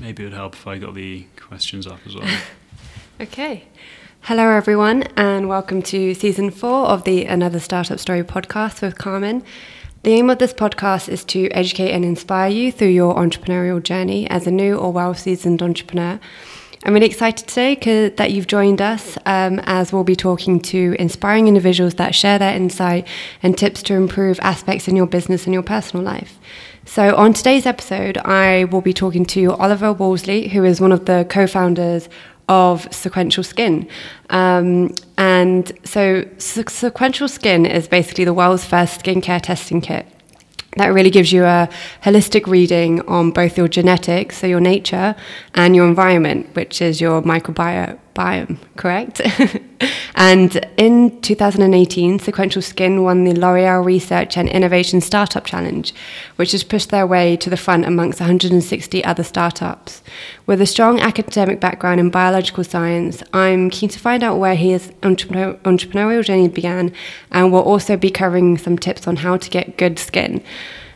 maybe 0.00 0.22
it 0.22 0.26
would 0.26 0.34
help 0.34 0.54
if 0.54 0.66
I 0.66 0.78
got 0.78 0.94
the 0.94 1.26
questions 1.36 1.86
up 1.86 2.00
as 2.06 2.14
well. 2.14 2.28
okay. 3.20 3.64
Hello, 4.22 4.48
everyone, 4.48 5.04
and 5.16 5.48
welcome 5.48 5.80
to 5.82 6.14
season 6.14 6.50
four 6.50 6.86
of 6.86 7.04
the 7.04 7.24
Another 7.24 7.60
Startup 7.60 7.98
Story 7.98 8.22
podcast 8.22 8.82
with 8.82 8.98
Carmen. 8.98 9.42
The 10.02 10.12
aim 10.12 10.30
of 10.30 10.38
this 10.38 10.52
podcast 10.52 11.08
is 11.08 11.24
to 11.26 11.48
educate 11.50 11.92
and 11.92 12.04
inspire 12.04 12.50
you 12.50 12.70
through 12.70 12.88
your 12.88 13.14
entrepreneurial 13.14 13.82
journey 13.82 14.28
as 14.30 14.46
a 14.46 14.50
new 14.50 14.76
or 14.76 14.92
well 14.92 15.14
seasoned 15.14 15.62
entrepreneur. 15.62 16.20
I'm 16.84 16.94
really 16.94 17.06
excited 17.06 17.48
today 17.48 18.08
that 18.10 18.30
you've 18.30 18.46
joined 18.46 18.80
us 18.80 19.18
um, 19.26 19.60
as 19.64 19.92
we'll 19.92 20.04
be 20.04 20.14
talking 20.14 20.60
to 20.60 20.94
inspiring 20.98 21.48
individuals 21.48 21.94
that 21.94 22.14
share 22.14 22.38
their 22.38 22.54
insight 22.54 23.06
and 23.42 23.58
tips 23.58 23.82
to 23.84 23.94
improve 23.94 24.38
aspects 24.42 24.86
in 24.86 24.94
your 24.94 25.06
business 25.06 25.44
and 25.44 25.52
your 25.52 25.64
personal 25.64 26.04
life. 26.04 26.38
So, 26.88 27.14
on 27.16 27.34
today's 27.34 27.66
episode, 27.66 28.16
I 28.16 28.64
will 28.64 28.80
be 28.80 28.94
talking 28.94 29.26
to 29.26 29.52
Oliver 29.52 29.92
Worsley, 29.92 30.48
who 30.48 30.64
is 30.64 30.80
one 30.80 30.90
of 30.90 31.04
the 31.04 31.26
co 31.28 31.46
founders 31.46 32.08
of 32.48 32.88
Sequential 32.90 33.44
Skin. 33.44 33.86
Um, 34.30 34.94
and 35.18 35.70
so, 35.84 36.24
Sequential 36.38 37.28
Skin 37.28 37.66
is 37.66 37.86
basically 37.86 38.24
the 38.24 38.32
world's 38.32 38.64
first 38.64 39.04
skincare 39.04 39.42
testing 39.42 39.82
kit 39.82 40.06
that 40.78 40.86
really 40.86 41.10
gives 41.10 41.30
you 41.30 41.44
a 41.44 41.68
holistic 42.04 42.46
reading 42.46 43.02
on 43.02 43.32
both 43.32 43.58
your 43.58 43.68
genetics, 43.68 44.38
so 44.38 44.46
your 44.46 44.60
nature, 44.60 45.14
and 45.54 45.76
your 45.76 45.86
environment, 45.86 46.48
which 46.54 46.80
is 46.80 47.02
your 47.02 47.20
microbiome 47.20 47.98
biome, 48.18 48.58
correct? 48.76 49.20
and 50.16 50.66
in 50.76 51.20
2018, 51.20 52.18
Sequential 52.18 52.60
Skin 52.60 53.04
won 53.04 53.22
the 53.22 53.32
L'Oreal 53.32 53.84
Research 53.84 54.36
and 54.36 54.48
Innovation 54.48 55.00
Startup 55.00 55.44
Challenge, 55.44 55.94
which 56.34 56.50
has 56.50 56.64
pushed 56.64 56.90
their 56.90 57.06
way 57.06 57.36
to 57.36 57.48
the 57.48 57.56
front 57.56 57.84
amongst 57.86 58.18
160 58.18 59.04
other 59.04 59.22
startups. 59.22 60.02
With 60.46 60.60
a 60.60 60.66
strong 60.66 60.98
academic 60.98 61.60
background 61.60 62.00
in 62.00 62.10
biological 62.10 62.64
science, 62.64 63.22
I'm 63.32 63.70
keen 63.70 63.88
to 63.90 64.00
find 64.00 64.24
out 64.24 64.38
where 64.38 64.56
his 64.56 64.90
entrepreneurial 65.02 66.24
journey 66.24 66.48
began, 66.48 66.92
and 67.30 67.52
we'll 67.52 67.62
also 67.62 67.96
be 67.96 68.10
covering 68.10 68.58
some 68.58 68.76
tips 68.76 69.06
on 69.06 69.16
how 69.16 69.36
to 69.36 69.48
get 69.48 69.78
good 69.78 70.00
skin. 70.00 70.42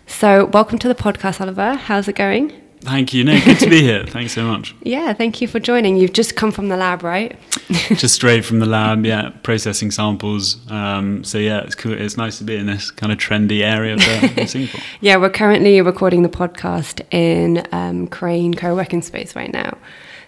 So, 0.08 0.47
welcome 0.47 0.78
to 0.80 0.88
the 0.88 0.97
podcast, 0.97 1.41
Oliver. 1.41 1.75
How's 1.75 2.08
it 2.08 2.16
going? 2.16 2.61
Thank 2.84 3.14
you. 3.14 3.22
No, 3.22 3.38
good 3.44 3.58
to 3.61 3.70
be 3.70 3.80
here. 3.80 4.05
Thanks 4.06 4.33
so 4.33 4.44
much. 4.44 4.75
Yeah, 4.84 5.12
thank 5.14 5.41
you 5.41 5.48
for 5.48 5.58
joining. 5.61 5.97
You've 5.97 6.12
just 6.12 6.34
come 6.36 6.50
from 6.50 6.69
the 6.69 6.77
lab, 6.77 7.02
right? 7.02 7.38
just 7.94 8.14
straight 8.14 8.44
from 8.44 8.58
the 8.58 8.66
lab, 8.66 9.06
yeah, 9.06 9.30
processing 9.42 9.91
samples. 9.91 10.58
Um, 10.70 11.22
so 11.25 11.38
yeah, 11.38 11.60
it's 11.60 11.75
cool. 11.75 11.92
It's 11.92 12.16
nice 12.16 12.38
to 12.38 12.44
be 12.44 12.56
in 12.56 12.66
this 12.66 12.91
kind 12.91 13.12
of 13.12 13.19
trendy 13.19 13.62
area 13.62 13.94
of 13.94 14.48
Singapore. 14.50 14.80
yeah, 15.00 15.16
we're 15.16 15.30
currently 15.30 15.80
recording 15.80 16.22
the 16.22 16.28
podcast 16.28 17.00
in 17.10 17.66
um, 17.72 18.06
Crane 18.08 18.55
co-working 18.55 19.03
space 19.03 19.34
right 19.36 19.53
now. 19.53 19.78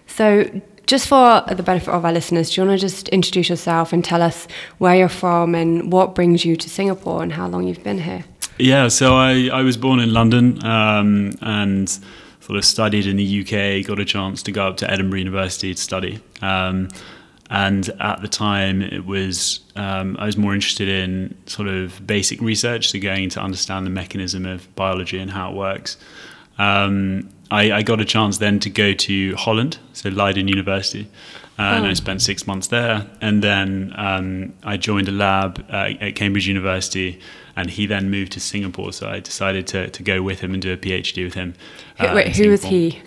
So 0.07 0.49
just 0.87 1.09
for 1.09 1.43
the 1.53 1.63
benefit 1.63 1.91
of 1.93 2.05
our 2.05 2.13
listeners, 2.13 2.51
do 2.51 2.61
you 2.61 2.67
want 2.69 2.79
to 2.81 2.87
just 2.87 3.09
introduce 3.09 3.49
yourself 3.49 3.93
and 3.93 4.05
tell 4.05 4.23
us 4.23 4.47
where 4.79 4.95
you're 4.97 5.09
from 5.09 5.55
and 5.55 5.93
what 5.93 6.15
brings 6.15 6.45
you 6.45 6.57
to 6.57 6.71
Singapore 6.71 7.23
and 7.23 7.33
how 7.33 7.49
long 7.49 7.67
you've 7.67 7.83
been 7.85 7.99
here? 7.99 8.25
Yeah, 8.59 8.89
so 8.89 9.17
I, 9.17 9.49
I 9.53 9.63
was 9.63 9.77
born 9.77 9.99
in 9.99 10.13
London 10.13 10.65
um, 10.65 11.33
and 11.43 11.99
sort 12.45 12.59
of 12.59 12.65
studied 12.65 13.07
in 13.07 13.17
the 13.17 13.41
UK, 13.41 13.87
got 13.87 13.99
a 13.99 14.05
chance 14.05 14.43
to 14.43 14.53
go 14.53 14.69
up 14.69 14.77
to 14.77 14.91
Edinburgh 14.91 15.21
University 15.21 15.75
to 15.75 15.81
study. 15.81 16.21
Um, 16.43 16.89
and 17.49 17.89
at 18.01 18.21
the 18.21 18.29
time, 18.29 18.83
it 18.83 19.07
was 19.07 19.61
um, 19.77 20.17
I 20.19 20.27
was 20.27 20.37
more 20.37 20.55
interested 20.55 20.89
in 20.89 21.37
sort 21.47 21.69
of 21.69 22.07
basic 22.07 22.41
research, 22.43 22.91
so 22.91 22.99
going 22.99 23.31
to 23.31 23.41
understand 23.41 23.87
the 23.87 23.91
mechanism 23.91 24.45
of 24.45 24.75
biology 24.77 25.19
and 25.19 25.31
how 25.31 25.53
it 25.53 25.57
works. 25.57 25.97
Um, 26.59 27.31
I, 27.51 27.73
I, 27.73 27.83
got 27.83 28.01
a 28.01 28.05
chance 28.05 28.39
then 28.39 28.61
to 28.61 28.71
go 28.71 28.93
to 28.93 29.35
Holland, 29.35 29.79
so 29.93 30.09
Leiden 30.09 30.47
University, 30.47 31.09
uh, 31.59 31.63
oh. 31.63 31.77
and 31.77 31.87
I 31.87 31.91
oh. 31.91 31.95
spent 31.95 32.23
six 32.23 32.47
months 32.47 32.69
there. 32.69 33.07
And 33.21 33.43
then 33.43 33.93
um, 33.97 34.53
I 34.63 34.77
joined 34.77 35.09
a 35.09 35.13
lab 35.13 35.65
uh, 35.71 35.93
at 36.01 36.15
Cambridge 36.15 36.47
University 36.47 37.21
and 37.57 37.71
he 37.71 37.87
then 37.87 38.11
moved 38.11 38.33
to 38.33 38.41
Singapore. 38.41 38.93
So 38.93 39.09
I 39.09 39.21
decided 39.21 39.67
to, 39.69 39.91
to 39.91 40.03
go 40.03 40.23
with 40.23 40.41
him 40.41 40.53
and 40.53 40.63
do 40.63 40.73
a 40.73 40.77
PhD 40.77 41.25
with 41.25 41.35
him. 41.35 41.55
Uh, 41.99 42.13
Wait, 42.15 42.37
who 42.37 42.53
is 42.53 42.65
he? 42.65 43.01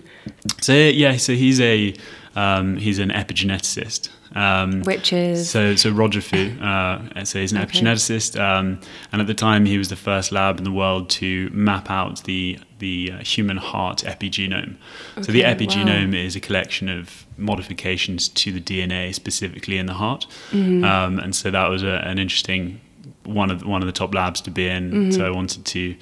So 0.60 0.72
yeah, 0.72 1.16
so 1.16 1.34
he's 1.34 1.60
a 1.60 1.94
um, 2.36 2.76
he's 2.76 2.98
an 2.98 3.10
epigeneticist. 3.10 4.10
Um, 4.34 4.82
Which 4.82 5.12
is 5.12 5.48
so 5.48 5.74
so 5.74 5.90
Roger 5.90 6.20
Foo. 6.20 6.56
Uh, 6.68 7.24
so 7.24 7.40
he's 7.40 7.52
an 7.52 7.58
okay. 7.58 7.66
epigeneticist, 7.66 8.38
um, 8.38 8.80
and 9.10 9.20
at 9.20 9.26
the 9.26 9.34
time 9.34 9.64
he 9.64 9.78
was 9.78 9.88
the 9.88 9.96
first 9.96 10.32
lab 10.32 10.58
in 10.58 10.64
the 10.64 10.72
world 10.72 11.08
to 11.08 11.48
map 11.50 11.90
out 11.90 12.22
the 12.24 12.58
the 12.78 13.12
uh, 13.12 13.18
human 13.18 13.56
heart 13.56 13.98
epigenome. 13.98 14.76
Okay, 15.16 15.22
so 15.22 15.32
the 15.32 15.42
epigenome 15.42 16.12
wow. 16.12 16.18
is 16.18 16.36
a 16.36 16.40
collection 16.40 16.88
of 16.88 17.26
modifications 17.36 18.28
to 18.28 18.52
the 18.52 18.60
DNA 18.60 19.14
specifically 19.14 19.78
in 19.78 19.86
the 19.86 19.94
heart, 19.94 20.26
mm-hmm. 20.50 20.84
um, 20.84 21.18
and 21.18 21.34
so 21.34 21.50
that 21.50 21.68
was 21.68 21.82
a, 21.82 22.02
an 22.06 22.18
interesting 22.18 22.80
one 23.28 23.50
of 23.50 23.64
one 23.64 23.82
of 23.82 23.86
the 23.86 23.92
top 23.92 24.14
labs 24.14 24.40
to 24.42 24.50
be 24.50 24.66
in. 24.66 24.90
Mm-hmm. 24.90 25.10
So 25.12 25.26
I 25.26 25.30
wanted 25.30 25.64
to 25.64 25.96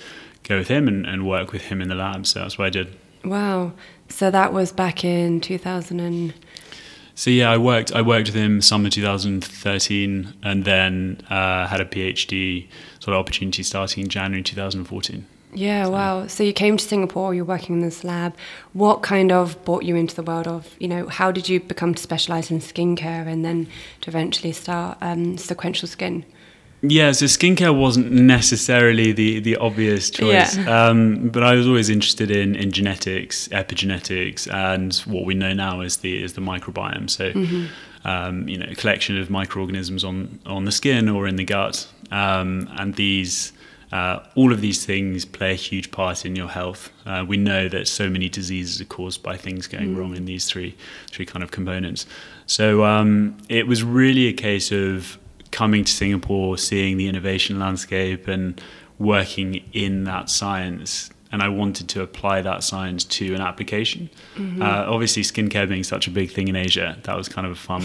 go 0.45 0.59
with 0.59 0.69
him 0.69 0.89
and, 0.89 1.07
and 1.07 1.27
work 1.27 1.53
with 1.53 1.63
him 1.63 1.83
in 1.83 1.89
the 1.89 1.95
lab. 1.95 2.27
So 2.27 2.41
that's 2.41 2.59
what 2.59 2.67
I 2.67 2.71
did. 2.71 2.97
Wow. 3.25 3.73
So 4.09 4.31
that 4.31 4.53
was 4.53 4.73
back 4.73 5.05
in 5.05 5.41
2000 5.41 5.99
and 5.99 6.33
so 7.17 7.31
yeah, 7.31 7.51
I 7.51 7.57
worked. 7.57 7.93
I 7.93 8.03
worked 8.03 8.29
with 8.29 8.35
him 8.35 8.61
summer 8.61 8.91
2013, 8.91 10.35
and 10.43 10.65
then 10.67 11.23
uh, 11.31 11.67
had 11.67 11.81
a 11.81 11.87
PhD 11.87 12.69
sort 13.01 13.15
of 13.17 13.21
opportunity 13.21 13.63
starting 13.63 14.05
in 14.05 14.11
January 14.11 14.43
2014. 14.43 15.27
Yeah, 15.55 15.85
so. 15.85 15.91
wow. 15.91 16.27
So 16.27 16.45
you 16.45 16.53
came 16.53 16.77
to 16.77 16.85
Singapore. 16.85 17.35
You're 17.35 17.47
working 17.47 17.77
in 17.77 17.81
this 17.81 18.05
lab. 18.05 18.37
What 18.75 19.03
kind 19.03 19.33
of 19.33 19.65
brought 19.65 19.85
you 19.85 19.97
into 19.97 20.15
the 20.15 20.23
world 20.23 20.47
of 20.47 20.69
you 20.79 20.89
know? 20.89 21.09
How 21.09 21.33
did 21.33 21.49
you 21.49 21.59
become 21.59 21.95
to 21.95 22.03
specialize 22.03 22.51
in 22.51 22.59
skincare 22.61 23.27
and 23.27 23.43
then 23.43 23.67
to 24.03 24.11
eventually 24.11 24.53
start 24.53 24.99
um, 25.01 25.39
sequential 25.39 25.89
skin? 25.89 26.23
Yeah, 26.83 27.13
so 27.13 27.25
skincare 27.25 27.77
wasn't 27.77 28.13
necessarily 28.13 29.13
the, 29.13 29.41
the 29.41 29.57
obvious 29.57 30.11
choice, 30.11 30.57
yeah. 30.57 30.89
um, 30.89 31.31
but 31.31 31.43
I 31.43 31.55
was 31.55 31.67
always 31.67 31.89
interested 31.89 32.31
in, 32.31 32.55
in 32.55 32.71
genetics, 32.71 33.49
epigenetics, 33.49 34.53
and 34.53 34.95
what 35.11 35.25
we 35.25 35.35
know 35.35 35.55
now 35.55 35.81
is 35.81 35.99
the 35.99 36.23
is 36.23 36.35
the 36.35 36.43
microbiome. 36.43 37.09
So, 37.09 37.33
mm-hmm. 37.33 37.67
um, 38.07 38.47
you 38.49 38.59
know, 38.59 38.67
a 38.69 38.75
collection 38.75 39.19
of 39.19 39.31
microorganisms 39.31 40.05
on 40.05 40.39
on 40.45 40.67
the 40.67 40.73
skin 40.73 41.09
or 41.09 41.27
in 41.27 41.37
the 41.37 41.45
gut, 41.45 41.89
um, 42.11 42.69
and 42.77 42.95
these. 42.95 43.53
Uh, 43.93 44.19
all 44.35 44.53
of 44.53 44.61
these 44.61 44.85
things 44.85 45.25
play 45.25 45.53
a 45.53 45.55
huge 45.55 45.93
part 45.93 46.27
in 46.27 46.35
your 46.35 46.49
health. 46.49 46.91
Uh, 47.07 47.25
we 47.27 47.37
know 47.37 47.69
that 47.69 47.87
so 47.87 48.11
many 48.11 48.29
diseases 48.29 48.81
are 48.81 48.85
caused 48.85 49.23
by 49.23 49.37
things 49.37 49.69
going 49.69 49.95
mm. 49.95 49.97
wrong 49.97 50.17
in 50.17 50.25
these 50.25 50.45
three, 50.45 50.77
three 51.09 51.25
kind 51.25 51.45
of 51.45 51.53
components. 51.53 52.05
So 52.47 52.85
um, 52.85 53.39
it 53.49 53.69
was 53.69 53.85
really 53.85 54.27
a 54.27 54.33
case 54.33 54.73
of 54.73 55.19
coming 55.57 55.85
to 55.85 55.91
Singapore, 55.91 56.59
seeing 56.59 56.99
the 56.99 57.09
innovation 57.09 57.59
landscape, 57.59 58.29
and 58.29 58.61
working 58.99 59.65
in 59.73 60.05
that 60.05 60.29
science. 60.29 61.09
And 61.33 61.43
I 61.43 61.49
wanted 61.49 61.89
to 61.89 62.03
apply 62.03 62.43
that 62.43 62.63
science 62.63 63.05
to 63.05 63.35
an 63.35 63.41
application. 63.41 64.11
Mm-hmm. 64.35 64.61
Uh, 64.61 64.85
obviously, 64.87 65.23
skincare 65.23 65.67
being 65.67 65.83
such 65.83 66.07
a 66.09 66.11
big 66.11 66.31
thing 66.31 66.49
in 66.49 66.57
Asia, 66.57 66.99
that 67.05 67.17
was 67.17 67.31
kind 67.31 67.47
of 67.47 67.55
a 67.55 67.57
fun, 67.71 67.83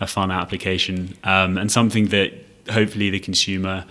a 0.00 0.06
fun 0.06 0.30
application, 0.30 1.14
um, 1.22 1.58
and 1.58 1.70
something 1.70 2.06
that 2.08 2.32
hopefully 2.70 3.10
the 3.10 3.20
consumer 3.20 3.84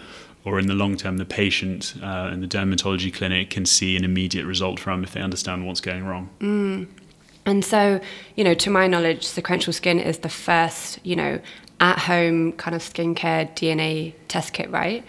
or 0.43 0.57
in 0.57 0.65
the 0.65 0.73
long 0.73 0.97
term, 0.97 1.17
the 1.17 1.25
patient 1.25 1.93
uh, 2.01 2.31
in 2.33 2.41
the 2.41 2.47
dermatology 2.47 3.13
clinic 3.13 3.51
can 3.51 3.67
see 3.67 3.95
an 3.95 4.03
immediate 4.03 4.47
result 4.47 4.79
from 4.79 5.03
if 5.03 5.11
they 5.13 5.21
understand 5.21 5.67
what's 5.67 5.81
going 5.81 6.03
wrong. 6.03 6.27
Mm. 6.39 6.87
And 7.45 7.63
so, 7.65 7.99
you 8.35 8.43
know, 8.43 8.55
to 8.55 8.69
my 8.71 8.87
knowledge, 8.87 9.23
sequential 9.25 9.73
skin 9.73 9.99
is 9.99 10.19
the 10.19 10.29
first, 10.29 10.99
you 11.03 11.15
know, 11.15 11.39
at 11.81 11.97
home 11.99 12.53
kind 12.53 12.75
of 12.75 12.81
skincare 12.81 13.53
DNA 13.55 14.13
test 14.27 14.53
kit, 14.53 14.69
right? 14.69 15.03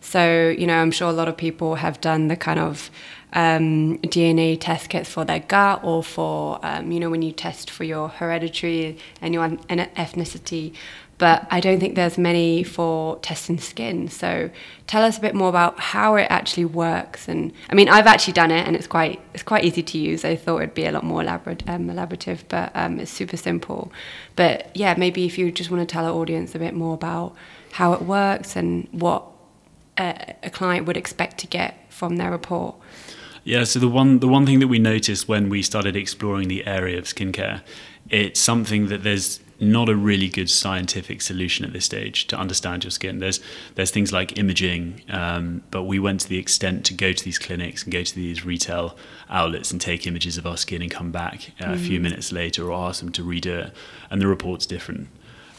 So, 0.00 0.54
you 0.56 0.66
know, 0.66 0.76
I'm 0.76 0.90
sure 0.90 1.08
a 1.08 1.12
lot 1.12 1.28
of 1.28 1.36
people 1.36 1.76
have 1.76 2.00
done 2.00 2.28
the 2.28 2.36
kind 2.36 2.60
of 2.60 2.90
um, 3.32 3.98
DNA 3.98 4.58
test 4.60 4.88
kits 4.88 5.08
for 5.08 5.24
their 5.24 5.40
gut 5.40 5.82
or 5.82 6.02
for, 6.02 6.58
um, 6.64 6.92
you 6.92 7.00
know, 7.00 7.10
when 7.10 7.22
you 7.22 7.32
test 7.32 7.70
for 7.70 7.84
your 7.84 8.08
hereditary 8.08 8.98
and 9.20 9.32
your 9.32 9.48
ethnicity 9.48 10.74
but 11.18 11.46
I 11.50 11.60
don't 11.60 11.80
think 11.80 11.94
there's 11.94 12.18
many 12.18 12.62
for 12.62 13.18
testing 13.20 13.58
skin. 13.58 14.08
So 14.08 14.50
tell 14.86 15.02
us 15.02 15.16
a 15.16 15.20
bit 15.20 15.34
more 15.34 15.48
about 15.48 15.80
how 15.80 16.16
it 16.16 16.26
actually 16.28 16.66
works. 16.66 17.28
And 17.28 17.52
I 17.70 17.74
mean, 17.74 17.88
I've 17.88 18.06
actually 18.06 18.34
done 18.34 18.50
it, 18.50 18.66
and 18.66 18.76
it's 18.76 18.86
quite 18.86 19.20
it's 19.32 19.42
quite 19.42 19.64
easy 19.64 19.82
to 19.82 19.98
use. 19.98 20.24
I 20.24 20.36
thought 20.36 20.58
it'd 20.58 20.74
be 20.74 20.84
a 20.84 20.92
lot 20.92 21.04
more 21.04 21.22
elaborate, 21.22 21.66
um, 21.68 21.88
elaborative, 21.88 22.44
but 22.48 22.70
um, 22.74 23.00
it's 23.00 23.10
super 23.10 23.36
simple. 23.36 23.90
But 24.34 24.70
yeah, 24.74 24.94
maybe 24.98 25.24
if 25.24 25.38
you 25.38 25.50
just 25.50 25.70
want 25.70 25.88
to 25.88 25.92
tell 25.92 26.04
our 26.04 26.12
audience 26.12 26.54
a 26.54 26.58
bit 26.58 26.74
more 26.74 26.94
about 26.94 27.34
how 27.72 27.92
it 27.92 28.02
works 28.02 28.56
and 28.56 28.88
what 28.90 29.24
a, 29.98 30.34
a 30.42 30.50
client 30.50 30.86
would 30.86 30.96
expect 30.96 31.38
to 31.38 31.46
get 31.46 31.90
from 31.90 32.16
their 32.16 32.30
report. 32.30 32.74
Yeah, 33.44 33.64
so 33.64 33.78
the 33.78 33.88
one 33.88 34.18
the 34.18 34.28
one 34.28 34.44
thing 34.44 34.58
that 34.58 34.68
we 34.68 34.78
noticed 34.78 35.28
when 35.28 35.48
we 35.48 35.62
started 35.62 35.96
exploring 35.96 36.48
the 36.48 36.66
area 36.66 36.98
of 36.98 37.04
skincare, 37.04 37.62
it's 38.10 38.40
something 38.40 38.88
that 38.88 39.02
there's 39.02 39.40
not 39.58 39.88
a 39.88 39.96
really 39.96 40.28
good 40.28 40.50
scientific 40.50 41.22
solution 41.22 41.64
at 41.64 41.72
this 41.72 41.84
stage 41.84 42.26
to 42.26 42.38
understand 42.38 42.84
your 42.84 42.90
skin. 42.90 43.18
There's 43.18 43.40
there's 43.74 43.90
things 43.90 44.12
like 44.12 44.38
imaging, 44.38 45.02
um, 45.08 45.62
but 45.70 45.84
we 45.84 45.98
went 45.98 46.20
to 46.20 46.28
the 46.28 46.38
extent 46.38 46.84
to 46.86 46.94
go 46.94 47.12
to 47.12 47.24
these 47.24 47.38
clinics 47.38 47.84
and 47.84 47.92
go 47.92 48.02
to 48.02 48.14
these 48.14 48.44
retail 48.44 48.96
outlets 49.30 49.70
and 49.70 49.80
take 49.80 50.06
images 50.06 50.36
of 50.38 50.46
our 50.46 50.56
skin 50.56 50.82
and 50.82 50.90
come 50.90 51.10
back 51.10 51.52
uh, 51.60 51.66
mm. 51.66 51.74
a 51.74 51.78
few 51.78 51.98
mm. 51.98 52.02
minutes 52.02 52.32
later 52.32 52.70
or 52.70 52.88
ask 52.88 53.00
them 53.00 53.12
to 53.12 53.24
redo 53.24 53.66
it, 53.66 53.72
and 54.10 54.20
the 54.20 54.26
report's 54.26 54.66
different. 54.66 55.08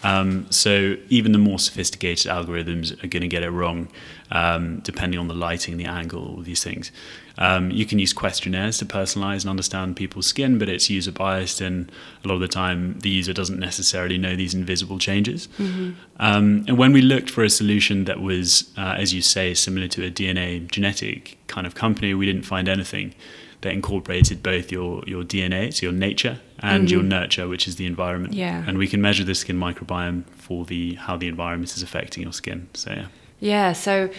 Um, 0.04 0.46
so 0.52 0.96
even 1.10 1.32
the 1.32 1.40
more 1.40 1.60
sophisticated 1.60 2.32
algorithms 2.32 2.92
are 3.04 3.08
going 3.08 3.22
to 3.22 3.28
get 3.28 3.44
it 3.44 3.50
wrong, 3.50 3.88
um, 4.32 4.80
depending 4.82 5.20
on 5.20 5.28
the 5.28 5.34
lighting, 5.34 5.78
the 5.78 5.86
angle, 5.86 6.36
all 6.36 6.42
these 6.42 6.64
things. 6.64 6.92
Um, 7.40 7.70
you 7.72 7.86
can 7.86 8.00
use 8.00 8.14
questionnaires 8.14 8.80
to 8.80 8.86
personalize 8.86 9.42
and 9.42 9.50
understand 9.50 9.96
people's 9.96 10.26
skin, 10.26 10.58
but 10.58 10.70
it's 10.70 10.90
user 10.90 11.12
biased, 11.12 11.62
and 11.62 11.92
a 12.24 12.28
lot 12.28 12.36
of 12.36 12.42
the 12.42 12.48
time 12.48 13.00
the 13.00 13.10
user 13.10 13.34
doesn't 13.34 13.60
necessarily 13.60 14.18
know 14.18 14.36
these 14.36 14.54
invisible 14.54 14.98
changes. 14.98 15.48
Mm-hmm. 15.58 15.92
Um, 16.20 16.66
and 16.68 16.78
when 16.78 16.94
we 16.94 17.02
looked 17.02 17.30
for 17.30 17.44
a 17.44 17.50
solution 17.50 18.06
that 18.06 18.20
was, 18.20 18.72
uh, 18.78 18.96
as 18.98 19.14
you 19.14 19.22
say, 19.22 19.54
similar 19.54 19.88
to 19.90 20.06
a 20.06 20.10
DNA 20.10 20.70
genetic 20.70 21.38
kind 21.48 21.68
of 21.68 21.76
company, 21.76 22.14
we 22.14 22.26
didn't 22.26 22.44
find 22.44 22.68
anything 22.68 23.14
that 23.62 23.72
incorporated 23.72 24.42
both 24.42 24.72
your, 24.72 25.04
your 25.06 25.24
DNA, 25.24 25.74
so 25.74 25.88
your 25.88 25.94
nature, 25.94 26.40
and 26.60 26.88
mm-hmm. 26.88 26.94
your 26.94 27.04
nurture, 27.04 27.48
which 27.48 27.68
is 27.68 27.76
the 27.76 27.86
environment. 27.86 28.34
Yeah. 28.34 28.64
And 28.68 28.78
we 28.78 28.88
can 28.88 29.02
measure 29.02 29.24
the 29.24 29.36
skin 29.36 29.58
microbiome 29.58 30.26
for 30.32 30.66
the 30.66 30.96
how 30.96 31.18
the 31.18 31.28
environment 31.28 31.76
is 31.76 31.84
affecting 31.84 32.24
your 32.24 32.34
skin. 32.34 32.68
So 32.74 32.92
yeah. 32.92 33.08
Yeah. 33.40 33.74
So 33.74 34.10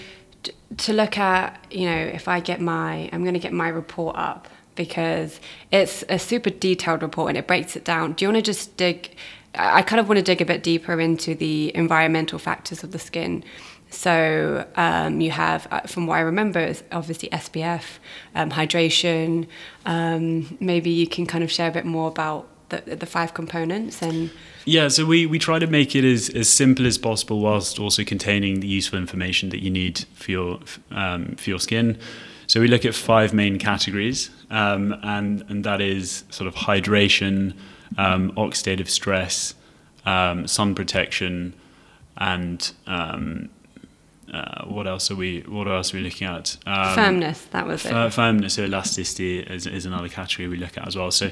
t- 0.42 0.52
to 0.76 0.92
look 0.92 1.18
at, 1.18 1.64
you 1.70 1.86
know, 1.86 1.96
if 1.96 2.28
I 2.28 2.40
get 2.40 2.60
my, 2.60 3.08
I'm 3.12 3.22
going 3.22 3.34
to 3.34 3.40
get 3.40 3.52
my 3.52 3.68
report 3.68 4.16
up 4.16 4.48
because 4.74 5.40
it's 5.72 6.04
a 6.08 6.18
super 6.18 6.50
detailed 6.50 7.02
report 7.02 7.30
and 7.30 7.38
it 7.38 7.46
breaks 7.46 7.74
it 7.74 7.84
down. 7.84 8.12
Do 8.12 8.24
you 8.24 8.28
want 8.28 8.36
to 8.36 8.42
just 8.42 8.76
dig? 8.76 9.16
I 9.54 9.82
kind 9.82 9.98
of 9.98 10.08
want 10.08 10.18
to 10.18 10.22
dig 10.22 10.40
a 10.40 10.44
bit 10.44 10.62
deeper 10.62 11.00
into 11.00 11.34
the 11.34 11.74
environmental 11.74 12.38
factors 12.38 12.84
of 12.84 12.92
the 12.92 12.98
skin. 12.98 13.42
So 13.90 14.66
um, 14.76 15.20
you 15.20 15.30
have, 15.30 15.66
uh, 15.70 15.80
from 15.80 16.06
what 16.06 16.16
I 16.16 16.20
remember, 16.20 16.74
obviously 16.92 17.28
SPF, 17.30 17.98
um, 18.34 18.50
hydration. 18.50 19.46
Um, 19.86 20.56
maybe 20.60 20.90
you 20.90 21.06
can 21.06 21.26
kind 21.26 21.42
of 21.42 21.50
share 21.50 21.68
a 21.68 21.72
bit 21.72 21.86
more 21.86 22.08
about 22.08 22.48
the, 22.68 22.96
the 22.96 23.06
five 23.06 23.34
components 23.34 24.02
and. 24.02 24.30
Yeah, 24.66 24.88
so 24.88 25.06
we, 25.06 25.24
we 25.24 25.38
try 25.38 25.58
to 25.58 25.66
make 25.66 25.96
it 25.96 26.04
as, 26.04 26.28
as 26.28 26.50
simple 26.50 26.86
as 26.86 26.98
possible 26.98 27.40
whilst 27.40 27.78
also 27.78 28.04
containing 28.04 28.60
the 28.60 28.66
useful 28.66 28.98
information 28.98 29.48
that 29.48 29.62
you 29.62 29.70
need 29.70 30.04
for 30.14 30.30
your 30.30 30.60
um, 30.90 31.36
for 31.36 31.48
your 31.48 31.58
skin. 31.58 31.98
So 32.46 32.60
we 32.60 32.68
look 32.68 32.84
at 32.84 32.94
five 32.94 33.32
main 33.32 33.58
categories, 33.58 34.28
um, 34.50 34.94
and 35.02 35.42
and 35.48 35.64
that 35.64 35.80
is 35.80 36.24
sort 36.28 36.48
of 36.48 36.54
hydration, 36.54 37.54
um, 37.96 38.32
oxidative 38.32 38.88
stress, 38.88 39.54
sun 40.04 40.74
protection, 40.74 41.54
and 42.18 42.70
um, 42.86 43.48
uh, 44.32 44.64
what 44.66 44.86
else 44.86 45.10
are 45.10 45.16
we 45.16 45.40
what 45.40 45.66
else 45.66 45.92
are 45.92 45.96
we 45.96 46.02
looking 46.02 46.28
at? 46.28 46.56
Um, 46.66 46.94
firmness 46.94 47.44
that 47.46 47.66
was 47.66 47.84
it. 47.84 48.10
firmness 48.12 48.54
so 48.54 48.64
elasticity 48.64 49.40
is, 49.40 49.66
is 49.66 49.86
another 49.86 50.08
category 50.08 50.48
we 50.48 50.56
look 50.56 50.76
at 50.76 50.86
as 50.86 50.96
well. 50.96 51.10
So 51.10 51.30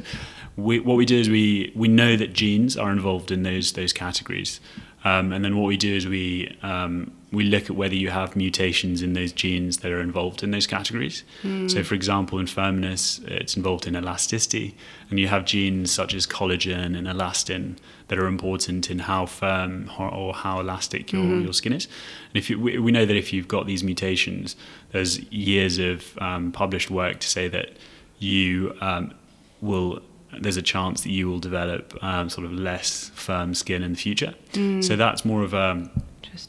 we, 0.57 0.81
what 0.81 0.97
we 0.97 1.05
do 1.05 1.19
is 1.19 1.29
we 1.29 1.73
we 1.75 1.89
know 1.89 2.17
that 2.17 2.33
genes 2.33 2.77
are 2.77 2.91
involved 2.91 3.31
in 3.31 3.43
those 3.43 3.73
those 3.73 3.93
categories. 3.93 4.61
Um, 5.05 5.33
and 5.33 5.45
then 5.45 5.57
what 5.57 5.69
we 5.69 5.77
do 5.77 5.95
is 5.95 6.07
we 6.07 6.57
um, 6.63 7.13
we 7.31 7.45
look 7.45 7.65
at 7.65 7.77
whether 7.77 7.95
you 7.95 8.11
have 8.11 8.35
mutations 8.35 9.03
in 9.03 9.13
those 9.13 9.31
genes 9.31 9.79
that 9.79 9.93
are 9.93 10.01
involved 10.01 10.43
in 10.43 10.51
those 10.51 10.67
categories. 10.67 11.23
Mm. 11.43 11.71
So, 11.71 11.85
for 11.85 11.95
example, 11.95 12.39
in 12.39 12.47
firmness, 12.47 13.21
it's 13.27 13.57
involved 13.57 13.87
in 13.87 13.95
elasticity, 13.95 14.75
and 15.11 15.21
you 15.21 15.29
have 15.29 15.45
genes 15.45 15.93
such 15.93 16.15
as 16.15 16.27
collagen 16.27 16.97
and 16.97 17.07
elastin 17.07 17.77
that 18.09 18.19
are 18.19 18.27
important 18.27 18.91
in 18.91 19.01
how 19.01 19.27
firm 19.27 19.91
or 19.99 20.33
how 20.33 20.61
elastic 20.61 21.13
your, 21.13 21.23
mm-hmm. 21.23 21.43
your 21.43 21.53
skin 21.53 21.73
is. 21.73 21.87
And 22.29 22.37
if 22.37 22.49
you, 22.49 22.61
we, 22.61 22.79
we, 22.79 22.93
know 22.93 23.05
that 23.05 23.17
if 23.17 23.33
you've 23.33 23.49
got 23.49 23.67
these 23.67 23.83
mutations, 23.83 24.55
there's 24.93 25.21
years 25.33 25.79
of 25.79 26.17
um, 26.19 26.53
published 26.53 26.91
work 26.91 27.19
to 27.21 27.29
say 27.29 27.49
that 27.49 27.71
you 28.19 28.77
um, 28.81 29.13
will 29.61 30.03
there's 30.41 30.57
a 30.57 30.63
chance 30.63 31.03
that 31.03 31.11
you 31.11 31.29
will 31.29 31.39
develop 31.39 31.97
um, 32.03 32.29
sort 32.29 32.45
of 32.45 32.53
less 32.53 33.11
firm 33.15 33.55
skin 33.55 33.83
in 33.83 33.93
the 33.93 33.99
future. 33.99 34.35
Mm. 34.53 34.85
So 34.85 34.97
that's 34.97 35.25
more 35.25 35.43
of 35.43 35.55
a, 35.55 35.89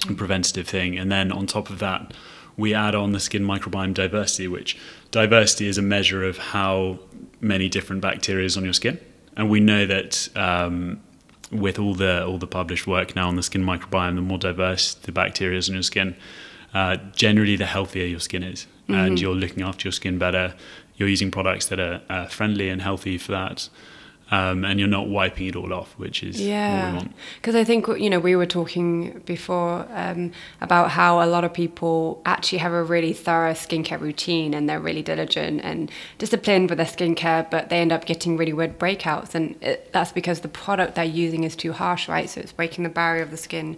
a, 0.09 0.13
preventative 0.13 0.67
thing. 0.67 0.97
And 0.97 1.11
then 1.11 1.31
on 1.31 1.47
top 1.47 1.69
of 1.69 1.79
that, 1.79 2.13
we 2.57 2.73
add 2.73 2.95
on 2.95 3.11
the 3.11 3.19
skin 3.19 3.43
microbiome 3.43 3.93
diversity, 3.93 4.47
which 4.47 4.77
diversity 5.11 5.67
is 5.67 5.77
a 5.77 5.81
measure 5.81 6.23
of 6.23 6.37
how 6.37 6.99
many 7.39 7.69
different 7.69 8.01
bacteria 8.01 8.45
is 8.45 8.57
on 8.57 8.63
your 8.63 8.73
skin. 8.73 8.99
And 9.35 9.49
we 9.49 9.59
know 9.59 9.85
that 9.85 10.27
um, 10.35 10.99
with 11.51 11.79
all 11.79 11.93
the 11.93 12.25
all 12.25 12.37
the 12.37 12.47
published 12.47 12.87
work 12.87 13.15
now 13.15 13.27
on 13.27 13.35
the 13.35 13.43
skin 13.43 13.63
microbiome, 13.63 14.15
the 14.15 14.21
more 14.21 14.37
diverse 14.37 14.93
the 14.93 15.11
bacteria 15.11 15.57
is 15.57 15.69
in 15.69 15.75
your 15.75 15.83
skin, 15.83 16.15
uh, 16.73 16.97
generally 17.15 17.55
the 17.55 17.65
healthier 17.65 18.05
your 18.05 18.19
skin 18.19 18.43
is, 18.43 18.67
mm-hmm. 18.83 18.93
and 18.95 19.21
you're 19.21 19.35
looking 19.35 19.63
after 19.63 19.87
your 19.87 19.93
skin 19.93 20.17
better 20.17 20.53
you're 20.97 21.09
using 21.09 21.31
products 21.31 21.67
that 21.67 21.79
are 21.79 22.01
uh, 22.09 22.25
friendly 22.25 22.69
and 22.69 22.81
healthy 22.81 23.17
for 23.17 23.31
that. 23.31 23.69
Um, 24.29 24.65
and 24.65 24.77
you're 24.77 24.89
not 24.89 25.07
wiping 25.07 25.47
it 25.47 25.55
all 25.55 25.71
off, 25.71 25.93
which 25.97 26.21
is 26.21 26.41
yeah. 26.41 27.01
Because 27.35 27.55
I 27.55 27.63
think 27.63 27.87
you 27.87 28.09
know 28.09 28.19
we 28.19 28.35
were 28.35 28.45
talking 28.45 29.21
before 29.25 29.87
um, 29.93 30.33
about 30.59 30.91
how 30.91 31.23
a 31.23 31.27
lot 31.27 31.45
of 31.45 31.53
people 31.53 32.21
actually 32.25 32.57
have 32.57 32.73
a 32.73 32.83
really 32.83 33.13
thorough 33.13 33.53
skincare 33.53 34.01
routine 34.01 34.53
and 34.53 34.67
they're 34.67 34.81
really 34.81 35.01
diligent 35.01 35.61
and 35.63 35.89
disciplined 36.17 36.69
with 36.69 36.77
their 36.77 36.85
skincare, 36.85 37.49
but 37.49 37.69
they 37.69 37.79
end 37.79 37.93
up 37.93 38.05
getting 38.05 38.35
really 38.35 38.51
weird 38.51 38.77
breakouts, 38.77 39.33
and 39.33 39.55
it, 39.63 39.93
that's 39.93 40.11
because 40.11 40.41
the 40.41 40.49
product 40.49 40.95
they're 40.95 41.05
using 41.05 41.45
is 41.45 41.55
too 41.55 41.71
harsh, 41.71 42.09
right? 42.09 42.29
So 42.29 42.41
it's 42.41 42.51
breaking 42.51 42.83
the 42.83 42.89
barrier 42.89 43.23
of 43.23 43.31
the 43.31 43.37
skin 43.37 43.77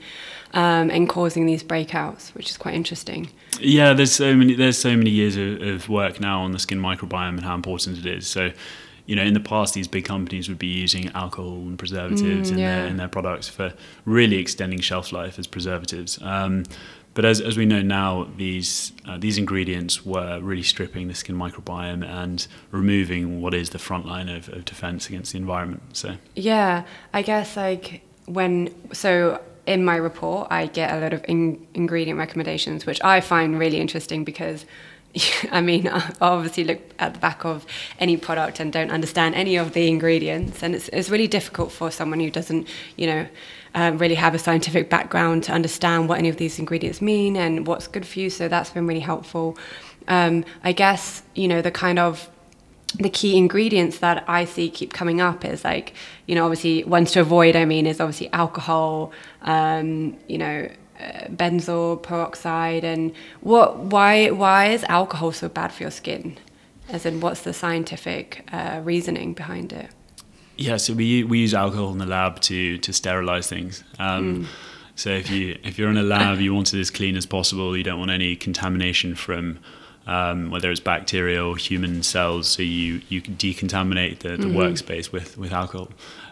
um, 0.53 0.89
and 0.89 1.07
causing 1.07 1.45
these 1.45 1.63
breakouts, 1.63 2.33
which 2.33 2.49
is 2.49 2.57
quite 2.57 2.73
interesting. 2.73 3.29
Yeah, 3.59 3.93
there's 3.93 4.13
so 4.13 4.35
many 4.35 4.55
there's 4.55 4.79
so 4.79 4.95
many 4.97 5.11
years 5.11 5.37
of, 5.37 5.61
of 5.61 5.89
work 5.89 6.19
now 6.19 6.41
on 6.41 6.53
the 6.53 6.59
skin 6.59 6.79
microbiome 6.79 7.29
and 7.29 7.43
how 7.43 7.53
important 7.53 7.99
it 7.99 8.05
is. 8.05 8.27
So 8.27 8.51
you 9.09 9.15
know, 9.15 9.23
in 9.23 9.33
the 9.33 9.39
past, 9.39 9.73
these 9.73 9.87
big 9.87 10.05
companies 10.05 10.47
would 10.47 10.59
be 10.59 10.67
using 10.67 11.09
alcohol 11.15 11.53
and 11.53 11.79
preservatives 11.79 12.51
mm, 12.51 12.53
in, 12.53 12.57
their, 12.57 12.85
in 12.85 12.97
their 12.97 13.07
products 13.07 13.49
for 13.49 13.73
really 14.05 14.37
extending 14.37 14.79
shelf 14.79 15.11
life 15.11 15.39
as 15.39 15.47
preservatives. 15.47 16.21
Um, 16.21 16.63
but 17.15 17.25
as, 17.25 17.41
as 17.41 17.57
we 17.57 17.65
know 17.65 17.81
now, 17.81 18.27
these 18.37 18.91
uh, 19.07 19.17
these 19.17 19.39
ingredients 19.39 20.05
were 20.05 20.39
really 20.41 20.61
stripping 20.61 21.07
the 21.07 21.15
skin 21.15 21.35
microbiome 21.35 22.07
and 22.07 22.47
removing 22.69 23.41
what 23.41 23.55
is 23.55 23.71
the 23.71 23.79
front 23.79 24.05
line 24.05 24.29
of, 24.29 24.47
of 24.49 24.63
defense 24.63 25.09
against 25.09 25.31
the 25.31 25.39
environment. 25.39 25.81
So 25.93 26.17
yeah, 26.35 26.83
I 27.11 27.23
guess 27.23 27.57
like 27.57 28.03
when 28.25 28.69
so 28.93 29.41
in 29.65 29.83
my 29.83 29.95
report, 29.95 30.49
I 30.51 30.67
get 30.67 30.93
a 30.93 30.99
lot 30.99 31.13
of 31.13 31.25
in- 31.27 31.65
ingredient 31.73 32.19
recommendations, 32.19 32.85
which 32.85 33.03
I 33.03 33.21
find 33.21 33.57
really 33.57 33.79
interesting 33.79 34.23
because. 34.23 34.67
I 35.51 35.61
mean, 35.61 35.87
obviously 36.21 36.63
look 36.63 36.79
at 36.99 37.13
the 37.13 37.19
back 37.19 37.45
of 37.45 37.65
any 37.99 38.17
product 38.17 38.59
and 38.59 38.71
don't 38.71 38.91
understand 38.91 39.35
any 39.35 39.55
of 39.55 39.73
the 39.73 39.87
ingredients, 39.87 40.63
and 40.63 40.75
it's, 40.75 40.89
it's 40.89 41.09
really 41.09 41.27
difficult 41.27 41.71
for 41.71 41.91
someone 41.91 42.19
who 42.19 42.29
doesn't, 42.29 42.67
you 42.95 43.07
know, 43.07 43.27
um, 43.75 43.97
really 43.99 44.15
have 44.15 44.33
a 44.33 44.39
scientific 44.39 44.89
background 44.89 45.43
to 45.43 45.51
understand 45.51 46.09
what 46.09 46.17
any 46.17 46.29
of 46.29 46.37
these 46.37 46.57
ingredients 46.57 47.01
mean 47.01 47.35
and 47.35 47.67
what's 47.67 47.87
good 47.87 48.05
for 48.05 48.19
you. 48.19 48.29
So 48.29 48.47
that's 48.47 48.71
been 48.71 48.87
really 48.87 48.99
helpful. 48.99 49.57
Um, 50.07 50.43
I 50.63 50.71
guess 50.71 51.21
you 51.35 51.47
know 51.47 51.61
the 51.61 51.69
kind 51.69 51.99
of 51.99 52.29
the 52.95 53.09
key 53.09 53.37
ingredients 53.37 53.99
that 53.99 54.23
I 54.27 54.45
see 54.45 54.69
keep 54.69 54.93
coming 54.93 55.21
up 55.21 55.45
is 55.45 55.63
like, 55.63 55.93
you 56.25 56.35
know, 56.35 56.45
obviously 56.45 56.83
ones 56.83 57.11
to 57.11 57.21
avoid, 57.21 57.55
I 57.55 57.65
mean, 57.65 57.85
is 57.85 57.99
obviously 57.99 58.31
alcohol, 58.33 59.11
um, 59.43 60.17
you 60.27 60.39
know, 60.39 60.69
benzoyl 61.29 62.01
peroxide 62.01 62.83
and 62.83 63.13
what 63.41 63.77
why 63.77 64.29
why 64.29 64.67
is 64.67 64.83
alcohol 64.85 65.31
so 65.31 65.47
bad 65.47 65.71
for 65.71 65.83
your 65.83 65.91
skin 65.91 66.37
as 66.89 67.05
in 67.05 67.21
what's 67.21 67.41
the 67.41 67.53
scientific 67.53 68.45
uh, 68.51 68.81
reasoning 68.83 69.33
behind 69.33 69.71
it 69.71 69.89
yeah 70.57 70.77
so 70.77 70.93
we 70.93 71.23
we 71.23 71.39
use 71.39 71.53
alcohol 71.53 71.91
in 71.91 71.97
the 71.97 72.05
lab 72.05 72.39
to 72.41 72.77
to 72.79 72.91
sterilize 72.91 73.47
things 73.47 73.83
um, 73.97 74.43
mm. 74.43 74.47
so 74.95 75.09
if 75.09 75.29
you 75.29 75.57
if 75.63 75.77
you're 75.77 75.89
in 75.89 75.97
a 75.97 76.03
lab 76.03 76.39
you 76.39 76.53
want 76.53 76.73
it 76.73 76.79
as 76.79 76.89
clean 76.89 77.15
as 77.15 77.25
possible 77.25 77.77
you 77.77 77.83
don't 77.83 77.99
want 77.99 78.11
any 78.11 78.35
contamination 78.35 79.15
from 79.15 79.59
um, 80.09 80.49
whether 80.49 80.71
it's 80.71 80.79
bacteria 80.79 81.45
or 81.45 81.55
human 81.55 82.01
cells. 82.01 82.47
So 82.47 82.63
you 82.63 83.01
you 83.09 83.21
decontaminate 83.21 84.19
the, 84.19 84.29
the 84.29 84.47
mm-hmm. 84.47 84.57
workspace 84.57 85.11
with 85.11 85.37
with 85.37 85.51
alcohol, 85.51 85.89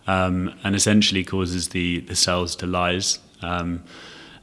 um, 0.07 0.53
and 0.63 0.75
essentially 0.75 1.23
causes 1.23 1.69
the 1.69 1.99
the 2.01 2.15
cells 2.15 2.55
to 2.57 2.65
lyse. 2.65 3.19
Um, 3.43 3.83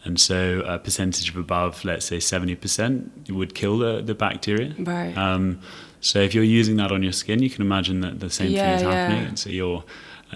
and 0.05 0.21
so 0.21 0.63
a 0.67 0.79
percentage 0.79 1.31
of 1.31 1.37
above, 1.37 1.85
let's 1.85 2.07
say 2.07 2.19
70%, 2.19 3.31
would 3.31 3.55
kill 3.55 3.79
the, 3.79 4.03
the 4.03 4.15
bacteria. 4.15 4.75
Right. 4.79 5.17
Um, 5.17 5.61
so 6.01 6.21
if 6.21 6.35
you're 6.35 6.45
using 6.45 6.77
that 6.77 6.93
on 6.93 7.03
your 7.03 7.13
skin, 7.13 7.43
you 7.43 7.49
can 7.49 7.63
imagine 7.63 8.03
that 8.03 8.21
the 8.21 8.29
same 8.29 8.51
yeah, 8.51 8.77
thing 8.77 8.87
is 8.87 8.93
happening. 8.93 9.23
Yeah. 9.23 9.29
And 9.29 9.39
so 9.39 9.49
you're 9.49 9.85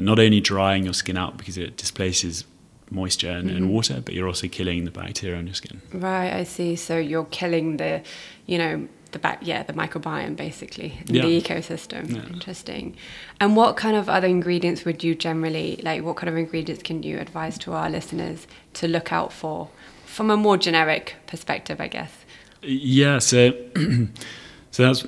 not 0.00 0.18
only 0.18 0.40
drying 0.40 0.84
your 0.84 0.94
skin 0.94 1.18
out 1.18 1.36
because 1.36 1.58
it 1.58 1.76
displaces 1.76 2.44
moisture 2.90 3.30
and, 3.30 3.50
and, 3.50 3.68
water, 3.70 4.00
but 4.02 4.14
you're 4.14 4.26
also 4.26 4.48
killing 4.48 4.86
the 4.86 4.90
bacteria 4.90 5.36
on 5.36 5.46
your 5.46 5.54
skin. 5.54 5.82
Right, 5.92 6.32
I 6.32 6.44
see. 6.44 6.74
So 6.76 6.96
you're 6.96 7.26
killing 7.26 7.76
the, 7.76 8.02
you 8.46 8.56
know, 8.56 8.88
the 9.12 9.18
back, 9.18 9.38
yeah, 9.42 9.62
the 9.62 9.72
microbiome 9.72 10.36
basically, 10.36 10.98
yeah. 11.06 11.22
the 11.22 11.40
ecosystem. 11.40 12.14
Yeah. 12.14 12.32
Interesting. 12.32 12.96
And 13.40 13.56
what 13.56 13.76
kind 13.76 13.96
of 13.96 14.08
other 14.08 14.26
ingredients 14.26 14.84
would 14.84 15.02
you 15.02 15.14
generally 15.14 15.80
like? 15.82 16.02
What 16.02 16.16
kind 16.16 16.28
of 16.28 16.36
ingredients 16.36 16.82
can 16.82 17.02
you 17.02 17.18
advise 17.18 17.58
to 17.58 17.72
our 17.72 17.88
listeners 17.88 18.46
to 18.74 18.88
look 18.88 19.12
out 19.12 19.32
for, 19.32 19.68
from 20.04 20.30
a 20.30 20.36
more 20.36 20.56
generic 20.56 21.16
perspective, 21.26 21.80
I 21.80 21.88
guess? 21.88 22.12
Yeah. 22.62 23.18
So, 23.18 23.52
so 24.70 24.82
that's 24.82 25.06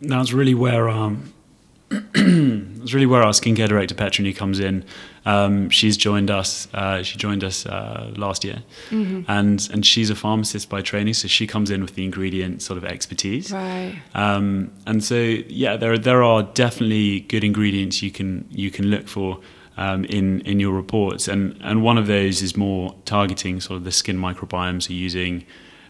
that's 0.00 0.32
really 0.32 0.54
where 0.54 0.88
um, 0.88 1.32
that's 1.88 2.94
really 2.94 3.06
where 3.06 3.22
our 3.22 3.32
skincare 3.32 3.68
director 3.68 3.94
Petrony 3.94 4.34
comes 4.34 4.60
in. 4.60 4.84
Um, 5.26 5.70
she's 5.70 5.96
joined 5.96 6.30
us. 6.30 6.68
Uh, 6.74 7.02
she 7.02 7.16
joined 7.16 7.42
us 7.44 7.66
uh, 7.66 8.12
last 8.16 8.44
year, 8.44 8.62
mm-hmm. 8.90 9.22
and 9.28 9.68
and 9.72 9.86
she's 9.86 10.10
a 10.10 10.14
pharmacist 10.14 10.68
by 10.68 10.82
training, 10.82 11.14
so 11.14 11.28
she 11.28 11.46
comes 11.46 11.70
in 11.70 11.80
with 11.80 11.94
the 11.94 12.04
ingredient 12.04 12.62
sort 12.62 12.76
of 12.76 12.84
expertise. 12.84 13.50
Right. 13.50 14.00
Um, 14.14 14.70
and 14.86 15.02
so 15.02 15.16
yeah, 15.16 15.76
there 15.76 15.96
there 15.96 16.22
are 16.22 16.42
definitely 16.42 17.20
good 17.20 17.44
ingredients 17.44 18.02
you 18.02 18.10
can 18.10 18.46
you 18.50 18.70
can 18.70 18.86
look 18.86 19.08
for. 19.08 19.40
Um, 19.76 20.04
in 20.04 20.40
in 20.42 20.60
your 20.60 20.72
reports, 20.72 21.26
and 21.26 21.58
and 21.60 21.82
one 21.82 21.98
of 21.98 22.06
those 22.06 22.42
is 22.42 22.56
more 22.56 22.94
targeting 23.06 23.60
sort 23.60 23.76
of 23.78 23.82
the 23.82 23.90
skin 23.90 24.16
microbiome, 24.16 24.80
so 24.80 24.92
using 24.92 25.44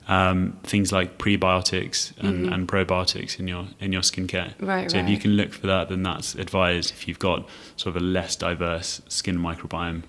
um, 0.06 0.58
things 0.62 0.92
like 0.92 1.18
prebiotics 1.18 2.12
and, 2.18 2.44
mm-hmm. 2.44 2.52
and, 2.52 2.68
probiotics 2.68 3.38
in 3.38 3.48
your 3.48 3.66
in 3.80 3.92
your 3.92 4.02
skincare. 4.02 4.52
Right, 4.60 4.90
so 4.90 4.98
right. 4.98 5.04
if 5.04 5.10
you 5.10 5.16
can 5.16 5.32
look 5.32 5.52
for 5.52 5.66
that, 5.66 5.88
then 5.88 6.02
that's 6.02 6.34
advised 6.34 6.90
if 6.90 7.08
you've 7.08 7.18
got 7.18 7.48
sort 7.76 7.96
of 7.96 8.02
a 8.02 8.04
less 8.04 8.36
diverse 8.36 9.00
skin 9.08 9.38
microbiome. 9.38 10.02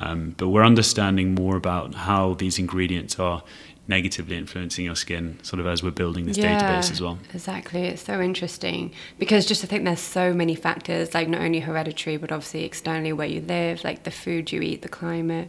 Um, 0.00 0.34
but 0.36 0.48
we're 0.48 0.64
understanding 0.64 1.34
more 1.34 1.56
about 1.56 1.94
how 1.94 2.34
these 2.34 2.58
ingredients 2.58 3.18
are 3.18 3.42
negatively 3.88 4.36
influencing 4.36 4.84
your 4.84 4.94
skin 4.94 5.38
sort 5.42 5.58
of 5.58 5.66
as 5.66 5.82
we're 5.82 5.90
building 5.90 6.24
this 6.24 6.38
yeah, 6.38 6.60
database 6.60 6.90
as 6.90 7.00
well 7.00 7.18
exactly 7.34 7.82
it's 7.82 8.02
so 8.02 8.20
interesting 8.20 8.92
because 9.18 9.44
just 9.44 9.64
i 9.64 9.66
think 9.66 9.84
there's 9.84 10.00
so 10.00 10.32
many 10.32 10.54
factors 10.54 11.12
like 11.14 11.28
not 11.28 11.40
only 11.40 11.58
hereditary 11.58 12.16
but 12.16 12.30
obviously 12.30 12.64
externally 12.64 13.12
where 13.12 13.26
you 13.26 13.40
live 13.40 13.82
like 13.82 14.04
the 14.04 14.10
food 14.10 14.52
you 14.52 14.60
eat 14.60 14.82
the 14.82 14.88
climate 14.88 15.48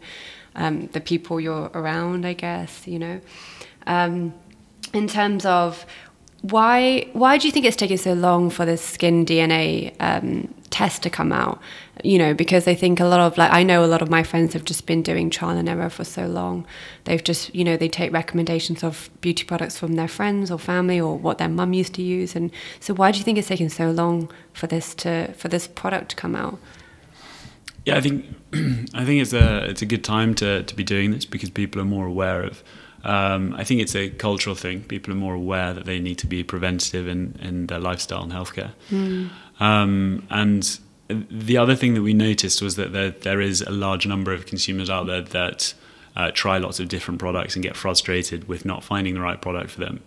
um, 0.55 0.87
the 0.87 1.01
people 1.01 1.39
you're 1.39 1.69
around 1.75 2.25
i 2.25 2.33
guess 2.33 2.87
you 2.87 2.97
know 2.97 3.21
um, 3.87 4.33
in 4.93 5.07
terms 5.07 5.45
of 5.45 5.85
why 6.43 7.07
why 7.13 7.37
do 7.37 7.47
you 7.47 7.53
think 7.53 7.65
it's 7.65 7.77
taking 7.77 7.97
so 7.97 8.13
long 8.13 8.49
for 8.49 8.65
this 8.65 8.83
skin 8.83 9.25
DNA 9.25 9.95
um, 10.01 10.53
test 10.71 11.01
to 11.03 11.09
come 11.09 11.31
out? 11.31 11.61
You 12.03 12.17
know, 12.17 12.33
because 12.33 12.67
I 12.67 12.75
think 12.75 12.99
a 12.99 13.05
lot 13.05 13.21
of 13.21 13.37
like 13.37 13.51
I 13.51 13.63
know 13.63 13.85
a 13.85 13.87
lot 13.87 14.01
of 14.01 14.09
my 14.09 14.23
friends 14.23 14.51
have 14.51 14.65
just 14.65 14.85
been 14.85 15.01
doing 15.01 15.29
trial 15.29 15.57
and 15.57 15.69
error 15.69 15.89
for 15.89 16.03
so 16.03 16.27
long. 16.27 16.67
They've 17.05 17.23
just 17.23 17.55
you 17.55 17.63
know 17.63 17.77
they 17.77 17.87
take 17.87 18.11
recommendations 18.11 18.83
of 18.83 19.09
beauty 19.21 19.45
products 19.45 19.79
from 19.79 19.93
their 19.93 20.09
friends 20.09 20.51
or 20.51 20.59
family 20.59 20.99
or 20.99 21.17
what 21.17 21.37
their 21.37 21.47
mum 21.47 21.71
used 21.71 21.93
to 21.93 22.01
use, 22.01 22.35
and 22.35 22.51
so 22.81 22.93
why 22.93 23.13
do 23.13 23.19
you 23.19 23.23
think 23.23 23.37
it's 23.37 23.47
taking 23.47 23.69
so 23.69 23.91
long 23.91 24.29
for 24.51 24.67
this 24.67 24.93
to 24.95 25.31
for 25.33 25.47
this 25.47 25.65
product 25.65 26.09
to 26.09 26.15
come 26.17 26.35
out? 26.35 26.59
Yeah, 27.85 27.95
I 27.95 28.01
think 28.01 28.25
I 28.93 29.05
think 29.05 29.21
it's 29.21 29.33
a 29.33 29.63
it's 29.69 29.81
a 29.81 29.85
good 29.85 30.03
time 30.03 30.35
to 30.35 30.63
to 30.63 30.75
be 30.75 30.83
doing 30.83 31.11
this 31.11 31.23
because 31.23 31.49
people 31.49 31.81
are 31.81 31.85
more 31.85 32.05
aware 32.05 32.43
of 32.43 32.65
um, 33.03 33.53
I 33.55 33.63
think 33.63 33.81
it's 33.81 33.95
a 33.95 34.09
cultural 34.09 34.55
thing. 34.55 34.83
People 34.83 35.13
are 35.13 35.17
more 35.17 35.33
aware 35.33 35.73
that 35.73 35.85
they 35.85 35.99
need 35.99 36.17
to 36.19 36.27
be 36.27 36.43
preventative 36.43 37.07
in, 37.07 37.37
in 37.41 37.67
their 37.67 37.79
lifestyle 37.79 38.23
and 38.23 38.31
healthcare. 38.31 38.71
Mm. 38.89 39.29
Um, 39.59 40.25
and 40.29 40.79
the 41.09 41.57
other 41.57 41.75
thing 41.75 41.95
that 41.95 42.01
we 42.01 42.13
noticed 42.13 42.61
was 42.61 42.75
that 42.75 42.93
there, 42.93 43.11
there 43.11 43.41
is 43.41 43.61
a 43.61 43.71
large 43.71 44.07
number 44.07 44.33
of 44.33 44.45
consumers 44.45 44.89
out 44.89 45.07
there 45.07 45.21
that 45.21 45.73
uh, 46.15 46.31
try 46.31 46.57
lots 46.57 46.79
of 46.79 46.87
different 46.87 47.19
products 47.19 47.55
and 47.55 47.63
get 47.63 47.75
frustrated 47.75 48.47
with 48.47 48.65
not 48.65 48.83
finding 48.83 49.15
the 49.15 49.21
right 49.21 49.41
product 49.41 49.71
for 49.71 49.81
them. 49.81 50.01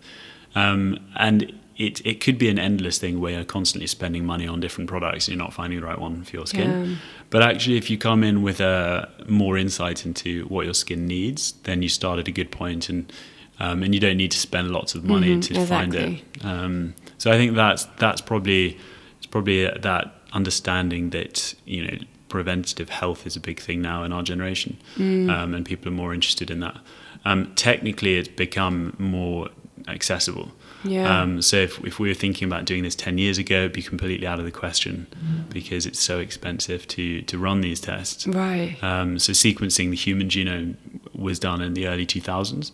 Um, 0.55 0.99
and 1.17 1.53
it, 1.77 2.03
it 2.05 2.19
could 2.19 2.39
be 2.39 2.49
an 2.49 2.57
endless 2.57 2.97
thing 2.97 3.19
where 3.19 3.33
you're 3.33 3.43
constantly 3.43 3.87
spending 3.87 4.25
money 4.25 4.47
on 4.47 4.59
different 4.59 4.89
products 4.89 5.27
and 5.27 5.35
you're 5.35 5.43
not 5.43 5.53
finding 5.53 5.79
the 5.79 5.85
right 5.85 5.99
one 5.99 6.23
for 6.23 6.35
your 6.35 6.47
skin. 6.47 6.89
Yeah. 6.89 6.95
But 7.29 7.43
actually, 7.43 7.77
if 7.77 7.89
you 7.89 7.97
come 7.97 8.23
in 8.23 8.41
with 8.41 8.59
a 8.61 9.09
more 9.27 9.57
insight 9.57 10.05
into 10.05 10.45
what 10.45 10.65
your 10.65 10.73
skin 10.73 11.07
needs, 11.07 11.53
then 11.63 11.81
you 11.81 11.89
start 11.89 12.19
at 12.19 12.27
a 12.27 12.31
good 12.31 12.51
point 12.51 12.89
and 12.89 13.11
um, 13.59 13.83
and 13.83 13.93
you 13.93 13.99
don't 13.99 14.17
need 14.17 14.31
to 14.31 14.39
spend 14.39 14.71
lots 14.71 14.93
of 14.95 15.03
money 15.03 15.31
mm-hmm, 15.31 15.39
to 15.41 15.59
exactly. 15.59 15.67
find 15.67 15.95
it. 15.95 16.45
Um, 16.45 16.95
so 17.17 17.31
I 17.31 17.37
think 17.37 17.55
that's 17.55 17.85
that's 17.97 18.21
probably 18.21 18.77
it's 19.17 19.25
probably 19.25 19.65
that 19.65 20.13
understanding 20.33 21.09
that 21.09 21.53
you 21.65 21.85
know 21.85 21.97
preventative 22.29 22.89
health 22.89 23.25
is 23.25 23.35
a 23.35 23.39
big 23.39 23.59
thing 23.59 23.81
now 23.81 24.03
in 24.03 24.13
our 24.13 24.21
generation, 24.21 24.77
mm. 24.95 25.29
um, 25.29 25.53
and 25.53 25.65
people 25.65 25.87
are 25.89 25.95
more 25.95 26.13
interested 26.13 26.51
in 26.51 26.59
that. 26.59 26.77
Um, 27.25 27.53
technically, 27.55 28.17
it's 28.17 28.29
become 28.29 28.95
more 28.99 29.49
accessible. 29.87 30.51
Yeah. 30.87 31.21
Um, 31.21 31.41
so 31.41 31.57
if, 31.57 31.83
if 31.83 31.99
we 31.99 32.07
were 32.07 32.15
thinking 32.15 32.47
about 32.47 32.65
doing 32.65 32.83
this 32.83 32.95
10 32.95 33.17
years 33.17 33.37
ago, 33.37 33.57
it'd 33.59 33.73
be 33.73 33.81
completely 33.81 34.25
out 34.25 34.39
of 34.39 34.45
the 34.45 34.51
question 34.51 35.07
mm. 35.11 35.49
because 35.49 35.85
it's 35.85 35.99
so 35.99 36.19
expensive 36.19 36.87
to, 36.89 37.21
to 37.23 37.37
run 37.37 37.61
these 37.61 37.79
tests. 37.79 38.27
Right. 38.27 38.77
Um, 38.81 39.19
so 39.19 39.33
sequencing 39.33 39.89
the 39.89 39.95
human 39.95 40.29
genome 40.29 40.75
was 41.13 41.39
done 41.39 41.61
in 41.61 41.73
the 41.73 41.87
early 41.87 42.05
2000s. 42.05 42.71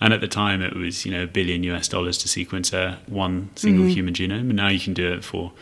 And 0.00 0.12
at 0.12 0.20
the 0.20 0.28
time, 0.28 0.60
it 0.60 0.76
was 0.76 1.06
you 1.06 1.12
know 1.12 1.22
a 1.22 1.26
billion 1.26 1.62
US 1.64 1.88
dollars 1.88 2.18
to 2.18 2.28
sequence 2.28 2.72
a 2.74 2.98
one 3.06 3.50
single 3.56 3.84
mm-hmm. 3.84 3.94
human 3.94 4.14
genome, 4.14 4.40
and 4.40 4.56
now 4.56 4.68
you 4.68 4.78
can 4.78 4.92
do 4.92 5.10
it 5.10 5.24
for 5.24 5.52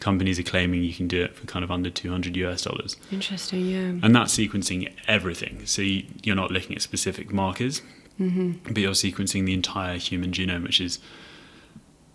companies 0.00 0.38
are 0.38 0.44
claiming 0.44 0.84
you 0.84 0.94
can 0.94 1.08
do 1.08 1.22
it 1.22 1.34
for 1.34 1.46
kind 1.46 1.64
of 1.64 1.70
under 1.70 1.90
200 1.90 2.36
US 2.36 2.62
dollars. 2.62 2.96
Interesting, 3.10 3.66
yeah. 3.66 3.78
And 3.78 4.14
that's 4.14 4.36
sequencing 4.36 4.92
everything. 5.06 5.66
So 5.66 5.82
you, 5.82 6.04
are 6.28 6.36
not 6.36 6.50
looking 6.50 6.76
at 6.76 6.82
specific 6.82 7.32
markers, 7.32 7.82
mm-hmm. 8.20 8.52
but 8.64 8.78
you're 8.78 8.92
sequencing 8.92 9.46
the 9.46 9.54
entire 9.54 9.98
human 9.98 10.30
genome, 10.30 10.62
which 10.62 10.80
is 10.80 10.98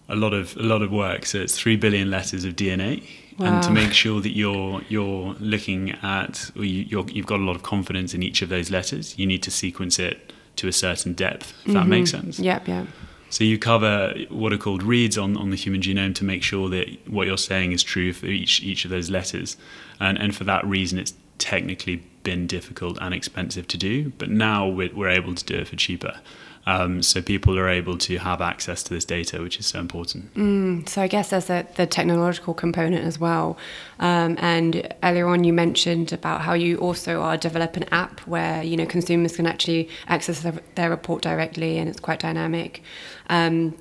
a 0.09 0.15
lot 0.15 0.33
of 0.33 0.55
a 0.57 0.63
lot 0.63 0.81
of 0.81 0.91
work. 0.91 1.25
So 1.25 1.39
it's 1.39 1.57
three 1.57 1.75
billion 1.75 2.09
letters 2.09 2.45
of 2.45 2.55
DNA, 2.55 3.07
wow. 3.37 3.47
and 3.47 3.63
to 3.63 3.71
make 3.71 3.93
sure 3.93 4.21
that 4.21 4.35
you're 4.35 4.81
you're 4.89 5.35
looking 5.39 5.91
at 6.01 6.51
or 6.55 6.65
you, 6.65 7.05
you've 7.09 7.25
got 7.25 7.39
a 7.39 7.43
lot 7.43 7.55
of 7.55 7.63
confidence 7.63 8.13
in 8.13 8.23
each 8.23 8.41
of 8.41 8.49
those 8.49 8.69
letters, 8.71 9.17
you 9.17 9.25
need 9.25 9.43
to 9.43 9.51
sequence 9.51 9.99
it 9.99 10.33
to 10.57 10.67
a 10.67 10.73
certain 10.73 11.13
depth. 11.13 11.51
If 11.51 11.55
mm-hmm. 11.57 11.73
that 11.73 11.87
makes 11.87 12.11
sense. 12.11 12.39
Yep. 12.39 12.67
Yeah. 12.67 12.85
So 13.29 13.43
you 13.43 13.57
cover 13.57 14.13
what 14.29 14.53
are 14.53 14.59
called 14.59 14.83
reads 14.83 15.17
on, 15.17 15.35
on 15.37 15.49
the 15.49 15.55
human 15.55 15.81
genome 15.81 16.13
to 16.15 16.23
make 16.23 16.43
sure 16.43 16.69
that 16.69 16.87
what 17.09 17.25
you're 17.25 17.37
saying 17.37 17.71
is 17.71 17.81
true 17.81 18.13
for 18.13 18.27
each 18.27 18.61
each 18.61 18.85
of 18.85 18.91
those 18.91 19.09
letters, 19.09 19.57
and 19.99 20.17
and 20.19 20.35
for 20.35 20.43
that 20.43 20.65
reason, 20.65 20.99
it's 20.99 21.13
technically 21.39 22.03
been 22.23 22.47
difficult 22.47 22.97
and 23.01 23.13
expensive 23.13 23.67
to 23.69 23.77
do. 23.77 24.11
But 24.17 24.29
now 24.29 24.67
we're, 24.67 24.93
we're 24.93 25.09
able 25.09 25.35
to 25.35 25.43
do 25.43 25.55
it 25.55 25.67
for 25.67 25.75
cheaper. 25.75 26.19
Um, 26.65 27.03
so 27.03 27.21
people 27.21 27.59
are 27.59 27.67
able 27.67 27.97
to 27.99 28.17
have 28.17 28.41
access 28.41 28.83
to 28.83 28.93
this 28.93 29.03
data, 29.03 29.41
which 29.41 29.59
is 29.59 29.65
so 29.65 29.79
important. 29.79 30.33
Mm, 30.35 30.87
so 30.87 31.01
I 31.01 31.07
guess 31.07 31.29
there's 31.29 31.49
a, 31.49 31.67
the 31.75 31.85
technological 31.85 32.53
component 32.53 33.05
as 33.05 33.19
well. 33.19 33.57
Um, 33.99 34.37
and 34.39 34.93
earlier 35.03 35.27
on, 35.27 35.43
you 35.43 35.51
mentioned 35.51 36.13
about 36.13 36.41
how 36.41 36.53
you 36.53 36.77
also 36.77 37.21
are 37.21 37.35
developing 37.37 37.83
an 37.83 37.89
app 37.91 38.21
where 38.21 38.63
you 38.63 38.77
know 38.77 38.85
consumers 38.85 39.35
can 39.35 39.45
actually 39.45 39.89
access 40.07 40.39
their, 40.41 40.53
their 40.75 40.89
report 40.89 41.21
directly, 41.21 41.77
and 41.77 41.89
it's 41.89 41.99
quite 41.99 42.19
dynamic. 42.19 42.81
Um, 43.29 43.75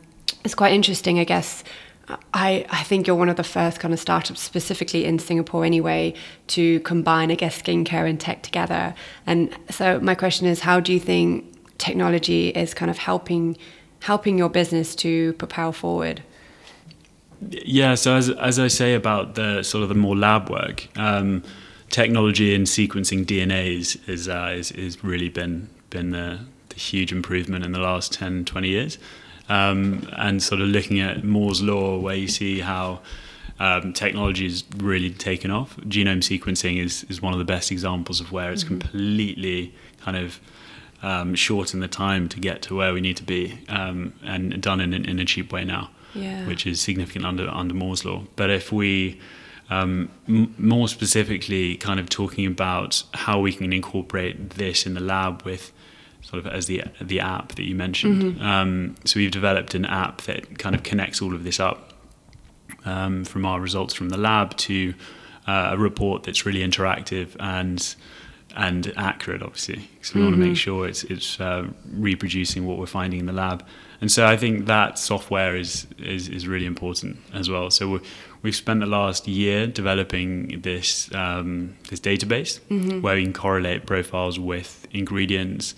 it's 0.44 0.54
quite 0.54 0.72
interesting, 0.72 1.20
I 1.20 1.24
guess. 1.24 1.62
I, 2.34 2.66
I 2.68 2.82
think 2.82 3.06
you're 3.06 3.16
one 3.16 3.28
of 3.28 3.36
the 3.36 3.44
first 3.44 3.78
kind 3.78 3.94
of 3.94 4.00
startups, 4.00 4.40
specifically 4.40 5.04
in 5.04 5.20
Singapore 5.20 5.64
anyway, 5.64 6.14
to 6.48 6.80
combine, 6.80 7.30
I 7.30 7.36
guess, 7.36 7.62
skincare 7.62 8.08
and 8.08 8.20
tech 8.20 8.42
together. 8.42 8.94
And 9.24 9.56
so 9.70 10.00
my 10.00 10.16
question 10.16 10.48
is, 10.48 10.60
how 10.60 10.80
do 10.80 10.92
you 10.92 11.00
think 11.00 11.51
technology 11.82 12.48
is 12.50 12.74
kind 12.74 12.90
of 12.90 12.98
helping 12.98 13.56
helping 14.00 14.38
your 14.38 14.48
business 14.48 14.94
to 14.96 15.32
propel 15.34 15.72
forward? 15.72 16.22
Yeah, 17.50 17.96
so 17.96 18.14
as 18.14 18.30
as 18.30 18.58
I 18.58 18.68
say 18.68 18.94
about 18.94 19.34
the 19.34 19.62
sort 19.62 19.82
of 19.82 19.88
the 19.88 19.96
more 19.96 20.16
lab 20.16 20.48
work, 20.48 20.88
um, 20.96 21.42
technology 21.90 22.54
in 22.54 22.62
sequencing 22.62 23.26
DNA 23.26 23.78
is 23.78 23.98
is, 24.06 24.28
uh, 24.28 24.54
is, 24.54 24.70
is 24.72 25.02
really 25.02 25.28
been 25.28 25.68
been 25.90 26.10
the, 26.10 26.38
the, 26.68 26.76
huge 26.76 27.12
improvement 27.12 27.64
in 27.64 27.72
the 27.72 27.80
last 27.80 28.14
10, 28.14 28.46
20 28.46 28.68
years. 28.68 28.98
Um, 29.48 30.08
and 30.16 30.42
sort 30.42 30.62
of 30.62 30.68
looking 30.68 31.00
at 31.00 31.24
Moore's 31.24 31.60
law, 31.60 31.98
where 31.98 32.14
you 32.14 32.28
see 32.28 32.60
how 32.60 33.00
um, 33.60 33.92
technology 33.92 34.44
has 34.44 34.64
really 34.78 35.10
taken 35.10 35.50
off. 35.50 35.76
Genome 35.78 36.22
sequencing 36.22 36.82
is 36.82 37.04
is 37.10 37.20
one 37.20 37.32
of 37.32 37.38
the 37.38 37.44
best 37.44 37.70
examples 37.70 38.20
of 38.20 38.32
where 38.32 38.52
it's 38.52 38.64
mm-hmm. 38.64 38.78
completely 38.78 39.74
kind 40.00 40.16
of 40.16 40.40
um, 41.02 41.34
shorten 41.34 41.80
the 41.80 41.88
time 41.88 42.28
to 42.28 42.40
get 42.40 42.62
to 42.62 42.76
where 42.76 42.94
we 42.94 43.00
need 43.00 43.16
to 43.16 43.22
be 43.24 43.58
um, 43.68 44.12
and 44.22 44.60
done 44.62 44.80
in, 44.80 44.92
in 44.94 45.18
a 45.18 45.24
cheap 45.24 45.52
way 45.52 45.64
now, 45.64 45.90
yeah. 46.14 46.46
which 46.46 46.66
is 46.66 46.80
significant 46.80 47.24
under, 47.24 47.48
under 47.48 47.74
Moore's 47.74 48.04
law. 48.04 48.22
But 48.36 48.50
if 48.50 48.70
we, 48.72 49.20
um, 49.68 50.10
m- 50.28 50.54
more 50.58 50.88
specifically, 50.88 51.76
kind 51.76 51.98
of 51.98 52.08
talking 52.08 52.46
about 52.46 53.02
how 53.14 53.40
we 53.40 53.52
can 53.52 53.72
incorporate 53.72 54.50
this 54.50 54.86
in 54.86 54.94
the 54.94 55.00
lab 55.00 55.42
with 55.42 55.72
sort 56.22 56.46
of 56.46 56.52
as 56.52 56.66
the 56.66 56.84
the 57.00 57.18
app 57.18 57.56
that 57.56 57.64
you 57.64 57.74
mentioned. 57.74 58.22
Mm-hmm. 58.22 58.42
Um, 58.44 58.94
so 59.04 59.18
we've 59.18 59.32
developed 59.32 59.74
an 59.74 59.84
app 59.84 60.22
that 60.22 60.58
kind 60.58 60.74
of 60.74 60.84
connects 60.84 61.20
all 61.20 61.34
of 61.34 61.42
this 61.42 61.58
up 61.58 61.92
um, 62.84 63.24
from 63.24 63.44
our 63.44 63.60
results 63.60 63.92
from 63.92 64.08
the 64.08 64.16
lab 64.16 64.56
to 64.58 64.94
uh, 65.46 65.70
a 65.72 65.78
report 65.78 66.22
that's 66.22 66.46
really 66.46 66.60
interactive 66.60 67.34
and 67.40 67.96
and 68.56 68.92
accurate, 68.96 69.42
obviously, 69.42 69.88
because 69.94 70.14
we 70.14 70.20
mm-hmm. 70.20 70.30
want 70.30 70.42
to 70.42 70.48
make 70.48 70.56
sure 70.56 70.86
it's 70.86 71.04
it's 71.04 71.40
uh, 71.40 71.66
reproducing 71.92 72.66
what 72.66 72.78
we're 72.78 72.86
finding 72.86 73.20
in 73.20 73.26
the 73.26 73.32
lab. 73.32 73.64
And 74.00 74.10
so 74.10 74.26
I 74.26 74.36
think 74.36 74.66
that 74.66 74.98
software 74.98 75.56
is 75.56 75.86
is, 75.98 76.28
is 76.28 76.46
really 76.46 76.66
important 76.66 77.18
as 77.32 77.48
well. 77.48 77.70
So 77.70 78.00
we 78.42 78.50
have 78.50 78.56
spent 78.56 78.80
the 78.80 78.86
last 78.86 79.28
year 79.28 79.66
developing 79.66 80.60
this 80.62 81.12
um, 81.14 81.76
this 81.88 82.00
database 82.00 82.60
mm-hmm. 82.68 83.00
where 83.00 83.16
we 83.16 83.22
can 83.22 83.32
correlate 83.32 83.86
profiles 83.86 84.38
with 84.38 84.86
ingredients 84.90 85.74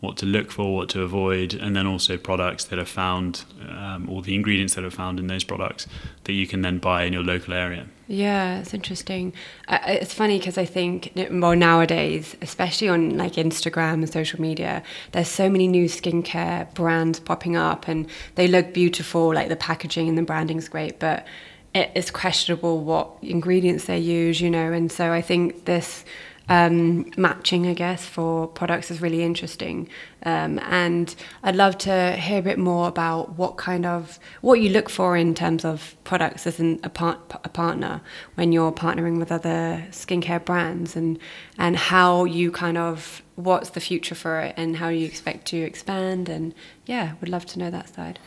what 0.00 0.16
to 0.16 0.26
look 0.26 0.52
for, 0.52 0.76
what 0.76 0.88
to 0.90 1.02
avoid, 1.02 1.54
and 1.54 1.74
then 1.74 1.86
also 1.86 2.16
products 2.16 2.64
that 2.64 2.78
are 2.78 2.84
found, 2.84 3.44
um, 3.68 4.08
all 4.08 4.20
the 4.20 4.34
ingredients 4.34 4.74
that 4.74 4.84
are 4.84 4.90
found 4.90 5.18
in 5.18 5.26
those 5.26 5.42
products 5.42 5.88
that 6.24 6.34
you 6.34 6.46
can 6.46 6.62
then 6.62 6.78
buy 6.78 7.02
in 7.02 7.12
your 7.12 7.22
local 7.22 7.52
area. 7.52 7.86
Yeah, 8.06 8.60
it's 8.60 8.72
interesting. 8.72 9.34
Uh, 9.66 9.78
it's 9.86 10.14
funny 10.14 10.38
because 10.38 10.56
I 10.56 10.64
think 10.64 11.12
well 11.30 11.56
nowadays, 11.56 12.36
especially 12.40 12.88
on 12.88 13.18
like 13.18 13.34
Instagram 13.34 13.94
and 13.94 14.08
social 14.10 14.40
media, 14.40 14.82
there's 15.12 15.28
so 15.28 15.50
many 15.50 15.66
new 15.66 15.86
skincare 15.86 16.72
brands 16.74 17.18
popping 17.20 17.56
up, 17.56 17.88
and 17.88 18.08
they 18.36 18.46
look 18.46 18.72
beautiful. 18.72 19.34
Like 19.34 19.48
the 19.48 19.56
packaging 19.56 20.08
and 20.08 20.16
the 20.16 20.22
branding 20.22 20.58
is 20.58 20.68
great, 20.68 21.00
but 21.00 21.26
it 21.74 21.90
is 21.94 22.10
questionable 22.10 22.82
what 22.82 23.10
ingredients 23.20 23.84
they 23.84 23.98
use, 23.98 24.40
you 24.40 24.48
know. 24.48 24.72
And 24.72 24.90
so 24.90 25.12
I 25.12 25.20
think 25.20 25.66
this 25.66 26.04
um, 26.48 27.10
matching, 27.16 27.66
I 27.66 27.74
guess, 27.74 28.06
for 28.06 28.46
products 28.46 28.90
is 28.90 29.00
really 29.00 29.22
interesting. 29.22 29.88
Um, 30.24 30.58
and 30.60 31.14
I'd 31.42 31.56
love 31.56 31.78
to 31.78 32.12
hear 32.16 32.38
a 32.38 32.42
bit 32.42 32.58
more 32.58 32.88
about 32.88 33.36
what 33.36 33.56
kind 33.56 33.84
of 33.86 34.18
what 34.40 34.60
you 34.60 34.70
look 34.70 34.88
for 34.88 35.16
in 35.16 35.34
terms 35.34 35.64
of 35.64 35.94
products 36.04 36.46
as 36.46 36.58
an, 36.58 36.80
a, 36.82 36.88
part, 36.88 37.18
a 37.44 37.48
partner 37.48 38.00
when 38.34 38.52
you're 38.52 38.72
partnering 38.72 39.18
with 39.18 39.30
other 39.30 39.86
skincare 39.90 40.44
brands, 40.44 40.96
and 40.96 41.18
and 41.58 41.76
how 41.76 42.24
you 42.24 42.50
kind 42.50 42.78
of 42.78 43.22
what's 43.36 43.70
the 43.70 43.80
future 43.80 44.14
for 44.14 44.40
it, 44.40 44.54
and 44.56 44.76
how 44.76 44.88
you 44.88 45.06
expect 45.06 45.46
to 45.48 45.58
expand. 45.58 46.28
And 46.28 46.54
yeah, 46.86 47.14
would 47.20 47.28
love 47.28 47.46
to 47.46 47.58
know 47.58 47.70
that 47.70 47.94
side. 47.94 48.18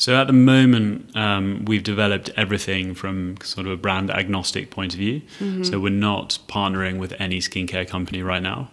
So 0.00 0.16
at 0.16 0.28
the 0.28 0.32
moment, 0.32 1.14
um, 1.14 1.66
we've 1.66 1.82
developed 1.82 2.30
everything 2.34 2.94
from 2.94 3.36
sort 3.42 3.66
of 3.66 3.72
a 3.74 3.76
brand 3.76 4.10
agnostic 4.10 4.70
point 4.70 4.94
of 4.94 4.98
view. 4.98 5.20
Mm-hmm. 5.38 5.64
So 5.64 5.78
we're 5.78 5.90
not 5.90 6.38
partnering 6.48 6.98
with 6.98 7.12
any 7.20 7.40
skincare 7.40 7.86
company 7.86 8.22
right 8.22 8.42
now. 8.42 8.70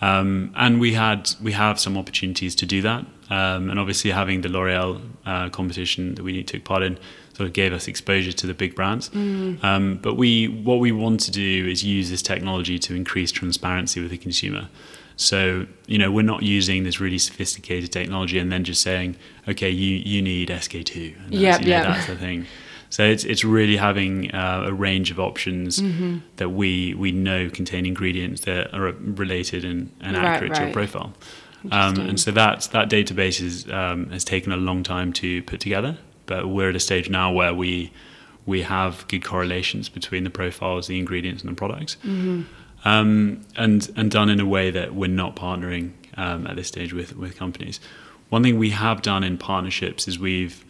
Um, 0.00 0.54
and 0.56 0.80
we 0.80 0.94
had 0.94 1.32
we 1.42 1.52
have 1.52 1.78
some 1.78 1.98
opportunities 1.98 2.54
to 2.54 2.64
do 2.64 2.80
that. 2.80 3.04
Um, 3.28 3.68
and 3.68 3.78
obviously, 3.78 4.10
having 4.10 4.40
the 4.40 4.48
L'Oreal 4.48 5.02
uh, 5.26 5.50
competition 5.50 6.14
that 6.14 6.22
we 6.22 6.42
took 6.42 6.64
part 6.64 6.82
in 6.82 6.98
sort 7.34 7.46
of 7.46 7.52
gave 7.52 7.74
us 7.74 7.86
exposure 7.86 8.32
to 8.32 8.46
the 8.46 8.54
big 8.54 8.74
brands. 8.74 9.10
Mm. 9.10 9.62
Um, 9.62 9.98
but 10.00 10.14
we 10.14 10.48
what 10.48 10.80
we 10.80 10.92
want 10.92 11.20
to 11.20 11.30
do 11.30 11.68
is 11.68 11.84
use 11.84 12.08
this 12.08 12.22
technology 12.22 12.78
to 12.78 12.94
increase 12.94 13.30
transparency 13.30 14.00
with 14.00 14.12
the 14.12 14.18
consumer. 14.18 14.70
So, 15.20 15.66
you 15.86 15.98
know, 15.98 16.10
we're 16.10 16.22
not 16.22 16.42
using 16.42 16.84
this 16.84 16.98
really 16.98 17.18
sophisticated 17.18 17.92
technology 17.92 18.38
and 18.38 18.50
then 18.50 18.64
just 18.64 18.80
saying, 18.80 19.16
okay, 19.46 19.68
you, 19.68 19.96
you 19.96 20.22
need 20.22 20.48
SK-II. 20.50 21.14
Yeah, 21.28 21.58
yeah. 21.60 21.82
That's 21.82 22.06
the 22.06 22.16
thing. 22.16 22.46
So 22.88 23.04
it's 23.04 23.24
it's 23.24 23.44
really 23.44 23.76
having 23.76 24.34
uh, 24.34 24.64
a 24.66 24.72
range 24.72 25.12
of 25.12 25.20
options 25.20 25.78
mm-hmm. 25.78 26.18
that 26.36 26.48
we 26.48 26.94
we 26.94 27.12
know 27.12 27.48
contain 27.48 27.86
ingredients 27.86 28.40
that 28.46 28.74
are 28.74 28.92
related 28.92 29.64
and, 29.64 29.92
and 30.00 30.16
right, 30.16 30.24
accurate 30.24 30.52
right. 30.52 30.58
to 30.58 30.64
your 30.64 30.72
profile. 30.72 31.12
Um, 31.70 32.00
and 32.00 32.18
so 32.18 32.32
that 32.32 32.68
that 32.72 32.88
database 32.88 33.40
is, 33.40 33.70
um, 33.70 34.08
has 34.10 34.24
taken 34.24 34.50
a 34.50 34.56
long 34.56 34.82
time 34.82 35.12
to 35.12 35.42
put 35.42 35.60
together, 35.60 35.98
but 36.26 36.48
we're 36.48 36.70
at 36.70 36.76
a 36.76 36.80
stage 36.80 37.10
now 37.10 37.30
where 37.30 37.54
we 37.54 37.92
we 38.44 38.62
have 38.62 39.06
good 39.06 39.22
correlations 39.22 39.88
between 39.88 40.24
the 40.24 40.30
profiles, 40.30 40.88
the 40.88 40.98
ingredients, 40.98 41.42
and 41.42 41.52
the 41.52 41.56
products. 41.56 41.96
Mm-hmm 41.96 42.42
um, 42.84 43.42
and 43.56 43.90
and 43.96 44.10
done 44.10 44.28
in 44.28 44.40
a 44.40 44.46
way 44.46 44.70
that 44.70 44.94
we're 44.94 45.08
not 45.08 45.36
partnering 45.36 45.92
um, 46.16 46.46
at 46.46 46.56
this 46.56 46.68
stage 46.68 46.92
with 46.92 47.16
with 47.16 47.36
companies. 47.36 47.80
One 48.28 48.42
thing 48.42 48.58
we 48.58 48.70
have 48.70 49.02
done 49.02 49.24
in 49.24 49.38
partnerships 49.38 50.06
is 50.06 50.18
we've 50.18 50.64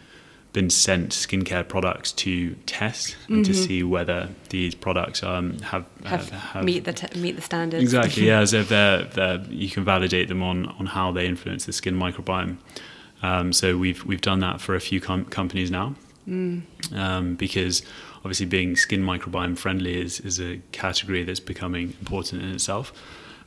been 0.52 0.70
sent 0.70 1.10
skincare 1.10 1.66
products 1.66 2.10
to 2.10 2.54
test 2.66 3.16
and 3.28 3.44
mm-hmm. 3.44 3.52
to 3.52 3.54
see 3.54 3.82
whether 3.82 4.28
these 4.48 4.74
products 4.74 5.22
um, 5.22 5.58
have, 5.60 5.86
have, 6.04 6.28
have, 6.30 6.64
meet 6.64 6.84
the 6.84 6.92
t- 6.92 7.20
meet 7.20 7.36
the 7.36 7.42
standards. 7.42 7.82
Exactly, 7.82 8.26
yeah. 8.26 8.44
So 8.44 8.58
if 8.58 8.68
they're, 8.68 9.04
they're, 9.04 9.40
you 9.48 9.68
can 9.68 9.84
validate 9.84 10.28
them 10.28 10.42
on 10.42 10.66
on 10.66 10.86
how 10.86 11.12
they 11.12 11.26
influence 11.26 11.66
the 11.66 11.72
skin 11.72 11.96
microbiome. 11.96 12.56
Um, 13.22 13.52
so 13.52 13.76
we've 13.76 14.04
we've 14.04 14.20
done 14.20 14.40
that 14.40 14.60
for 14.60 14.74
a 14.74 14.80
few 14.80 15.00
com- 15.00 15.26
companies 15.26 15.70
now, 15.70 15.94
mm. 16.30 16.62
um, 16.96 17.34
because 17.34 17.82
obviously 18.18 18.46
being 18.46 18.76
skin 18.76 19.02
microbiome 19.02 19.58
friendly 19.58 20.00
is, 20.00 20.20
is 20.20 20.40
a 20.40 20.60
category 20.72 21.24
that's 21.24 21.40
becoming 21.40 21.94
important 22.00 22.42
in 22.42 22.50
itself. 22.50 22.92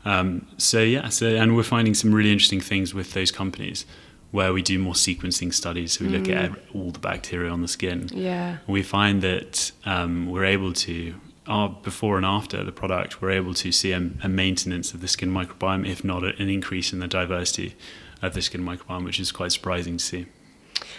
Um, 0.06 0.48
so 0.58 0.82
yeah, 0.82 1.10
so 1.10 1.28
and 1.28 1.56
we're 1.56 1.64
finding 1.64 1.94
some 1.94 2.14
really 2.14 2.32
interesting 2.32 2.62
things 2.62 2.94
with 2.94 3.14
those 3.14 3.32
companies 3.32 3.86
where 4.32 4.52
we 4.52 4.62
do 4.62 4.80
more 4.80 4.94
sequencing 4.94 5.54
studies. 5.54 5.94
So 5.94 6.06
we 6.06 6.12
mm. 6.12 6.20
look 6.20 6.30
at 6.30 6.52
mm. 6.52 6.58
all 6.76 6.92
the 6.92 7.00
bacteria 7.00 7.52
on 7.52 7.62
the 7.62 7.68
skin. 7.68 8.10
Yeah, 8.12 8.58
we 8.68 8.84
find 8.84 9.22
that 9.22 9.72
um, 9.86 10.30
we're 10.30 10.46
able 10.46 10.74
to. 10.74 11.16
Our 11.46 11.68
before 11.68 12.16
and 12.16 12.26
after 12.26 12.64
the 12.64 12.72
product, 12.72 13.22
we're 13.22 13.32
able 13.32 13.54
to 13.56 13.72
see 13.74 13.92
a, 13.92 13.98
a 14.24 14.30
maintenance 14.30 14.94
of 14.94 15.02
the 15.02 15.10
skin 15.10 15.30
microbiome, 15.30 15.86
if 15.86 16.02
not 16.02 16.24
an 16.24 16.48
increase 16.48 16.94
in 16.94 17.00
the 17.00 17.08
diversity 17.08 17.76
of 18.22 18.34
the 18.34 18.42
skin 18.42 18.64
microbiome, 18.64 19.04
which 19.04 19.20
is 19.20 19.34
quite 19.34 19.52
surprising 19.52 19.98
to 19.98 20.04
see. 20.04 20.26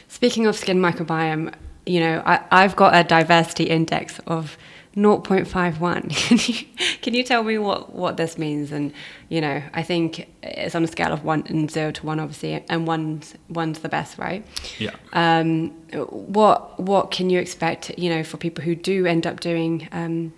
Speaking 0.09 0.47
of 0.47 0.55
skin 0.55 0.81
microbiome, 0.81 1.55
you 1.87 2.01
know, 2.01 2.23
I, 2.25 2.41
I've 2.51 2.77
got 2.77 2.95
a 2.95 3.05
diversity 3.05 3.65
index 3.65 4.19
of 4.27 4.57
0.51. 4.97 6.11
Can 6.29 6.39
you, 6.39 6.99
can 7.03 7.15
you 7.15 7.25
tell 7.25 7.43
me 7.43 7.59
what, 7.59 7.93
what 7.93 8.17
this 8.17 8.39
means? 8.39 8.71
And, 8.71 8.93
you 9.29 9.41
know, 9.41 9.63
I 9.73 9.83
think 9.83 10.29
it's 10.43 10.75
on 10.75 10.85
a 10.85 10.87
scale 10.87 11.13
of 11.13 11.25
one 11.25 11.45
and 11.49 11.71
zero 11.71 11.91
to 11.91 12.07
one, 12.07 12.21
obviously, 12.21 12.65
and 12.69 12.87
one's, 12.87 13.35
one's 13.49 13.81
the 13.81 13.89
best, 13.89 14.19
right? 14.19 14.47
Yeah. 14.79 14.95
Um, 15.13 15.71
what, 15.93 16.79
what 16.79 17.11
can 17.11 17.29
you 17.29 17.41
expect, 17.41 17.99
you 17.99 18.09
know, 18.09 18.23
for 18.23 18.37
people 18.37 18.63
who 18.63 18.77
do 18.77 19.05
end 19.05 19.27
up 19.27 19.41
doing 19.41 19.89
um, 19.91 20.33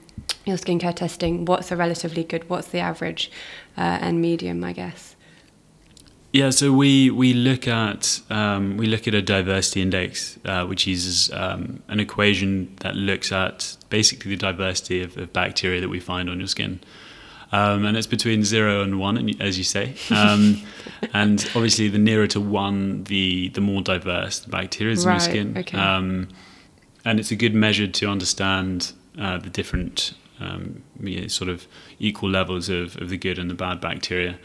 your 0.46 0.56
skincare 0.56 0.94
testing? 0.94 1.44
What's 1.44 1.70
a 1.70 1.76
relatively 1.76 2.24
good, 2.24 2.48
what's 2.48 2.68
the 2.68 2.80
average 2.80 3.30
uh, 3.76 3.98
and 4.00 4.22
medium, 4.22 4.64
I 4.64 4.72
guess? 4.72 5.15
Yeah, 6.36 6.50
so 6.50 6.70
we 6.70 7.08
we 7.08 7.32
look 7.32 7.66
at 7.66 8.20
um, 8.28 8.76
we 8.76 8.86
look 8.86 9.08
at 9.08 9.14
a 9.14 9.22
diversity 9.22 9.80
index, 9.80 10.38
uh, 10.44 10.66
which 10.66 10.86
uses 10.86 11.32
um, 11.32 11.82
an 11.88 11.98
equation 11.98 12.76
that 12.80 12.94
looks 12.94 13.32
at 13.32 13.78
basically 13.88 14.32
the 14.32 14.36
diversity 14.36 15.00
of, 15.00 15.16
of 15.16 15.32
bacteria 15.32 15.80
that 15.80 15.88
we 15.88 15.98
find 15.98 16.28
on 16.28 16.38
your 16.38 16.46
skin, 16.46 16.80
um, 17.52 17.86
and 17.86 17.96
it's 17.96 18.06
between 18.06 18.44
zero 18.44 18.82
and 18.82 19.00
one, 19.00 19.30
as 19.40 19.56
you 19.56 19.64
say. 19.64 19.94
Um, 20.10 20.60
and 21.14 21.42
obviously, 21.54 21.88
the 21.88 21.98
nearer 21.98 22.26
to 22.26 22.40
one, 22.42 23.04
the 23.04 23.48
the 23.48 23.62
more 23.62 23.80
diverse 23.80 24.40
the 24.40 24.50
bacteria 24.50 24.92
is 24.92 25.06
right, 25.06 25.14
in 25.14 25.34
your 25.36 25.54
skin. 25.54 25.58
Okay. 25.58 25.78
Um, 25.78 26.28
and 27.06 27.18
it's 27.18 27.30
a 27.30 27.36
good 27.36 27.54
measure 27.54 27.86
to 27.86 28.10
understand 28.10 28.92
uh, 29.18 29.38
the 29.38 29.48
different 29.48 30.12
um, 30.40 30.82
you 31.00 31.22
know, 31.22 31.28
sort 31.28 31.48
of 31.48 31.66
equal 31.98 32.28
levels 32.28 32.68
of, 32.68 33.00
of 33.00 33.08
the 33.08 33.16
good 33.16 33.38
and 33.38 33.48
the 33.48 33.54
bad 33.54 33.80
bacteria. 33.80 34.38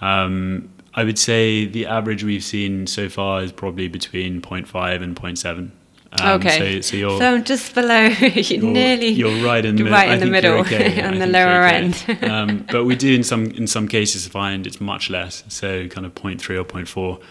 Um, 0.00 0.70
I 0.96 1.04
would 1.04 1.18
say 1.18 1.66
the 1.66 1.86
average 1.86 2.22
we've 2.22 2.44
seen 2.44 2.86
so 2.86 3.08
far 3.08 3.42
is 3.42 3.52
probably 3.52 3.88
between 3.88 4.40
0.5 4.40 5.02
and 5.02 5.16
0.7. 5.16 5.70
Um, 6.16 6.40
okay, 6.40 6.80
so, 6.80 6.90
so, 6.90 6.96
you're 6.96 7.18
so 7.18 7.38
just 7.38 7.74
below. 7.74 8.04
you're, 8.20 8.30
you're, 8.30 8.62
nearly 8.62 9.08
you're 9.08 9.44
right 9.44 9.64
in 9.64 9.74
the 9.74 9.82
right 9.82 10.10
in 10.10 10.20
the 10.20 10.26
middle 10.26 10.58
okay. 10.58 11.02
on 11.06 11.18
the 11.18 11.26
lower 11.26 11.64
okay. 11.64 11.76
end. 11.76 12.24
um, 12.30 12.66
but 12.70 12.84
we 12.84 12.94
do 12.94 13.12
in 13.12 13.24
some 13.24 13.46
in 13.46 13.66
some 13.66 13.88
cases 13.88 14.28
find 14.28 14.64
it's 14.64 14.80
much 14.80 15.10
less, 15.10 15.42
so 15.48 15.88
kind 15.88 16.06
of 16.06 16.14
0.3 16.14 16.60
or 16.60 16.64
0.4. 16.64 17.22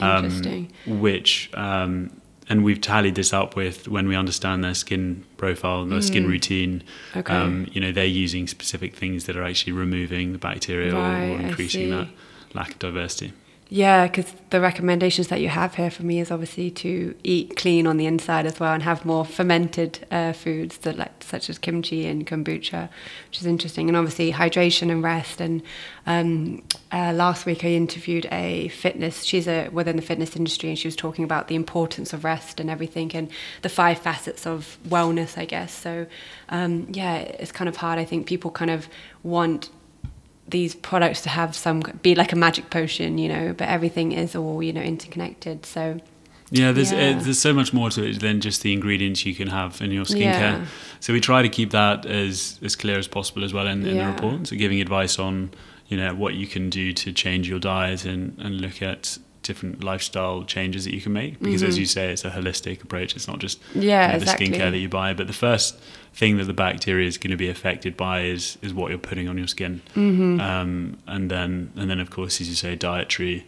Um, 0.00 0.24
Interesting. 0.24 0.72
Which 0.86 1.50
um, 1.54 2.20
and 2.48 2.64
we've 2.64 2.80
tallied 2.80 3.14
this 3.14 3.32
up 3.32 3.54
with 3.54 3.86
when 3.86 4.08
we 4.08 4.16
understand 4.16 4.64
their 4.64 4.74
skin 4.74 5.24
profile, 5.36 5.84
their 5.84 6.00
mm. 6.00 6.04
skin 6.04 6.26
routine. 6.26 6.82
Okay. 7.14 7.32
Um, 7.32 7.68
you 7.70 7.80
know, 7.80 7.92
they're 7.92 8.04
using 8.04 8.48
specific 8.48 8.96
things 8.96 9.26
that 9.26 9.36
are 9.36 9.44
actually 9.44 9.74
removing 9.74 10.32
the 10.32 10.38
bacteria 10.38 10.92
right, 10.92 11.28
or, 11.28 11.36
or 11.36 11.40
increasing 11.40 11.90
that 11.90 12.08
lack 12.54 12.72
of 12.72 12.78
diversity. 12.78 13.32
Yeah, 13.74 14.06
because 14.06 14.30
the 14.50 14.60
recommendations 14.60 15.28
that 15.28 15.40
you 15.40 15.48
have 15.48 15.76
here 15.76 15.90
for 15.90 16.02
me 16.02 16.20
is 16.20 16.30
obviously 16.30 16.70
to 16.72 17.14
eat 17.24 17.56
clean 17.56 17.86
on 17.86 17.96
the 17.96 18.04
inside 18.04 18.44
as 18.44 18.60
well 18.60 18.74
and 18.74 18.82
have 18.82 19.06
more 19.06 19.24
fermented 19.24 20.06
uh, 20.10 20.34
foods 20.34 20.76
that 20.78 20.98
like 20.98 21.22
such 21.22 21.48
as 21.48 21.56
kimchi 21.56 22.06
and 22.06 22.26
kombucha, 22.26 22.90
which 23.28 23.40
is 23.40 23.46
interesting. 23.46 23.88
And 23.88 23.96
obviously 23.96 24.30
hydration 24.30 24.90
and 24.90 25.02
rest. 25.02 25.40
And 25.40 25.62
um, 26.06 26.62
uh, 26.92 27.14
last 27.14 27.46
week 27.46 27.64
I 27.64 27.68
interviewed 27.68 28.28
a 28.30 28.68
fitness. 28.68 29.24
She's 29.24 29.48
a 29.48 29.70
within 29.70 29.96
the 29.96 30.02
fitness 30.02 30.36
industry, 30.36 30.68
and 30.68 30.78
she 30.78 30.86
was 30.86 30.94
talking 30.94 31.24
about 31.24 31.48
the 31.48 31.54
importance 31.54 32.12
of 32.12 32.24
rest 32.24 32.60
and 32.60 32.68
everything, 32.68 33.10
and 33.14 33.30
the 33.62 33.70
five 33.70 33.98
facets 33.98 34.46
of 34.46 34.76
wellness, 34.86 35.38
I 35.38 35.46
guess. 35.46 35.72
So 35.72 36.06
um, 36.50 36.88
yeah, 36.90 37.16
it's 37.16 37.52
kind 37.52 37.70
of 37.70 37.76
hard. 37.76 37.98
I 37.98 38.04
think 38.04 38.26
people 38.26 38.50
kind 38.50 38.70
of 38.70 38.86
want 39.22 39.70
these 40.48 40.74
products 40.74 41.22
to 41.22 41.28
have 41.28 41.54
some 41.54 41.82
be 42.02 42.14
like 42.14 42.32
a 42.32 42.36
magic 42.36 42.70
potion, 42.70 43.18
you 43.18 43.28
know, 43.28 43.52
but 43.52 43.68
everything 43.68 44.12
is 44.12 44.34
all 44.34 44.62
you 44.62 44.72
know 44.72 44.82
interconnected. 44.82 45.66
So 45.66 46.00
yeah, 46.50 46.72
there's 46.72 46.92
yeah. 46.92 47.16
Uh, 47.16 47.22
there's 47.22 47.38
so 47.38 47.54
much 47.54 47.72
more 47.72 47.88
to 47.90 48.04
it 48.04 48.20
than 48.20 48.40
just 48.40 48.62
the 48.62 48.72
ingredients 48.72 49.24
you 49.24 49.34
can 49.34 49.48
have 49.48 49.80
in 49.80 49.90
your 49.90 50.04
skincare. 50.04 50.58
Yeah. 50.60 50.66
So 51.00 51.12
we 51.12 51.20
try 51.20 51.40
to 51.42 51.48
keep 51.48 51.70
that 51.70 52.04
as 52.04 52.58
as 52.62 52.76
clear 52.76 52.98
as 52.98 53.08
possible 53.08 53.42
as 53.42 53.54
well 53.54 53.66
in, 53.66 53.86
in 53.86 53.96
yeah. 53.96 54.06
the 54.06 54.12
report. 54.12 54.48
So 54.48 54.56
giving 54.56 54.80
advice 54.80 55.18
on 55.18 55.52
you 55.88 55.96
know 55.96 56.14
what 56.14 56.34
you 56.34 56.46
can 56.46 56.68
do 56.68 56.92
to 56.92 57.12
change 57.12 57.48
your 57.48 57.58
diet 57.58 58.04
and, 58.04 58.38
and 58.38 58.60
look 58.60 58.82
at 58.82 59.18
different 59.42 59.82
lifestyle 59.82 60.44
changes 60.44 60.84
that 60.84 60.94
you 60.94 61.00
can 61.00 61.12
make 61.12 61.38
because 61.40 61.62
mm-hmm. 61.62 61.68
as 61.68 61.78
you 61.78 61.86
say 61.86 62.12
it's 62.12 62.24
a 62.24 62.30
holistic 62.30 62.82
approach 62.82 63.14
it's 63.16 63.26
not 63.26 63.38
just 63.38 63.60
yeah, 63.74 64.06
you 64.06 64.12
know, 64.12 64.18
exactly. 64.18 64.48
the 64.48 64.56
skincare 64.56 64.70
that 64.70 64.78
you 64.78 64.88
buy 64.88 65.12
but 65.12 65.26
the 65.26 65.32
first 65.32 65.78
thing 66.14 66.36
that 66.36 66.44
the 66.44 66.52
bacteria 66.52 67.06
is 67.06 67.18
going 67.18 67.30
to 67.30 67.36
be 67.36 67.48
affected 67.48 67.96
by 67.96 68.22
is 68.22 68.58
is 68.62 68.72
what 68.72 68.90
you're 68.90 68.98
putting 68.98 69.28
on 69.28 69.36
your 69.36 69.46
skin 69.46 69.82
mm-hmm. 69.94 70.40
um, 70.40 70.98
and 71.06 71.30
then 71.30 71.72
and 71.76 71.90
then 71.90 72.00
of 72.00 72.10
course 72.10 72.40
as 72.40 72.48
you 72.48 72.54
say 72.54 72.76
dietary 72.76 73.44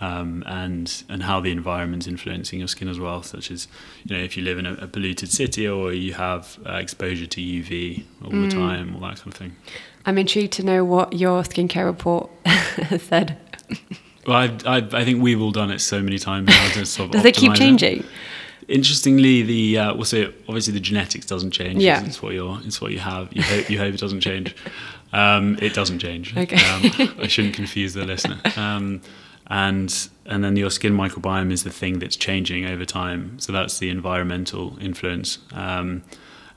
um, 0.00 0.42
and 0.46 1.04
and 1.08 1.22
how 1.22 1.40
the 1.40 1.50
environment's 1.50 2.06
influencing 2.06 2.58
your 2.58 2.68
skin 2.68 2.88
as 2.88 2.98
well 2.98 3.22
such 3.22 3.50
as 3.50 3.68
you 4.04 4.16
know 4.16 4.22
if 4.22 4.36
you 4.36 4.42
live 4.42 4.58
in 4.58 4.66
a, 4.66 4.74
a 4.74 4.86
polluted 4.86 5.30
city 5.30 5.66
or 5.66 5.92
you 5.92 6.14
have 6.14 6.58
uh, 6.66 6.74
exposure 6.74 7.26
to 7.26 7.40
UV 7.40 8.04
all 8.24 8.30
mm. 8.30 8.50
the 8.50 8.56
time 8.56 8.94
all 8.94 9.00
that 9.00 9.16
kind 9.16 9.28
of 9.28 9.34
thing 9.34 9.56
I'm 10.04 10.18
intrigued 10.18 10.52
to 10.54 10.64
know 10.64 10.84
what 10.84 11.12
your 11.12 11.42
skincare 11.42 11.84
report 11.84 12.30
said 13.00 13.38
well, 14.26 14.36
I, 14.36 14.58
I, 14.66 14.76
I, 14.92 15.04
think 15.04 15.22
we've 15.22 15.40
all 15.40 15.50
done 15.50 15.70
it 15.70 15.80
so 15.80 16.00
many 16.00 16.18
times 16.18 16.48
now 16.48 16.68
to 16.70 16.86
sort 16.86 17.06
of 17.06 17.12
Does 17.12 17.24
it 17.24 17.34
keep 17.34 17.54
changing? 17.54 18.00
It. 18.00 18.06
Interestingly, 18.68 19.42
the 19.42 19.78
uh, 19.78 19.94
we'll 19.94 20.04
say 20.04 20.26
obviously 20.48 20.72
the 20.72 20.80
genetics 20.80 21.26
doesn't 21.26 21.50
change. 21.50 21.82
Yeah, 21.82 22.04
it's 22.04 22.22
what 22.22 22.32
you're, 22.32 22.58
it's 22.64 22.80
what 22.80 22.92
you 22.92 23.00
have. 23.00 23.32
You 23.32 23.42
hope, 23.42 23.68
you 23.68 23.78
hope 23.78 23.94
it 23.94 24.00
doesn't 24.00 24.20
change. 24.20 24.54
Um, 25.12 25.58
it 25.60 25.74
doesn't 25.74 25.98
change. 25.98 26.36
Okay. 26.36 26.56
Um, 26.56 27.14
I 27.18 27.26
shouldn't 27.26 27.54
confuse 27.54 27.94
the 27.94 28.04
listener. 28.04 28.40
Um, 28.56 29.02
and 29.48 30.08
and 30.24 30.44
then 30.44 30.56
your 30.56 30.70
skin 30.70 30.94
microbiome 30.94 31.52
is 31.52 31.64
the 31.64 31.70
thing 31.70 31.98
that's 31.98 32.16
changing 32.16 32.64
over 32.64 32.84
time. 32.84 33.38
So 33.38 33.52
that's 33.52 33.78
the 33.78 33.90
environmental 33.90 34.78
influence. 34.80 35.38
Um, 35.52 36.02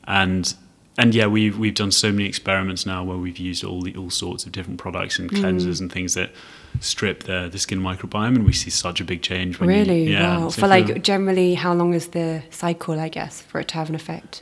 and 0.05 0.53
and 0.97 1.13
yeah, 1.13 1.27
we've 1.27 1.57
we've 1.57 1.75
done 1.75 1.91
so 1.91 2.11
many 2.11 2.25
experiments 2.25 2.85
now 2.85 3.03
where 3.03 3.17
we've 3.17 3.37
used 3.37 3.63
all 3.63 3.81
the 3.81 3.95
all 3.95 4.09
sorts 4.09 4.45
of 4.45 4.51
different 4.51 4.79
products 4.79 5.19
and 5.19 5.29
cleansers 5.29 5.77
mm. 5.77 5.81
and 5.81 5.91
things 5.91 6.13
that 6.13 6.31
strip 6.81 7.23
the 7.23 7.49
the 7.51 7.59
skin 7.59 7.79
microbiome, 7.79 8.35
and 8.35 8.45
we 8.45 8.53
see 8.53 8.69
such 8.69 9.01
a 9.01 9.03
big 9.03 9.21
change. 9.21 9.59
really? 9.59 10.03
You, 10.03 10.11
yeah. 10.11 10.37
Wow. 10.37 10.49
So 10.49 10.61
for 10.61 10.67
like 10.67 11.01
generally, 11.01 11.55
how 11.55 11.73
long 11.73 11.93
is 11.93 12.07
the 12.09 12.43
cycle? 12.49 12.99
I 12.99 13.09
guess 13.09 13.41
for 13.41 13.59
it 13.59 13.67
to 13.69 13.75
have 13.75 13.89
an 13.89 13.95
effect 13.95 14.41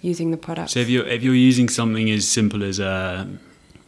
using 0.00 0.30
the 0.30 0.36
product. 0.36 0.70
So 0.70 0.80
if 0.80 0.88
you're 0.88 1.06
if 1.06 1.22
you're 1.22 1.34
using 1.34 1.68
something 1.68 2.10
as 2.10 2.28
simple 2.28 2.62
as 2.62 2.78
a 2.78 3.28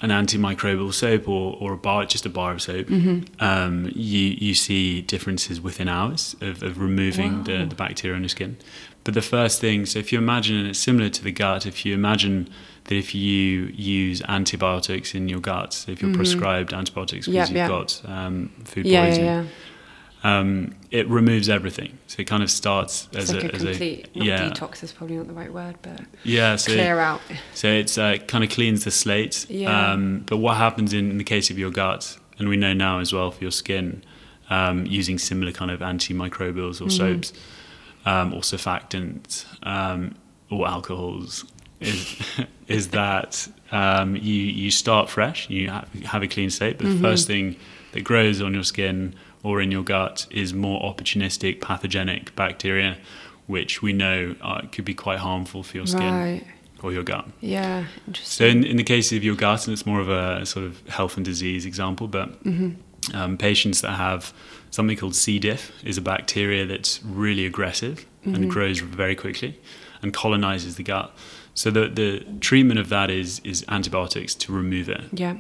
an 0.01 0.11
antimicrobial 0.11 0.93
soap 0.93 1.29
or, 1.29 1.57
or 1.61 1.73
a 1.73 1.77
bar, 1.77 2.05
just 2.05 2.27
a 2.27 2.29
bar 2.29 2.53
of 2.53 2.61
soap, 2.61 2.87
mm-hmm. 2.87 3.25
um, 3.43 3.91
you 3.95 4.37
you 4.39 4.55
see 4.55 5.03
differences 5.03 5.61
within 5.61 5.89
hours 5.89 6.37
of, 6.41 6.63
of 6.63 6.79
removing 6.79 7.39
wow. 7.39 7.45
the, 7.45 7.67
the 7.67 7.75
bacteria 7.75 8.17
on 8.17 8.23
your 8.23 8.29
skin. 8.29 8.57
But 9.05 9.13
the 9.13 9.23
first 9.23 9.61
thing, 9.61 9.85
so 9.85 9.99
if 9.99 10.13
you 10.13 10.19
imagine, 10.19 10.57
and 10.57 10.69
it's 10.69 10.79
similar 10.79 11.11
to 11.11 11.23
the 11.23 11.31
gut, 11.31 11.67
if 11.67 11.85
you 11.85 11.93
imagine 11.93 12.49
that 12.85 12.97
if 12.97 13.15
you 13.15 13.67
use 13.75 14.23
antibiotics 14.29 15.15
in 15.15 15.29
your 15.29 15.41
gut, 15.41 15.85
if 15.89 16.01
you're 16.01 16.11
mm-hmm. 16.11 16.17
prescribed 16.17 16.73
antibiotics 16.73 17.27
because 17.27 17.35
yep, 17.35 17.49
you've 17.49 17.57
yep. 17.57 17.69
got 17.69 18.03
um, 18.07 18.51
food 18.65 18.87
yeah, 18.87 19.05
poisoning, 19.05 19.27
yeah, 19.27 19.43
yeah. 19.43 19.49
Um, 20.39 20.75
it 20.91 21.07
removes 21.09 21.51
everything. 21.51 21.99
So 22.07 22.23
it 22.23 22.27
kind 22.27 22.43
of 22.43 22.51
starts 22.51 23.09
it's 23.13 23.31
as 23.31 23.35
like 23.35 23.45
a, 23.45 23.47
a 23.49 23.51
complete, 23.51 24.09
a, 24.15 24.19
yeah. 24.25 24.49
detox 24.49 24.83
is 24.83 24.91
probably 24.91 25.17
not 25.17 25.27
the 25.27 25.35
right 25.35 25.53
word, 25.53 25.77
but 25.83 26.01
yeah, 26.23 26.57
so 26.57 26.73
clear 26.73 26.99
out. 26.99 27.21
So 27.53 27.69
it's 27.69 27.99
uh, 27.99 28.17
kind 28.27 28.43
of 28.43 28.49
cleans 28.49 28.85
the 28.85 28.91
slate. 28.91 29.45
Yeah. 29.51 29.93
Um, 29.93 30.25
but 30.25 30.39
what 30.39 30.57
happens 30.57 30.95
in, 30.95 31.11
in, 31.11 31.19
the 31.19 31.25
case 31.25 31.51
of 31.51 31.59
your 31.59 31.71
gut, 31.71 32.17
and 32.39 32.49
we 32.49 32.57
know 32.57 32.73
now 32.73 33.01
as 33.01 33.13
well 33.13 33.31
for 33.31 33.45
your 33.45 33.51
skin, 33.51 34.03
um, 34.49 34.87
using 34.87 35.19
similar 35.19 35.53
kind 35.53 35.71
of 35.71 35.81
antimicrobials 35.81 36.81
or 36.81 36.87
mm-hmm. 36.87 36.89
soaps 36.89 37.35
um, 38.05 38.35
or 38.35 38.41
surfactants 38.41 39.45
um, 39.63 40.15
or 40.51 40.67
alcohols 40.67 41.45
is 41.81 42.23
is 42.69 42.89
that 42.89 43.49
um, 43.73 44.17
you 44.17 44.35
you 44.35 44.71
start 44.71 45.11
fresh, 45.11 45.49
you 45.51 45.69
have 45.69 46.23
a 46.23 46.29
clean 46.29 46.51
state, 46.51 46.79
but 46.79 46.87
mm-hmm. 46.87 47.03
the 47.03 47.09
first 47.09 47.27
thing 47.27 47.57
that 47.93 48.03
grows 48.03 48.41
on 48.41 48.55
your 48.55 48.65
skin 48.65 49.15
or 49.43 49.61
in 49.61 49.71
your 49.71 49.83
gut 49.83 50.27
is 50.31 50.55
more 50.55 50.81
opportunistic 50.83 51.61
pathogenic 51.61 52.35
bacteria, 52.35 52.97
which 53.47 53.83
we 53.83 53.93
know 53.93 54.35
uh, 54.41 54.63
could 54.73 54.85
be 54.85 54.95
quite 54.95 55.19
harmful 55.19 55.63
for 55.63 55.77
your 55.77 55.87
skin. 55.87 56.13
Right. 56.13 56.45
Or 56.83 56.93
your 56.93 57.03
gut. 57.03 57.27
Yeah, 57.41 57.87
interesting. 58.07 58.45
So, 58.45 58.45
in, 58.45 58.63
in 58.63 58.77
the 58.77 58.85
case 58.85 59.11
of 59.13 59.25
your 59.25 59.37
gut, 59.37 59.67
and 59.67 59.73
it's 59.73 59.87
more 59.87 60.01
of 60.01 60.11
a 60.11 60.45
sort 60.45 60.67
of 60.67 60.87
health 60.87 61.17
and 61.17 61.25
disease 61.25 61.65
example, 61.65 62.09
but 62.09 62.45
mm-hmm. 62.45 63.17
um, 63.17 63.39
patients 63.39 63.81
that 63.81 63.93
have 63.93 64.35
something 64.75 64.97
called 64.97 65.15
C. 65.15 65.39
diff 65.39 65.71
is 65.85 65.97
a 65.97 66.01
bacteria 66.01 66.67
that's 66.67 67.01
really 67.05 67.47
aggressive 67.47 68.07
mm-hmm. 68.27 68.35
and 68.35 68.51
grows 68.51 68.81
very 68.81 69.15
quickly 69.15 69.61
and 70.03 70.13
colonizes 70.13 70.75
the 70.75 70.83
gut. 70.83 71.15
So 71.55 71.71
the 71.71 71.89
the 71.89 72.27
treatment 72.41 72.81
of 72.81 72.89
that 72.89 73.09
is 73.09 73.41
is 73.45 73.65
antibiotics 73.69 74.35
to 74.35 74.53
remove 74.53 74.89
it. 74.89 75.05
Yeah. 75.13 75.37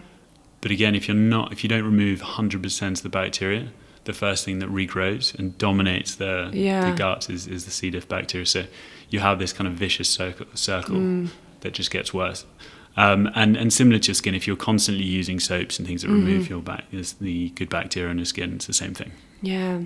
But 0.60 0.70
again, 0.70 0.94
if 0.94 1.08
you're 1.08 1.16
not 1.16 1.50
if 1.50 1.64
you 1.64 1.68
don't 1.68 1.84
remove 1.84 2.20
100% 2.20 2.90
of 2.92 3.02
the 3.02 3.08
bacteria, 3.08 3.72
the 4.04 4.12
first 4.12 4.44
thing 4.44 4.60
that 4.60 4.68
regrows 4.68 5.36
and 5.36 5.58
dominates 5.58 6.14
the, 6.14 6.50
yeah. 6.52 6.90
the 6.90 6.96
gut 6.96 7.28
is, 7.28 7.48
is 7.48 7.64
the 7.64 7.70
C. 7.70 7.90
diff 7.90 8.08
bacteria. 8.08 8.46
So 8.46 8.64
you 9.10 9.18
have 9.20 9.38
this 9.40 9.52
kind 9.52 9.66
of 9.66 9.74
vicious 9.74 10.08
circle, 10.08 10.46
circle 10.54 10.96
mm. 10.96 11.30
that 11.60 11.72
just 11.72 11.90
gets 11.90 12.14
worse. 12.14 12.46
Um, 12.96 13.28
and, 13.34 13.56
and 13.56 13.72
similar 13.72 13.98
to 13.98 14.08
your 14.08 14.14
skin, 14.14 14.34
if 14.34 14.46
you're 14.46 14.56
constantly 14.56 15.04
using 15.04 15.40
soaps 15.40 15.78
and 15.78 15.86
things 15.88 16.02
that 16.02 16.08
mm-hmm. 16.08 16.26
remove 16.26 16.48
your 16.48 16.62
back, 16.62 16.84
the 17.20 17.50
good 17.50 17.68
bacteria 17.68 18.10
in 18.10 18.18
your 18.18 18.24
skin, 18.24 18.54
it's 18.54 18.66
the 18.66 18.72
same 18.72 18.94
thing. 18.94 19.12
Yeah. 19.42 19.80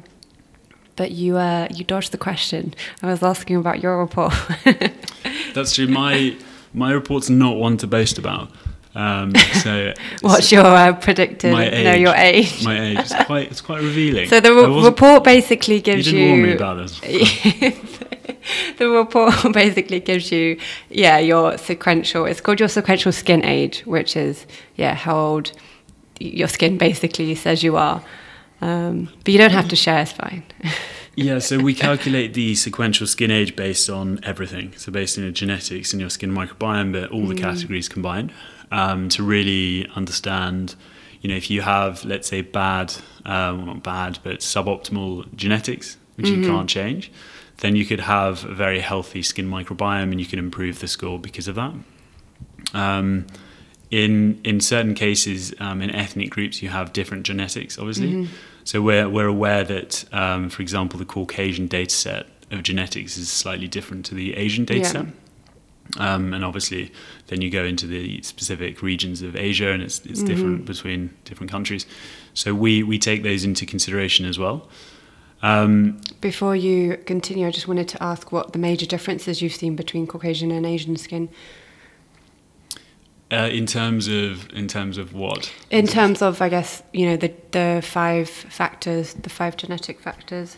But 0.97 1.13
you 1.13 1.37
uh, 1.37 1.69
you 1.73 1.85
dodged 1.85 2.11
the 2.11 2.19
question. 2.19 2.75
I 3.03 3.07
was 3.07 3.23
asking 3.23 3.57
about 3.57 3.81
your 3.81 3.99
report. 3.99 4.35
That's 5.55 5.75
true. 5.75 5.87
My 5.87 6.37
my 6.75 6.91
report's 6.91 7.31
not 7.31 7.57
one 7.57 7.77
to 7.79 7.87
boast 7.87 8.19
about. 8.19 8.51
Um, 8.97 9.33
so 9.63 9.95
what's 10.23 10.51
your 10.51 10.67
uh, 10.67 10.93
predicted? 10.95 11.53
My 11.53 11.71
age, 11.71 11.85
no, 11.85 11.95
your 11.95 12.15
age. 12.17 12.65
My 12.65 12.81
age. 12.81 12.99
It's 12.99 13.25
quite 13.27 13.49
it's 13.49 13.61
quite 13.61 13.81
revealing. 13.81 14.29
So 14.29 14.41
the 14.41 14.53
re- 14.53 14.85
report 14.85 15.23
basically 15.23 15.81
gives 15.81 16.11
you. 16.11 16.19
You 16.19 16.27
didn't 16.27 16.31
warn 16.31 16.43
me 16.43 16.57
about 16.57 16.75
this. 16.79 17.01
the 18.79 18.89
report 18.89 19.35
basically 19.53 20.01
gives 20.01 20.31
you, 20.33 20.59
yeah, 20.89 21.19
your 21.19 21.59
sequential. 21.59 22.25
It's 22.27 22.41
called 22.41 22.61
your 22.61 22.69
sequential 22.69 23.13
skin 23.13 23.45
age, 23.45 23.81
which 23.87 24.17
is 24.17 24.47
yeah 24.77 24.95
how 24.95 25.17
old 25.17 25.53
your 26.21 26.49
skin 26.49 26.79
basically 26.79 27.35
says 27.35 27.63
you 27.63 27.77
are. 27.77 28.03
Um, 28.61 29.09
but 29.25 29.33
you 29.33 29.39
don't 29.39 29.53
have 29.53 29.69
to 29.69 29.77
share, 29.77 30.01
it's 30.01 30.13
fine. 30.13 30.43
yeah, 31.15 31.39
so 31.39 31.59
we 31.59 31.75
calculate 31.75 32.35
the 32.35 32.55
sequential 32.55 33.07
skin 33.07 33.31
age 33.31 33.55
based 33.55 33.89
on 33.89 34.21
everything. 34.25 34.73
So 34.77 34.91
based 34.91 35.17
on 35.17 35.25
your 35.25 35.33
genetics 35.33 35.93
and 35.93 36.01
your 36.01 36.11
skin 36.11 36.33
microbiome, 36.33 36.93
but 36.93 37.11
all 37.11 37.27
the 37.27 37.35
mm. 37.35 37.41
categories 37.41 37.89
combined 37.89 38.33
um, 38.73 39.09
to 39.11 39.23
really 39.23 39.89
understand. 39.95 40.75
You 41.21 41.31
know, 41.31 41.37
if 41.37 41.51
you 41.51 41.63
have, 41.63 42.05
let's 42.05 42.29
say, 42.29 42.43
bad, 42.43 42.95
um, 43.25 43.59
well, 43.59 43.67
not 43.67 43.83
bad, 43.83 44.19
but 44.23 44.39
suboptimal 44.39 45.35
genetics, 45.35 45.97
which 46.17 46.27
mm-hmm. 46.27 46.43
you 46.43 46.49
can't 46.49 46.69
change, 46.69 47.13
then 47.59 47.77
you 47.77 47.85
could 47.85 48.01
have 48.01 48.45
a 48.45 48.55
very 48.55 48.81
healthy 48.81 49.23
skin 49.23 49.49
microbiome 49.49 50.11
and 50.11 50.21
you 50.21 50.27
can 50.27 50.39
improve 50.39 50.79
the 50.81 50.89
score 50.89 51.19
because 51.19 51.49
of 51.49 51.57
that. 51.57 51.75
Um, 52.75 53.27
in 53.91 54.41
in 54.45 54.61
certain 54.61 54.95
cases, 54.95 55.55
um, 55.61 55.81
in 55.81 55.91
ethnic 55.91 56.31
groups, 56.31 56.63
you 56.63 56.69
have 56.69 56.93
different 56.93 57.25
genetics, 57.25 57.79
obviously. 57.79 58.13
Mm-hmm. 58.13 58.35
So 58.65 58.83
we're 58.83 59.09
we're 59.09 59.27
aware 59.27 59.65
that, 59.65 60.05
um, 60.13 60.51
for 60.51 60.63
example, 60.63 60.99
the 60.99 61.07
Caucasian 61.07 61.67
data 61.69 61.95
set 61.95 62.27
of 62.51 62.63
genetics 62.63 63.17
is 63.17 63.31
slightly 63.31 63.69
different 63.69 64.05
to 64.07 64.15
the 64.15 64.35
Asian 64.37 64.65
data 64.65 64.81
yeah. 64.81 64.87
set. 64.87 65.07
Um, 65.97 66.35
and 66.35 66.45
obviously, 66.45 66.93
then 67.29 67.41
you 67.41 67.49
go 67.51 67.65
into 67.65 67.87
the 67.87 68.21
specific 68.23 68.83
regions 68.83 69.23
of 69.23 69.35
Asia, 69.35 69.71
and 69.71 69.83
it's 69.83 70.05
it's 70.05 70.21
mm-hmm. 70.21 70.27
different 70.27 70.65
between 70.67 71.11
different 71.25 71.51
countries. 71.51 71.87
So 72.35 72.55
we 72.55 72.83
we 72.83 72.99
take 72.99 73.23
those 73.23 73.45
into 73.45 73.65
consideration 73.65 74.27
as 74.27 74.39
well. 74.39 74.69
Um, 75.43 76.01
Before 76.21 76.57
you 76.57 76.97
continue, 76.97 77.47
I 77.47 77.51
just 77.51 77.69
wanted 77.69 77.89
to 77.89 78.03
ask 78.03 78.33
what 78.33 78.53
the 78.53 78.59
major 78.59 78.87
differences 78.87 79.41
you've 79.41 79.55
seen 79.55 79.77
between 79.77 80.07
Caucasian 80.07 80.51
and 80.51 80.67
Asian 80.67 80.97
skin. 80.97 81.29
Uh, 83.31 83.49
in 83.53 83.67
terms 83.67 84.09
of 84.09 84.51
in 84.55 84.67
terms 84.67 84.97
of 84.97 85.13
what? 85.13 85.53
In 85.71 85.87
terms 85.87 86.23
of, 86.23 86.41
I 86.41 86.49
guess 86.49 86.83
you 86.95 87.05
know 87.05 87.17
the 87.17 87.33
the 87.51 87.83
five 87.85 88.29
factors, 88.29 89.13
the 89.15 89.29
five 89.29 89.57
genetic 89.57 90.01
factors. 90.01 90.57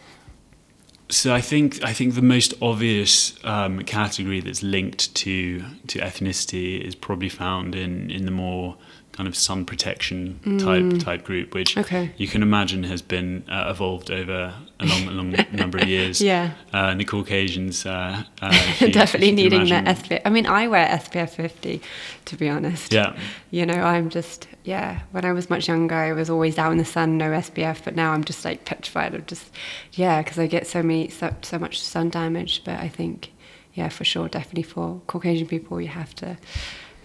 So 1.09 1.35
I 1.35 1.41
think 1.41 1.83
I 1.83 1.93
think 1.93 2.15
the 2.15 2.23
most 2.23 2.55
obvious 2.63 3.35
um, 3.43 3.81
category 3.81 4.41
that's 4.41 4.63
linked 4.63 5.13
to 5.17 5.65
to 5.89 5.99
ethnicity 5.99 6.81
is 6.81 6.95
probably 6.95 7.29
found 7.29 7.75
in 7.75 8.09
in 8.09 8.25
the 8.25 8.31
more 8.31 8.77
kind 9.13 9.29
of 9.29 9.37
sun 9.37 9.65
protection 9.65 10.39
type 10.59 10.83
mm. 10.83 11.03
type 11.03 11.25
group, 11.25 11.53
which 11.53 11.77
okay. 11.77 12.13
you 12.17 12.29
can 12.29 12.43
imagine 12.43 12.85
has 12.85 13.03
been 13.03 13.45
uh, 13.51 13.67
evolved 13.69 14.11
over 14.11 14.55
a 14.79 14.87
long, 14.87 15.09
a 15.09 15.11
long 15.11 15.31
number 15.53 15.79
of 15.79 15.89
years. 15.89 16.21
Yeah, 16.21 16.53
uh, 16.73 16.89
and 16.91 17.01
the 17.01 17.05
Caucasians 17.05 17.85
uh, 17.85 18.23
uh 18.41 18.51
definitely 18.91 19.33
needing 19.33 19.65
the 19.65 19.75
SPF. 19.75 20.23
I 20.25 20.31
mean, 20.31 20.47
I 20.47 20.69
wear 20.69 20.87
SPF 20.87 21.31
50, 21.31 21.83
to 22.27 22.37
be 22.37 22.49
honest. 22.49 22.93
Yeah, 22.93 23.19
you 23.51 23.67
know, 23.67 23.83
I'm 23.83 24.11
just 24.11 24.47
yeah. 24.65 25.01
When 25.11 25.25
I 25.25 25.33
was 25.33 25.51
much 25.51 25.69
younger, 25.69 25.97
I 25.97 26.13
was 26.13 26.31
always 26.31 26.57
out 26.57 26.73
in 26.73 26.79
the 26.79 26.85
sun, 26.85 27.19
no 27.19 27.31
SPF, 27.31 27.85
but 27.85 27.97
now 27.97 28.13
I'm 28.13 28.25
just 28.25 28.45
like 28.45 28.65
petrified 28.65 29.15
of 29.15 29.27
just 29.27 29.51
yeah, 29.93 30.23
because 30.23 30.39
I 30.39 30.47
get 30.47 30.67
so 30.67 30.83
many 30.83 31.09
so, 31.09 31.35
so 31.43 31.59
much 31.59 31.83
sun 31.83 32.11
damage. 32.11 32.63
But 32.65 32.79
I 32.79 32.89
think 32.89 33.33
yeah, 33.75 33.89
for 33.89 34.05
sure, 34.05 34.29
definitely 34.29 34.63
for 34.63 35.01
Caucasian 35.07 35.47
people, 35.47 35.81
you 35.81 35.89
have 35.89 36.15
to 36.17 36.39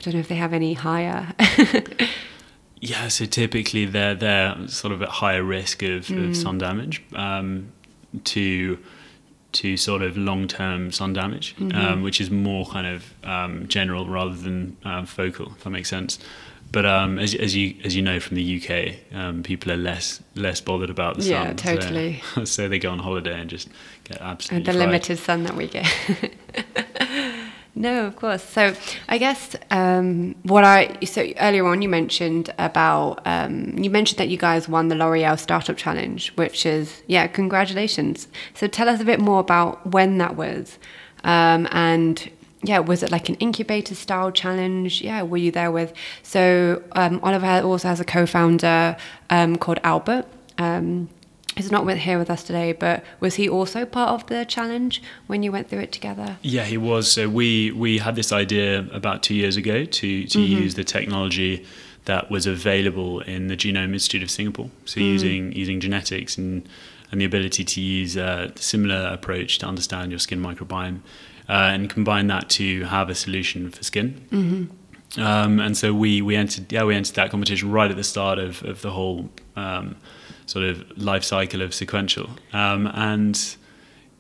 don't 0.06 0.14
know 0.16 0.20
if 0.22 0.28
they 0.28 0.36
have 0.36 0.54
any 0.54 0.74
higher. 0.74 1.34
Yeah, 2.82 3.08
so 3.08 3.26
typically 3.26 3.86
they're 3.86 4.14
they're 4.14 4.68
sort 4.68 4.94
of 4.94 5.02
at 5.02 5.10
higher 5.10 5.44
risk 5.44 5.82
of, 5.82 6.06
Mm. 6.08 6.30
of 6.30 6.38
sun 6.38 6.58
damage 6.60 7.02
um, 7.16 7.72
to 8.26 8.78
to 9.54 9.78
sort 9.78 10.02
of 10.04 10.18
long 10.18 10.48
term 10.48 10.92
sun 10.92 11.14
damage, 11.14 11.56
Mm-hmm. 11.56 11.76
um, 11.78 12.04
which 12.04 12.22
is 12.22 12.30
more 12.30 12.66
kind 12.68 12.86
of 12.86 13.14
um, 13.24 13.68
general 13.68 14.06
rather 14.08 14.36
than 14.36 14.78
uh, 14.86 15.06
focal, 15.06 15.54
if 15.58 15.64
that 15.64 15.70
makes 15.72 15.90
sense. 15.90 16.20
But 16.72 16.86
um, 16.86 17.18
as, 17.18 17.34
as 17.34 17.56
you 17.56 17.76
as 17.86 17.96
you 17.96 18.02
know 18.04 18.20
from 18.20 18.36
the 18.36 18.62
UK, 18.62 19.16
um, 19.18 19.42
people 19.42 19.72
are 19.72 19.78
less 19.78 20.22
less 20.36 20.62
bothered 20.62 20.90
about 20.92 21.18
the 21.18 21.24
Yeah, 21.24 21.56
sun. 21.56 21.58
so- 21.58 21.76
totally. 21.78 22.22
So, 22.46 22.68
they 22.68 22.78
go 22.78 22.92
on 22.92 23.00
holiday 23.00 23.40
and 23.40 23.50
just 23.50 23.70
get 24.04 24.18
and 24.20 24.30
absolutely 24.30 24.66
the 24.66 24.74
fried. 24.78 24.86
limited 24.88 25.18
sun 25.18 25.44
that 25.44 25.56
we 25.56 25.68
get. 25.68 25.88
no, 27.76 28.06
of 28.06 28.16
course. 28.16 28.44
So 28.44 28.74
I 29.10 29.18
guess 29.18 29.56
um, 29.70 30.36
what 30.44 30.64
I 30.64 30.98
so 31.04 31.28
earlier 31.40 31.66
on 31.68 31.82
you 31.82 31.90
mentioned 31.90 32.54
about 32.58 33.22
um, 33.26 33.78
you 33.78 33.90
mentioned 33.90 34.18
that 34.20 34.30
you 34.30 34.38
guys 34.38 34.70
won 34.70 34.88
the 34.88 34.96
L'Oreal 34.96 35.38
Startup 35.38 35.76
Challenge, 35.76 36.32
which 36.36 36.66
is 36.66 37.04
yeah, 37.08 37.28
congratulations. 37.28 38.30
So 38.54 38.68
tell 38.68 38.88
us 38.88 39.02
a 39.02 39.06
bit 39.06 39.20
more 39.20 39.42
about 39.42 39.86
when 39.92 40.18
that 40.20 40.38
was, 40.38 40.80
um, 41.26 41.68
and 41.72 42.32
yeah, 42.64 42.80
was 42.80 43.04
it 43.04 43.12
like 43.12 43.28
an 43.28 43.36
incubator 43.36 43.94
style 43.94 44.32
challenge? 44.32 45.02
Yeah, 45.02 45.24
were 45.24 45.38
you 45.38 45.52
there 45.52 45.72
with? 45.72 45.94
So 46.24 46.82
um, 46.94 47.20
Oliver 47.24 47.62
also 47.68 47.90
has 47.90 48.00
a 48.00 48.06
co-founder 48.06 48.96
um, 49.30 49.58
called 49.58 49.80
Albert. 49.84 50.26
Um, 50.58 51.10
He's 51.56 51.72
not 51.72 51.86
with, 51.86 51.98
here 52.00 52.20
with 52.20 52.30
us 52.30 52.44
today, 52.44 52.74
but 52.74 53.04
was 53.20 53.36
he 53.36 53.48
also 53.48 53.86
part 53.86 54.10
of 54.10 54.28
the 54.28 54.44
challenge 54.46 55.02
when 55.28 55.42
you 55.44 55.52
went 55.52 55.70
through 55.70 55.80
it 55.80 55.92
together? 55.94 56.38
Yeah, 56.42 56.66
he 56.66 56.78
was. 56.78 57.10
So 57.12 57.30
we 57.30 57.72
we 57.72 58.00
had 58.00 58.16
this 58.16 58.32
idea 58.34 58.86
about 58.92 59.24
two 59.24 59.36
years 59.36 59.56
ago 59.58 59.86
to 59.86 60.24
to 60.28 60.38
Mm-hmm. 60.40 60.64
use 60.64 60.76
the 60.76 60.84
technology 60.84 61.66
that 62.06 62.30
was 62.30 62.46
available 62.46 63.22
in 63.22 63.48
the 63.48 63.56
Genome 63.56 63.94
Institute 63.94 64.22
of 64.22 64.30
Singapore. 64.30 64.70
So 64.86 65.00
Mm. 65.00 65.04
using 65.14 65.52
using 65.54 65.80
genetics 65.80 66.38
and 66.38 66.68
and 67.12 67.22
the 67.22 67.26
ability 67.26 67.64
to 67.64 67.80
use 67.82 68.16
a 68.18 68.52
similar 68.56 69.08
approach 69.14 69.60
to 69.60 69.66
understand 69.68 70.12
your 70.12 70.20
skin 70.20 70.42
microbiome 70.42 71.00
uh, 71.48 71.72
and 71.74 71.90
combine 71.90 72.28
that 72.28 72.50
to 72.50 72.84
have 72.86 73.10
a 73.10 73.16
solution 73.16 73.70
for 73.72 73.84
skin. 73.84 74.22
Mm-hmm. 74.32 75.22
Um, 75.22 75.60
and 75.62 75.78
so 75.78 75.94
we 75.94 76.22
we 76.22 76.36
entered 76.36 76.74
yeah 76.74 76.84
we 76.84 76.94
entered 76.96 77.16
that 77.16 77.30
competition 77.32 77.72
right 77.72 77.90
at 77.90 77.96
the 77.96 78.04
start 78.04 78.40
of 78.40 78.62
of 78.64 78.82
the 78.82 78.92
whole 78.92 79.30
um, 79.56 79.96
sort 80.46 80.66
of 80.66 80.84
life 80.98 81.24
cycle 81.24 81.62
of 81.62 81.74
sequential 81.74 82.30
um, 82.54 82.88
and 82.94 83.56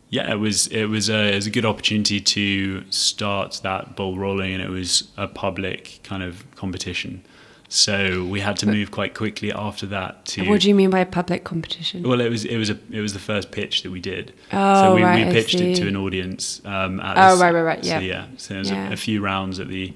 yeah, 0.09 0.31
it 0.31 0.35
was 0.39 0.67
it 0.67 0.85
was 0.85 1.09
a 1.09 1.31
it 1.31 1.35
was 1.35 1.47
a 1.47 1.49
good 1.51 1.65
opportunity 1.65 2.21
to 2.21 2.83
start 2.91 3.59
that 3.63 3.95
ball 3.95 4.17
rolling, 4.17 4.53
and 4.53 4.61
it 4.61 4.69
was 4.69 5.09
a 5.17 5.27
public 5.27 5.99
kind 6.03 6.21
of 6.23 6.45
competition. 6.55 7.23
So 7.67 8.23
we 8.23 8.39
had 8.39 8.55
to 8.57 8.67
move 8.67 8.91
quite 8.91 9.15
quickly 9.15 9.51
after 9.51 9.87
that 9.87 10.23
to. 10.27 10.47
What 10.47 10.61
do 10.61 10.69
you 10.69 10.75
mean 10.75 10.91
by 10.91 11.03
public 11.03 11.43
competition? 11.43 12.03
well, 12.07 12.21
it 12.21 12.29
was 12.29 12.45
it 12.45 12.57
was 12.57 12.69
a 12.69 12.77
it 12.91 13.01
was 13.01 13.13
the 13.13 13.19
first 13.19 13.51
pitch 13.51 13.81
that 13.81 13.91
we 13.91 13.99
did. 13.99 14.31
Oh, 14.53 14.83
so 14.83 14.95
we, 14.95 15.03
right, 15.03 15.25
we 15.27 15.33
pitched 15.33 15.55
it 15.59 15.75
to 15.77 15.87
an 15.87 15.97
audience. 15.97 16.61
Um, 16.63 16.99
at 16.99 17.17
Oh, 17.17 17.31
this- 17.31 17.41
right, 17.41 17.53
right, 17.55 17.61
right, 17.63 17.83
So 17.83 17.89
yeah. 17.97 17.99
yeah, 17.99 18.25
so 18.37 18.53
there 18.53 18.59
was 18.59 18.69
Yeah. 18.69 18.89
a, 18.89 18.93
a 18.93 18.97
few 18.97 19.21
rounds 19.21 19.59
at 19.59 19.67
the. 19.67 19.91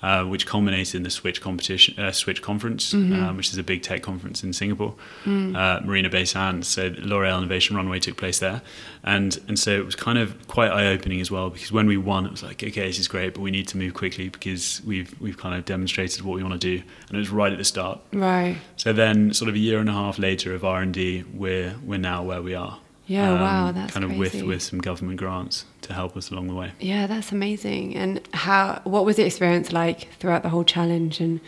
Uh, 0.00 0.22
which 0.24 0.46
culminated 0.46 0.94
in 0.94 1.02
the 1.02 1.10
Switch 1.10 1.40
competition, 1.40 1.98
uh, 1.98 2.12
Switch 2.12 2.40
conference, 2.40 2.94
Mm-hmm. 2.94 3.20
um, 3.20 3.36
which 3.36 3.50
is 3.50 3.58
a 3.58 3.64
big 3.64 3.82
tech 3.82 4.00
conference 4.00 4.44
in 4.44 4.52
Singapore, 4.52 4.94
Mm. 5.24 5.56
uh, 5.56 5.84
Marina 5.84 6.08
Bay 6.08 6.24
Sands. 6.24 6.68
So 6.68 6.94
L'Oreal 6.98 7.38
Innovation 7.38 7.74
Runway 7.74 7.98
took 7.98 8.16
place 8.16 8.38
there, 8.38 8.62
and 9.02 9.36
and 9.48 9.58
so 9.58 9.72
it 9.72 9.84
was 9.84 9.96
kind 9.96 10.16
of 10.16 10.46
quite 10.46 10.70
eye 10.70 10.86
opening 10.86 11.20
as 11.20 11.32
well 11.32 11.50
because 11.50 11.72
when 11.72 11.88
we 11.88 11.96
won, 11.96 12.26
it 12.26 12.30
was 12.30 12.44
like, 12.44 12.62
okay, 12.62 12.86
this 12.86 13.00
is 13.00 13.08
great, 13.08 13.34
but 13.34 13.40
we 13.40 13.50
need 13.50 13.66
to 13.68 13.76
move 13.76 13.92
quickly 13.94 14.28
because 14.28 14.80
we've 14.86 15.12
we've 15.20 15.36
kind 15.36 15.56
of 15.56 15.64
demonstrated 15.64 16.22
what 16.22 16.36
we 16.36 16.44
want 16.44 16.60
to 16.60 16.76
do, 16.76 16.80
and 17.08 17.16
it 17.16 17.18
was 17.18 17.30
right 17.30 17.50
at 17.50 17.58
the 17.58 17.64
start. 17.64 17.98
Right. 18.12 18.56
So 18.76 18.92
then, 18.92 19.34
sort 19.34 19.48
of 19.48 19.56
a 19.56 19.58
year 19.58 19.80
and 19.80 19.88
a 19.88 19.92
half 19.92 20.16
later 20.18 20.54
of 20.54 20.64
R 20.64 20.80
and 20.80 20.94
D, 20.94 21.24
we're 21.34 21.74
we're 21.84 21.98
now 21.98 22.22
where 22.22 22.40
we 22.40 22.54
are. 22.54 22.78
Yeah, 23.08 23.32
Um, 23.32 23.40
wow, 23.40 23.72
that's 23.72 23.92
kind 23.94 24.04
of 24.04 24.10
crazy. 24.10 24.42
with 24.42 24.48
with 24.48 24.62
some 24.62 24.78
government 24.80 25.18
grants 25.18 25.64
to 25.82 25.92
help 25.94 26.16
us 26.16 26.30
along 26.30 26.48
the 26.48 26.54
way. 26.54 26.72
Yeah, 26.78 27.06
that's 27.06 27.32
amazing. 27.32 27.96
And 27.96 28.20
how? 28.34 28.80
What 28.84 29.04
was 29.06 29.16
the 29.16 29.24
experience 29.24 29.72
like 29.72 30.12
throughout 30.20 30.42
the 30.42 30.50
whole 30.50 30.64
challenge? 30.64 31.18
And 31.20 31.40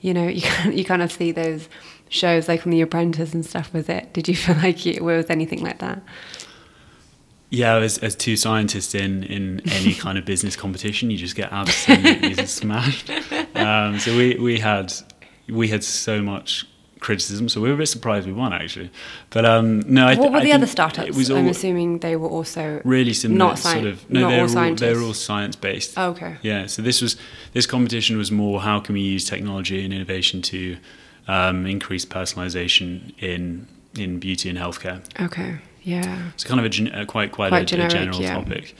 you 0.00 0.14
know, 0.14 0.26
you 0.38 0.40
kind 0.42 0.74
you 0.78 0.84
kind 0.84 1.02
of 1.02 1.12
see 1.12 1.30
those 1.30 1.68
shows 2.08 2.48
like 2.48 2.66
on 2.66 2.70
The 2.72 2.80
Apprentice 2.80 3.34
and 3.34 3.44
stuff. 3.44 3.72
Was 3.74 3.88
it? 3.88 4.12
Did 4.14 4.26
you 4.26 4.34
feel 4.34 4.56
like 4.62 4.86
it 4.86 5.02
was 5.04 5.28
anything 5.28 5.62
like 5.62 5.78
that? 5.80 6.02
Yeah, 7.50 7.76
as, 7.76 7.98
as 7.98 8.16
two 8.16 8.36
scientists 8.36 8.94
in, 8.94 9.24
in 9.24 9.60
any 9.70 9.92
kind 10.04 10.16
of 10.16 10.24
business 10.24 10.56
competition, 10.56 11.10
you 11.10 11.18
just 11.18 11.36
get 11.36 11.52
absolutely 11.52 12.46
smashed. 12.46 13.10
Um, 13.54 13.98
so 13.98 14.16
we, 14.16 14.36
we 14.36 14.58
had 14.58 14.90
we 15.50 15.68
had 15.68 15.84
so 15.84 16.22
much 16.22 16.66
criticism, 17.02 17.48
so 17.48 17.60
we 17.60 17.68
were 17.68 17.74
a 17.74 17.78
bit 17.78 17.88
surprised 17.88 18.26
we 18.26 18.32
won 18.32 18.52
actually. 18.52 18.90
But 19.30 19.44
um, 19.44 19.80
no, 19.86 20.06
I 20.06 20.14
th- 20.14 20.18
what 20.20 20.32
were 20.32 20.38
I 20.38 20.44
the 20.44 20.52
other 20.52 20.66
startups? 20.66 21.08
It 21.08 21.14
was 21.14 21.30
all 21.30 21.38
I'm 21.38 21.48
assuming 21.48 21.98
they 21.98 22.16
were 22.16 22.28
also 22.28 22.80
really 22.84 23.12
similar, 23.12 23.38
not 23.38 23.58
sort 23.58 23.84
of. 23.84 24.08
No, 24.08 24.20
not 24.20 24.28
they 24.30 24.34
all 24.34 24.40
were 24.40 24.42
all, 24.42 24.46
they 24.48 24.52
scientists. 24.54 24.96
were 24.96 25.02
all 25.04 25.14
science 25.14 25.56
based. 25.56 25.94
Oh, 25.98 26.10
okay. 26.10 26.36
Yeah, 26.42 26.66
so 26.66 26.80
this 26.82 27.02
was 27.02 27.16
this 27.52 27.66
competition 27.66 28.16
was 28.16 28.30
more 28.30 28.60
how 28.62 28.80
can 28.80 28.94
we 28.94 29.00
use 29.00 29.24
technology 29.28 29.84
and 29.84 29.92
innovation 29.92 30.40
to 30.42 30.76
um, 31.28 31.66
increase 31.66 32.04
personalization 32.04 33.12
in 33.18 33.66
in 33.98 34.18
beauty 34.18 34.48
and 34.48 34.58
healthcare. 34.58 35.02
Okay. 35.20 35.58
Yeah. 35.82 36.30
It's 36.34 36.44
kind 36.44 36.60
of 36.60 36.66
a, 36.66 36.68
gen- 36.68 36.92
uh, 36.94 37.04
quite 37.04 37.32
quite, 37.32 37.48
Quite 37.50 37.62
a, 37.62 37.66
generic, 37.66 37.92
a 37.92 37.96
general 37.96 38.22
yeah. 38.22 38.34
topic. 38.34 38.74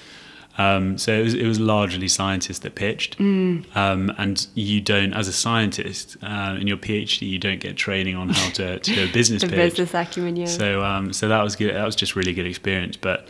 Um, 0.59 0.99
so 0.99 1.13
it 1.15 1.23
was, 1.23 1.35
it 1.35 1.47
was 1.47 1.59
largely 1.59 2.09
scientists 2.09 2.59
that 2.61 2.75
pitched, 2.75 3.17
Mm. 3.19 3.65
um, 3.75 4.13
and 4.19 4.47
you 4.55 4.83
don't, 4.83 5.15
as 5.15 5.27
a 5.27 5.33
scientist 5.33 6.17
uh, 6.23 6.57
in 6.61 6.67
your 6.67 6.77
PhD, 6.77 7.27
you 7.29 7.39
don't 7.39 7.59
get 7.61 7.77
training 7.77 8.17
on 8.17 8.29
how 8.29 8.51
to, 8.51 8.79
to 8.79 8.95
do 8.95 9.05
a 9.05 9.13
business 9.13 9.41
The 9.43 9.49
pitch. 9.49 9.77
business 9.77 9.95
acumen. 9.95 10.37
Yeah. 10.37 10.45
So 10.47 10.83
um, 10.85 11.13
so 11.15 11.29
that 11.29 11.43
was 11.43 11.57
good. 11.57 11.75
That 11.75 11.85
was 11.87 11.97
just 11.97 12.15
really 12.17 12.35
good 12.35 12.47
experience. 12.47 12.99
But 12.99 13.29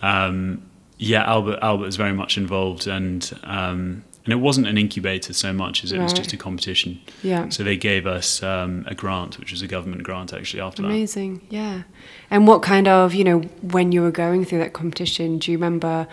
um, 0.00 0.62
yeah, 0.98 1.24
Albert 1.24 1.58
Albert 1.62 1.84
was 1.86 1.96
very 1.96 2.12
much 2.12 2.38
involved, 2.38 2.86
and 2.86 3.30
um, 3.44 4.04
and 4.24 4.32
it 4.32 4.36
wasn't 4.36 4.66
an 4.68 4.78
incubator 4.78 5.32
so 5.32 5.52
much 5.52 5.82
as 5.84 5.90
it 5.92 5.98
was 5.98 6.12
just 6.12 6.32
a 6.32 6.36
competition. 6.36 7.00
yeah. 7.22 7.48
So 7.48 7.64
they 7.64 7.76
gave 7.76 8.06
us 8.06 8.42
um, 8.42 8.84
a 8.86 8.94
grant, 8.94 9.38
which 9.38 9.50
was 9.50 9.62
a 9.62 9.66
government 9.66 10.04
grant 10.04 10.32
actually 10.32 10.60
after 10.62 10.80
that. 10.82 10.88
Amazing, 10.88 11.40
yeah. 11.50 11.82
And 12.30 12.46
what 12.46 12.62
kind 12.62 12.86
of, 12.86 13.14
you 13.14 13.24
know, 13.24 13.40
when 13.62 13.90
you 13.90 14.00
were 14.00 14.12
going 14.12 14.44
through 14.44 14.60
that 14.60 14.72
competition, 14.74 15.38
do 15.38 15.50
you 15.50 15.58
remember 15.58 16.06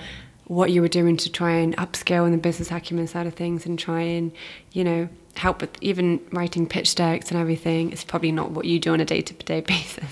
what 0.49 0.71
you 0.71 0.81
were 0.81 0.87
doing 0.87 1.15
to 1.15 1.31
try 1.31 1.51
and 1.51 1.77
upscale 1.77 2.23
on 2.23 2.31
the 2.31 2.37
business 2.37 2.71
acumen 2.71 3.05
side 3.05 3.27
of 3.27 3.35
things 3.35 3.67
and 3.67 3.77
try 3.77 4.01
and, 4.01 4.31
you 4.73 4.83
know, 4.83 5.07
help 5.35 5.61
with 5.61 5.69
even 5.79 6.19
writing 6.31 6.67
pitch 6.67 6.95
decks 6.95 7.29
and 7.29 7.39
everything? 7.39 7.91
It's 7.91 8.03
probably 8.03 8.31
not 8.31 8.49
what 8.51 8.65
you 8.65 8.79
do 8.79 8.91
on 8.91 8.99
a 8.99 9.05
day 9.05 9.21
to 9.21 9.33
day 9.33 9.61
basis. 9.61 10.03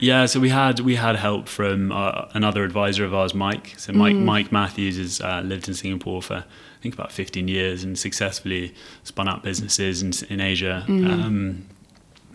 Yeah, 0.00 0.26
so 0.26 0.40
we 0.40 0.48
had 0.48 0.80
we 0.80 0.96
had 0.96 1.16
help 1.16 1.46
from 1.46 1.92
uh, 1.92 2.26
another 2.32 2.64
advisor 2.64 3.04
of 3.04 3.14
ours, 3.14 3.34
Mike. 3.34 3.74
So 3.76 3.92
Mike 3.92 4.16
Mm. 4.16 4.24
Mike 4.24 4.52
Matthews 4.52 4.96
has 4.96 5.20
uh, 5.20 5.42
lived 5.44 5.68
in 5.68 5.74
Singapore 5.74 6.20
for 6.20 6.36
I 6.36 6.82
think 6.82 6.94
about 6.94 7.12
15 7.12 7.46
years 7.46 7.84
and 7.84 7.98
successfully 7.98 8.74
spun 9.04 9.28
up 9.28 9.42
businesses 9.42 10.02
in, 10.02 10.12
in 10.30 10.40
Asia. 10.40 10.84
Mm-hmm. 10.88 11.10
Um, 11.10 11.66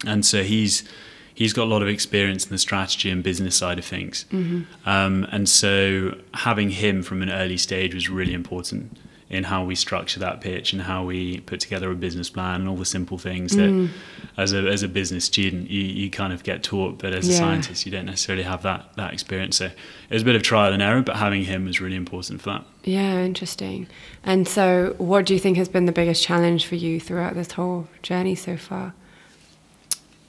and 0.06 0.24
so 0.26 0.44
he's 0.44 0.88
he's 1.36 1.54
got 1.54 1.64
a 1.66 1.72
lot 1.76 1.82
of 1.84 1.88
experience 1.88 2.46
in 2.46 2.50
the 2.52 2.58
strategy 2.58 3.10
and 3.12 3.22
business 3.22 3.56
side 3.56 3.78
of 3.78 3.86
things. 3.86 4.26
Mm-hmm. 4.32 4.90
Um, 4.90 5.28
and 5.32 5.48
so 5.48 6.18
having 6.34 6.70
him 6.72 7.04
from 7.04 7.22
an 7.22 7.30
early 7.30 7.58
stage 7.58 7.94
was 7.94 8.10
really 8.10 8.34
important 8.34 8.98
in 9.30 9.44
how 9.44 9.66
we 9.66 9.76
structure 9.76 10.20
that 10.20 10.40
pitch 10.40 10.72
and 10.72 10.84
how 10.84 11.04
we 11.04 11.40
put 11.42 11.60
together 11.60 11.92
a 11.92 11.96
business 11.96 12.30
plan 12.30 12.62
and 12.62 12.70
all 12.70 12.76
the 12.78 12.86
simple 12.86 13.18
things 13.18 13.54
Mm. 13.56 13.58
that 13.88 13.94
as 14.38 14.54
a 14.54 14.60
as 14.70 14.84
a 14.84 14.88
business 14.88 15.26
student 15.26 15.70
you, 15.70 15.82
you 15.82 16.10
kind 16.12 16.32
of 16.32 16.44
get 16.44 16.62
taught 16.62 17.00
but 17.00 17.12
as 17.12 17.28
a 17.28 17.34
scientist 17.34 17.86
you 17.88 17.92
don't 17.92 18.06
necessarily 18.06 18.44
have 18.44 18.62
that 18.62 18.94
that 18.98 19.12
experience 19.14 19.58
so 19.58 19.66
it 19.66 19.74
was 20.12 20.22
a 20.22 20.26
bit 20.26 20.36
of 20.36 20.44
trial 20.44 20.72
and 20.74 20.82
error 20.82 21.02
but 21.02 21.16
having 21.16 21.44
him 21.44 21.66
was 21.66 21.82
really 21.82 21.96
important 21.96 22.40
for 22.40 22.52
that 22.52 22.64
Yeah, 22.84 23.24
interesting. 23.24 23.88
And 24.24 24.48
so, 24.48 24.94
what 25.00 25.26
do 25.26 25.34
you 25.34 25.40
think 25.40 25.58
has 25.58 25.70
been 25.70 25.86
the 25.88 25.92
biggest 25.92 26.24
challenge 26.24 26.68
for 26.68 26.76
you 26.76 27.00
throughout 27.00 27.34
this 27.34 27.52
whole 27.54 27.88
journey 28.04 28.36
so 28.36 28.56
far? 28.58 28.94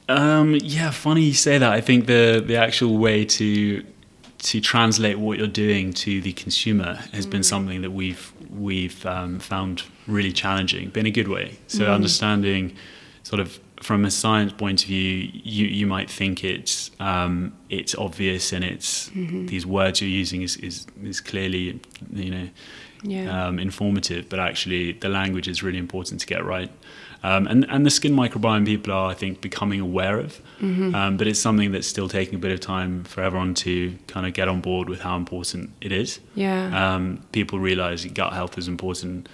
Um, 0.08 0.54
yeah, 0.62 0.90
funny 0.90 1.22
you 1.22 1.34
say 1.34 1.58
that. 1.58 1.72
I 1.72 1.80
think 1.80 2.06
the 2.06 2.42
the 2.46 2.56
actual 2.56 2.98
way 2.98 3.24
to 3.24 3.84
to 4.38 4.60
translate 4.60 5.18
what 5.18 5.38
you're 5.38 5.46
doing 5.48 5.92
to 5.92 6.20
the 6.20 6.32
consumer 6.32 6.94
has 7.12 7.26
been 7.26 7.42
something 7.42 7.82
that 7.82 7.90
we've 7.90 8.32
we've 8.50 9.04
um, 9.06 9.38
found 9.40 9.82
really 10.06 10.32
challenging, 10.32 10.90
but 10.90 11.00
in 11.00 11.06
a 11.06 11.10
good 11.10 11.28
way. 11.28 11.58
So 11.66 11.86
understanding, 11.92 12.76
sort 13.24 13.40
of 13.40 13.58
from 13.82 14.04
a 14.04 14.10
science 14.10 14.52
point 14.52 14.82
of 14.82 14.88
view, 14.88 15.30
you 15.32 15.66
you 15.66 15.86
might 15.86 16.08
think 16.10 16.44
it's 16.44 16.90
um, 17.00 17.52
it's 17.68 17.94
obvious 17.96 18.52
and 18.52 18.62
it's 18.64 19.10
these 19.48 19.66
words 19.66 20.00
you're 20.00 20.10
using 20.10 20.42
is, 20.42 20.56
is 20.58 20.86
is 21.02 21.20
clearly 21.20 21.80
you 22.12 22.30
know 22.30 22.48
Yeah. 23.02 23.46
um, 23.48 23.58
informative, 23.58 24.28
but 24.28 24.38
actually 24.38 24.92
the 24.92 25.08
language 25.08 25.48
is 25.48 25.62
really 25.62 25.78
important 25.78 26.20
to 26.20 26.26
get 26.26 26.44
right. 26.44 26.70
Um, 27.22 27.46
and, 27.46 27.66
and 27.68 27.84
the 27.84 27.90
skin 27.90 28.12
microbiome 28.12 28.64
people 28.66 28.92
are, 28.92 29.10
I 29.10 29.14
think, 29.14 29.40
becoming 29.40 29.80
aware 29.80 30.18
of, 30.18 30.40
um, 30.94 31.16
but 31.16 31.26
it's 31.26 31.40
something 31.40 31.72
that's 31.72 31.86
still 31.86 32.08
taking 32.08 32.34
a 32.36 32.38
bit 32.38 32.52
of 32.52 32.60
time 32.60 33.04
for 33.04 33.20
everyone 33.22 33.54
to 33.54 33.96
kind 34.06 34.26
of 34.26 34.32
get 34.34 34.48
on 34.48 34.60
board 34.60 34.88
with 34.88 35.00
how 35.00 35.16
important 35.16 35.70
it 35.80 35.92
is. 35.92 36.20
Yeah. 36.34 36.94
Um, 36.94 37.22
people 37.32 37.58
realize 37.58 38.04
gut 38.06 38.32
health 38.32 38.56
is 38.58 38.68
important 38.68 39.28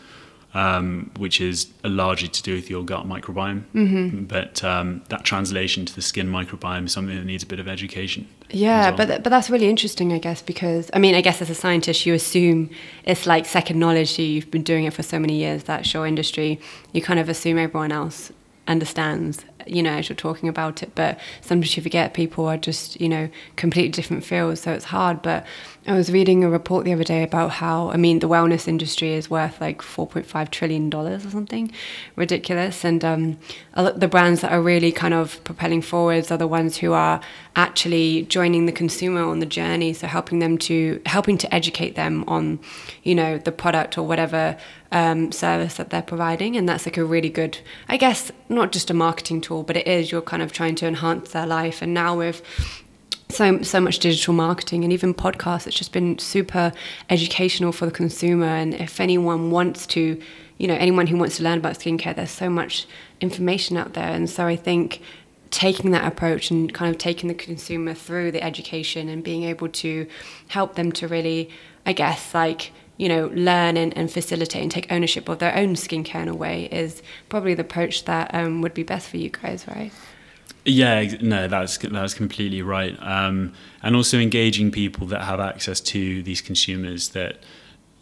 um, 0.55 1.11
which 1.17 1.41
is 1.41 1.69
largely 1.83 2.29
to 2.29 2.43
do 2.43 2.55
with 2.55 2.69
your 2.69 2.85
gut 2.85 3.07
microbiome. 3.07 3.63
Mm-hmm. 3.75 4.25
But 4.25 4.63
um, 4.63 5.03
that 5.09 5.25
translation 5.25 5.87
to 5.87 5.95
the 5.95 6.03
skin 6.03 6.29
microbiome 6.29 6.87
is 6.87 6.93
something 6.93 7.17
that 7.17 7.25
needs 7.25 7.43
a 7.43 7.47
bit 7.47 7.59
of 7.59 7.69
education. 7.69 8.29
Yeah, 8.51 8.89
well. 8.89 8.97
but 8.99 9.07
th- 9.07 9.23
but 9.23 9.31
that's 9.31 9.49
really 9.49 9.69
interesting, 9.69 10.13
I 10.13 10.19
guess, 10.19 10.43
because 10.43 10.91
I 10.93 10.99
mean, 10.99 11.15
I 11.15 11.23
guess 11.23 11.41
as 11.41 11.49
a 11.49 11.55
scientist, 11.55 12.05
you 12.05 12.13
assume 12.15 12.71
it's 13.05 13.27
like 13.27 13.47
second 13.47 13.79
knowledge 13.79 14.19
you. 14.19 14.27
You've 14.27 14.51
been 14.51 14.63
doing 14.63 14.85
it 14.85 14.93
for 14.93 15.03
so 15.03 15.19
many 15.19 15.37
years. 15.37 15.65
that 15.65 15.93
your 15.95 16.07
industry. 16.07 16.61
You 16.93 17.01
kind 17.01 17.19
of 17.19 17.29
assume 17.29 17.59
everyone 17.59 17.93
else 17.93 18.31
understands 18.69 19.45
you 19.67 19.83
know 19.83 19.93
as 19.93 20.09
you're 20.09 20.17
talking 20.17 20.49
about 20.49 20.83
it 20.83 20.95
but 20.95 21.19
sometimes 21.41 21.77
you 21.77 21.83
forget 21.83 22.15
people 22.15 22.47
are 22.47 22.57
just 22.57 23.01
you 23.01 23.09
know 23.09 23.29
completely 23.57 23.91
different 23.91 24.25
fields 24.25 24.63
so 24.63 24.73
it's 24.73 24.87
hard 24.87 25.23
but 25.23 25.45
i 25.87 25.93
was 25.93 26.11
reading 26.11 26.45
a 26.45 26.49
report 26.49 26.85
the 26.85 26.93
other 26.93 27.05
day 27.05 27.23
about 27.23 27.51
how 27.51 27.91
i 27.91 27.97
mean 27.97 28.19
the 28.19 28.29
wellness 28.29 28.69
industry 28.69 29.13
is 29.13 29.31
worth 29.31 29.61
like 29.61 29.83
4.5 29.83 30.51
trillion 30.51 30.91
dollars 30.91 31.27
or 31.27 31.31
something 31.31 31.71
ridiculous 32.17 32.85
and 32.85 33.05
um, 33.05 33.39
the 33.75 34.09
brands 34.09 34.41
that 34.41 34.53
are 34.53 34.63
really 34.63 34.93
kind 34.93 35.15
of 35.15 35.43
propelling 35.45 35.83
forwards 35.83 36.31
are 36.31 36.39
the 36.39 36.47
ones 36.47 36.79
who 36.79 36.93
are 36.93 37.21
actually 37.57 38.23
joining 38.25 38.67
the 38.67 38.73
consumer 38.73 39.23
on 39.23 39.39
the 39.39 39.47
journey 39.47 39.93
so 39.93 40.07
helping 40.07 40.39
them 40.39 40.57
to 40.57 41.01
helping 41.07 41.37
to 41.39 41.53
educate 41.55 41.95
them 41.97 42.25
on 42.27 42.59
you 43.03 43.15
know 43.15 43.39
the 43.39 43.53
product 43.53 43.99
or 43.99 44.07
whatever 44.07 44.57
um, 44.93 45.33
service 45.33 45.75
that 45.75 45.91
they're 45.91 46.03
providing 46.03 46.57
and 46.57 46.69
that's 46.69 46.87
like 46.87 46.97
a 46.97 47.05
really 47.05 47.31
good 47.31 47.59
i 47.89 47.97
guess 47.97 48.31
not 48.49 48.73
just 48.73 48.91
a 48.91 48.95
marketing 48.95 49.41
tool 49.41 49.63
but 49.63 49.77
it 49.77 49.87
is 49.87 50.13
you're 50.13 50.23
kind 50.23 50.43
of 50.43 50.53
trying 50.53 50.75
to 50.77 50.87
enhance 50.87 51.33
their 51.33 51.47
life. 51.47 51.83
And 51.83 51.95
now 51.95 52.17
with 52.17 52.43
so 53.29 53.63
so 53.63 53.81
much 53.81 53.99
digital 53.99 54.35
marketing 54.35 54.85
and 54.85 54.93
even 54.93 55.15
podcasts, 55.15 55.67
it's 55.67 55.77
just 55.77 55.93
been 55.93 56.19
super 56.19 56.73
educational 57.09 57.73
for 57.73 57.87
the 57.87 57.93
consumer. 57.93 58.47
And 58.47 58.75
if 58.75 59.01
anyone 59.01 59.51
wants 59.51 59.87
to, 59.89 60.21
you 60.59 60.69
know, 60.69 60.75
anyone 60.75 61.07
who 61.07 61.17
wants 61.17 61.39
to 61.39 61.43
learn 61.43 61.59
about 61.59 61.75
skincare, 61.79 62.15
there's 62.15 62.31
so 62.31 62.51
much 62.51 62.87
information 63.21 63.77
out 63.77 63.95
there. 63.95 64.11
And 64.11 64.29
so 64.29 64.47
I 64.47 64.57
think 64.57 65.01
taking 65.51 65.91
that 65.91 66.07
approach 66.07 66.51
and 66.51 66.73
kind 66.73 66.91
of 66.91 66.99
taking 66.99 67.29
the 67.29 67.35
consumer 67.35 67.95
through 67.95 68.33
the 68.33 68.43
education 68.43 69.09
and 69.09 69.23
being 69.23 69.45
able 69.45 69.69
to 69.69 70.07
help 70.49 70.77
them 70.77 70.93
to 70.93 71.09
really, 71.09 71.51
I 71.85 71.93
guess, 71.93 72.35
like 72.35 72.73
you 73.03 73.09
know, 73.09 73.27
learn 73.35 73.77
and, 73.77 73.97
and, 73.99 74.13
facilitate 74.13 74.63
and 74.63 74.71
take 74.71 74.87
ownership 74.93 75.29
of 75.29 75.41
their 75.41 75.57
own 75.57 75.75
skincare 75.75 76.23
in 76.23 76.29
a 76.29 76.35
way 76.37 76.67
is 76.67 77.03
probably 77.29 77.53
the 77.53 77.63
approach 77.63 78.05
that 78.05 78.33
um, 78.33 78.63
would 78.63 78.75
be 78.75 78.85
best 78.85 79.09
for 79.09 79.17
you 79.17 79.29
guys, 79.29 79.67
right? 79.67 79.91
Yeah, 80.65 81.03
no, 81.21 81.49
that's 81.49 81.79
that's 81.79 82.15
completely 82.15 82.63
right. 82.63 82.97
Um, 83.01 83.55
and 83.83 83.97
also 83.97 84.21
engaging 84.21 84.71
people 84.71 85.09
that 85.09 85.23
have 85.25 85.41
access 85.41 85.81
to 85.81 86.23
these 86.23 86.41
consumers 86.41 87.09
that 87.09 87.43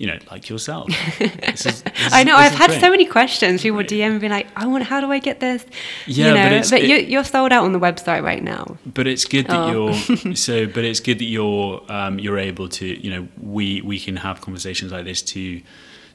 you 0.00 0.06
know, 0.06 0.18
like 0.30 0.48
yourself. 0.48 0.88
This 1.50 1.66
is, 1.66 1.82
this 1.82 2.12
I 2.12 2.24
know. 2.24 2.34
I've 2.34 2.52
had 2.52 2.70
great. 2.70 2.80
so 2.80 2.90
many 2.90 3.04
questions. 3.04 3.60
People 3.60 3.80
DM 3.80 4.12
and 4.12 4.20
be 4.20 4.30
like, 4.30 4.48
"I 4.56 4.66
want. 4.66 4.84
How 4.84 5.00
do 5.00 5.12
I 5.12 5.18
get 5.18 5.40
this?" 5.40 5.66
Yeah, 6.06 6.28
you 6.28 6.34
know, 6.34 6.42
but, 6.44 6.52
it's, 6.52 6.70
but 6.70 6.82
it, 6.82 7.08
you're 7.08 7.24
sold 7.24 7.52
out 7.52 7.64
on 7.64 7.72
the 7.72 7.78
website 7.78 8.22
right 8.22 8.42
now. 8.42 8.78
But 8.86 9.06
it's 9.06 9.26
good 9.26 9.46
that 9.48 9.58
oh. 9.58 9.70
you're 10.24 10.34
so. 10.36 10.66
But 10.66 10.84
it's 10.84 11.00
good 11.00 11.18
that 11.18 11.26
you're 11.26 11.82
um, 11.92 12.18
you're 12.18 12.38
able 12.38 12.68
to. 12.70 12.86
You 12.86 13.10
know, 13.10 13.28
we 13.42 13.82
we 13.82 14.00
can 14.00 14.16
have 14.16 14.40
conversations 14.40 14.90
like 14.90 15.04
this 15.04 15.20
to 15.22 15.60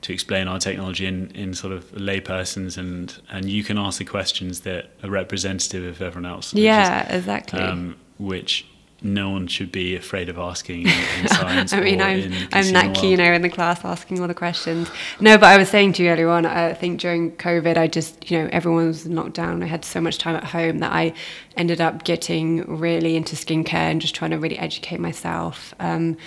to 0.02 0.13
explain 0.13 0.48
our 0.48 0.60
technology 0.60 1.06
in, 1.06 1.30
in 1.32 1.54
sort 1.54 1.74
of 1.74 1.91
laypersons 1.91 2.78
and 2.78 3.21
and 3.30 3.50
you 3.50 3.63
can 3.63 3.78
ask 3.78 4.00
the 4.00 4.06
questions 4.06 4.62
that 4.62 4.89
are 5.04 5.10
representative 5.12 5.84
of 5.84 6.02
everyone 6.02 6.32
else. 6.32 6.54
Yeah, 6.56 7.08
is, 7.10 7.19
exactly. 7.19 7.60
Um, 7.60 7.98
which 8.17 8.65
no 9.06 9.30
one 9.30 9.46
should 9.48 9.72
be 9.72 9.96
afraid 9.96 10.30
of 10.30 10.38
asking 10.38 10.88
in 10.88 11.28
science. 11.28 11.72
I 11.72 11.80
mean, 11.80 12.02
I'm 12.02 12.34
I'm 12.52 12.72
Nat 12.72 12.94
Keno 12.94 13.24
in 13.24 13.44
the 13.44 13.50
class 13.50 13.86
asking 13.86 14.20
all 14.20 14.28
the 14.28 14.34
questions. 14.34 14.89
No, 15.20 15.38
but 15.38 15.46
I 15.46 15.58
was 15.58 15.70
saying 15.70 15.94
to 15.94 16.04
you 16.04 16.10
earlier 16.10 16.30
on, 16.30 16.46
I 16.46 16.74
think 16.74 17.00
during 17.00 17.32
COVID, 17.34 17.78
I 17.78 17.88
just 17.88 18.30
you 18.30 18.39
know 18.39 18.50
everyone 18.52 18.88
was 18.88 19.06
locked 19.06 19.36
down. 19.36 19.62
I 19.62 19.68
had 19.68 19.86
so 19.86 20.02
much 20.02 20.18
time 20.18 20.36
at 20.36 20.44
home 20.44 20.80
that 20.80 20.91
I 20.91 21.13
ended 21.56 21.80
up 21.80 22.04
getting 22.04 22.63
really 22.65 23.15
into 23.15 23.36
skincare 23.36 23.74
and 23.74 24.02
just 24.02 24.15
trying 24.15 24.32
to 24.32 24.39
really 24.39 24.58
educate 24.58 25.00
myself. 25.00 25.74
Um, 25.80 26.18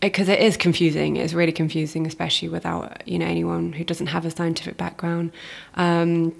because 0.00 0.28
it 0.28 0.40
is 0.40 0.56
confusing. 0.56 1.16
It's 1.16 1.32
really 1.32 1.52
confusing, 1.52 2.06
especially 2.06 2.48
without 2.48 3.06
you 3.06 3.18
know 3.18 3.26
anyone 3.26 3.72
who 3.72 3.84
doesn't 3.84 4.08
have 4.08 4.24
a 4.24 4.30
scientific 4.30 4.76
background. 4.76 5.32
Um, 5.74 6.34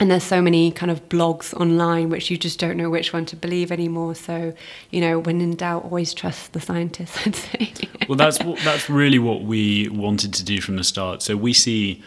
and 0.00 0.10
there's 0.10 0.24
so 0.24 0.40
many 0.40 0.70
kind 0.70 0.90
of 0.90 1.08
blogs 1.08 1.52
online 1.54 2.08
which 2.08 2.30
you 2.30 2.36
just 2.36 2.58
don't 2.58 2.76
know 2.76 2.88
which 2.88 3.12
one 3.12 3.26
to 3.26 3.36
believe 3.36 3.72
anymore. 3.72 4.14
So 4.14 4.54
you 4.90 5.00
know 5.00 5.18
when 5.18 5.40
in 5.40 5.56
doubt 5.56 5.84
always 5.84 6.14
trust 6.14 6.52
the 6.52 6.60
scientists 6.60 7.18
i'd 7.26 7.36
say. 7.36 7.72
Well 8.08 8.16
that's 8.16 8.38
that's 8.38 8.88
really 8.88 9.18
what 9.18 9.42
we 9.42 9.88
wanted 9.88 10.32
to 10.34 10.44
do 10.44 10.60
from 10.60 10.76
the 10.76 10.84
start. 10.84 11.22
So 11.22 11.36
we 11.36 11.52
see 11.52 12.02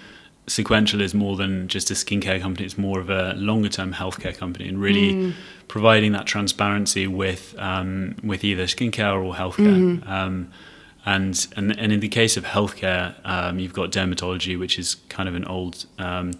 sequential 0.48 1.02
is 1.02 1.14
more 1.14 1.36
than 1.36 1.68
just 1.68 1.92
a 1.92 1.94
skincare 1.94 2.42
company. 2.42 2.66
It's 2.66 2.78
more 2.78 3.00
of 3.00 3.10
a 3.10 3.34
longer 3.36 3.70
term 3.70 3.94
healthcare 3.94 4.36
company 4.36 4.68
and 4.68 4.80
really 4.80 5.14
mm. 5.14 5.34
providing 5.68 6.14
that 6.14 6.26
transparency 6.26 7.08
with 7.08 7.56
um, 7.60 8.16
with 8.24 8.44
either 8.44 8.64
skincare 8.64 9.24
or 9.24 9.34
healthcare. 9.34 10.00
Mm. 10.00 10.10
um, 10.10 10.52
and, 11.04 11.48
and 11.56 11.80
and 11.80 11.92
in 11.92 12.00
the 12.00 12.08
case 12.08 12.38
of 12.38 12.46
healthcare 12.46 13.16
um, 13.26 13.58
you've 13.58 13.74
got 13.74 13.92
dermatology 13.92 14.58
which 14.58 14.78
is 14.78 14.96
kind 15.10 15.28
of 15.28 15.34
an 15.34 15.46
old 15.46 15.86
um, 15.98 16.32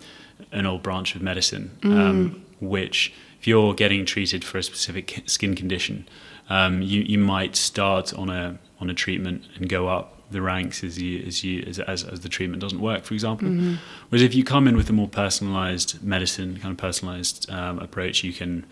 an 0.52 0.66
old 0.66 0.84
branch 0.84 1.16
of 1.16 1.22
medicine, 1.22 1.78
mm. 1.82 1.98
um, 1.98 2.46
which 2.60 3.14
if 3.40 3.48
you're 3.48 3.74
getting 3.74 4.06
treated 4.06 4.44
for 4.44 4.58
a 4.58 4.64
specific 4.64 5.24
skin 5.26 5.56
condition, 5.56 6.08
um, 6.50 6.82
you 6.82 7.02
you 7.02 7.18
might 7.18 7.56
start 7.56 8.14
on 8.14 8.30
a 8.30 8.58
on 8.80 8.90
a 8.90 8.94
treatment 8.94 9.44
and 9.56 9.70
go 9.70 9.88
up 9.88 10.18
the 10.32 10.42
ranks 10.42 10.84
as 10.84 11.02
you 11.02 11.24
as 11.26 11.44
you 11.44 11.64
as 11.68 11.80
as, 11.80 12.04
as 12.04 12.20
the 12.22 12.30
treatment 12.30 12.62
doesn't 12.62 12.80
work, 12.80 13.04
for 13.04 13.14
example. 13.14 13.48
Mm-hmm. 13.48 13.76
Whereas 14.10 14.24
if 14.24 14.36
you 14.36 14.44
come 14.44 14.68
in 14.68 14.76
with 14.76 14.90
a 14.90 14.94
more 14.94 15.08
personalized 15.08 16.04
medicine, 16.04 16.58
kind 16.60 16.72
of 16.72 16.78
personalized 16.78 17.50
um, 17.50 17.80
approach, 17.80 18.24
you 18.24 18.34
can 18.34 18.66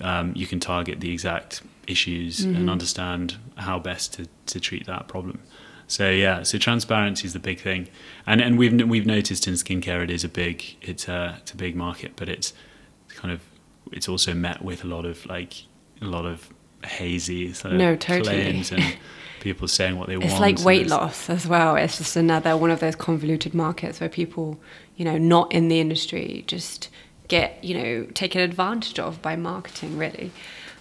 um, 0.00 0.32
you 0.34 0.46
can 0.46 0.60
target 0.60 1.00
the 1.00 1.12
exact 1.12 1.62
issues 1.86 2.40
mm-hmm. 2.40 2.56
and 2.56 2.70
understand 2.70 3.36
how 3.56 3.78
best 3.78 4.14
to, 4.14 4.28
to 4.46 4.60
treat 4.60 4.86
that 4.86 5.08
problem. 5.08 5.40
So 5.88 6.10
yeah, 6.10 6.42
so 6.42 6.58
transparency 6.58 7.26
is 7.26 7.32
the 7.32 7.38
big 7.38 7.60
thing, 7.60 7.88
and 8.26 8.40
and 8.40 8.58
we've 8.58 8.88
we've 8.88 9.06
noticed 9.06 9.46
in 9.46 9.54
skincare 9.54 10.02
it 10.02 10.10
is 10.10 10.24
a 10.24 10.28
big 10.28 10.76
it's 10.82 11.06
a 11.08 11.36
it's 11.40 11.52
a 11.52 11.56
big 11.56 11.76
market, 11.76 12.12
but 12.16 12.28
it's 12.28 12.52
kind 13.08 13.32
of 13.32 13.40
it's 13.92 14.08
also 14.08 14.34
met 14.34 14.62
with 14.62 14.82
a 14.82 14.86
lot 14.86 15.04
of 15.04 15.24
like 15.26 15.54
a 16.00 16.04
lot 16.04 16.26
of 16.26 16.48
hazy 16.84 17.52
sort 17.52 17.72
of 17.72 17.78
no, 17.78 17.96
totally. 17.96 18.34
claims 18.34 18.72
and 18.72 18.96
people 19.40 19.68
saying 19.68 19.96
what 19.96 20.08
they 20.08 20.14
it's 20.14 20.22
want. 20.22 20.32
It's 20.32 20.40
like 20.40 20.66
weight 20.66 20.88
loss 20.88 21.30
as 21.30 21.46
well. 21.46 21.76
It's 21.76 21.98
just 21.98 22.16
another 22.16 22.56
one 22.56 22.70
of 22.70 22.80
those 22.80 22.96
convoluted 22.96 23.54
markets 23.54 24.00
where 24.00 24.08
people, 24.08 24.58
you 24.96 25.04
know, 25.04 25.18
not 25.18 25.52
in 25.52 25.68
the 25.68 25.80
industry 25.80 26.44
just 26.46 26.88
get 27.28 27.62
you 27.64 27.76
know 27.76 28.04
taken 28.14 28.40
advantage 28.40 28.98
of 28.98 29.22
by 29.22 29.36
marketing 29.36 29.96
really. 29.96 30.32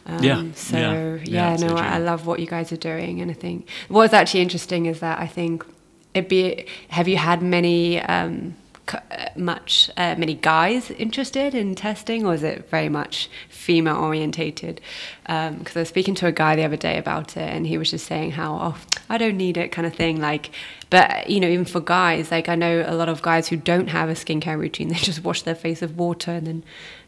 Um, 0.06 0.24
yeah. 0.24 0.44
So 0.54 0.78
yeah, 0.78 1.16
yeah, 1.24 1.58
yeah 1.58 1.68
no, 1.68 1.76
I 1.76 1.98
love 1.98 2.28
what 2.28 2.40
you 2.40 2.48
guys 2.48 2.72
are 2.72 2.78
doing, 2.78 3.22
and 3.22 3.32
I 3.32 3.34
think 3.34 3.68
what's 3.88 4.14
actually 4.14 4.42
interesting 4.42 4.86
is 4.86 5.00
that 5.00 5.20
I 5.20 5.28
think 5.28 5.66
it 6.14 6.30
be. 6.30 6.68
Have 6.90 7.08
you 7.08 7.18
had 7.18 7.42
many? 7.42 8.02
Um, 8.02 8.56
uh, 8.88 9.30
much 9.36 9.90
uh, 9.98 10.14
many 10.16 10.36
guys 10.36 10.92
interested 10.92 11.56
in 11.56 11.74
testing 11.74 12.24
or 12.24 12.36
is 12.36 12.44
it 12.44 12.70
very 12.70 12.88
much 12.88 13.30
female 13.50 13.96
orientated 13.96 14.80
because 15.24 15.50
um, 15.50 15.64
i 15.76 15.80
was 15.80 15.90
speaking 15.90 16.14
to 16.14 16.28
a 16.28 16.32
guy 16.32 16.56
the 16.56 16.64
other 16.64 16.78
day 16.78 17.00
about 17.00 17.36
it 17.36 17.50
and 17.50 17.66
he 17.66 17.80
was 17.80 17.90
just 17.90 18.06
saying 18.06 18.32
how 18.32 18.54
oh 18.62 18.78
i 19.10 19.18
don't 19.18 19.38
need 19.38 19.58
it 19.58 19.70
kind 19.70 19.88
of 19.88 19.96
thing 19.96 20.22
like 20.22 20.52
but 20.92 21.28
you 21.28 21.40
know 21.40 21.48
even 21.48 21.66
for 21.66 21.80
guys 21.80 22.30
like 22.30 22.48
i 22.48 22.54
know 22.54 22.86
a 22.86 22.94
lot 22.94 23.10
of 23.10 23.24
guys 23.24 23.48
who 23.48 23.56
don't 23.56 23.88
have 23.88 24.08
a 24.08 24.14
skincare 24.14 24.60
routine 24.60 24.88
they 24.90 24.96
just 24.96 25.24
wash 25.24 25.42
their 25.42 25.56
face 25.56 25.82
with 25.82 25.92
water 25.94 26.32
and 26.32 26.46
then 26.46 26.64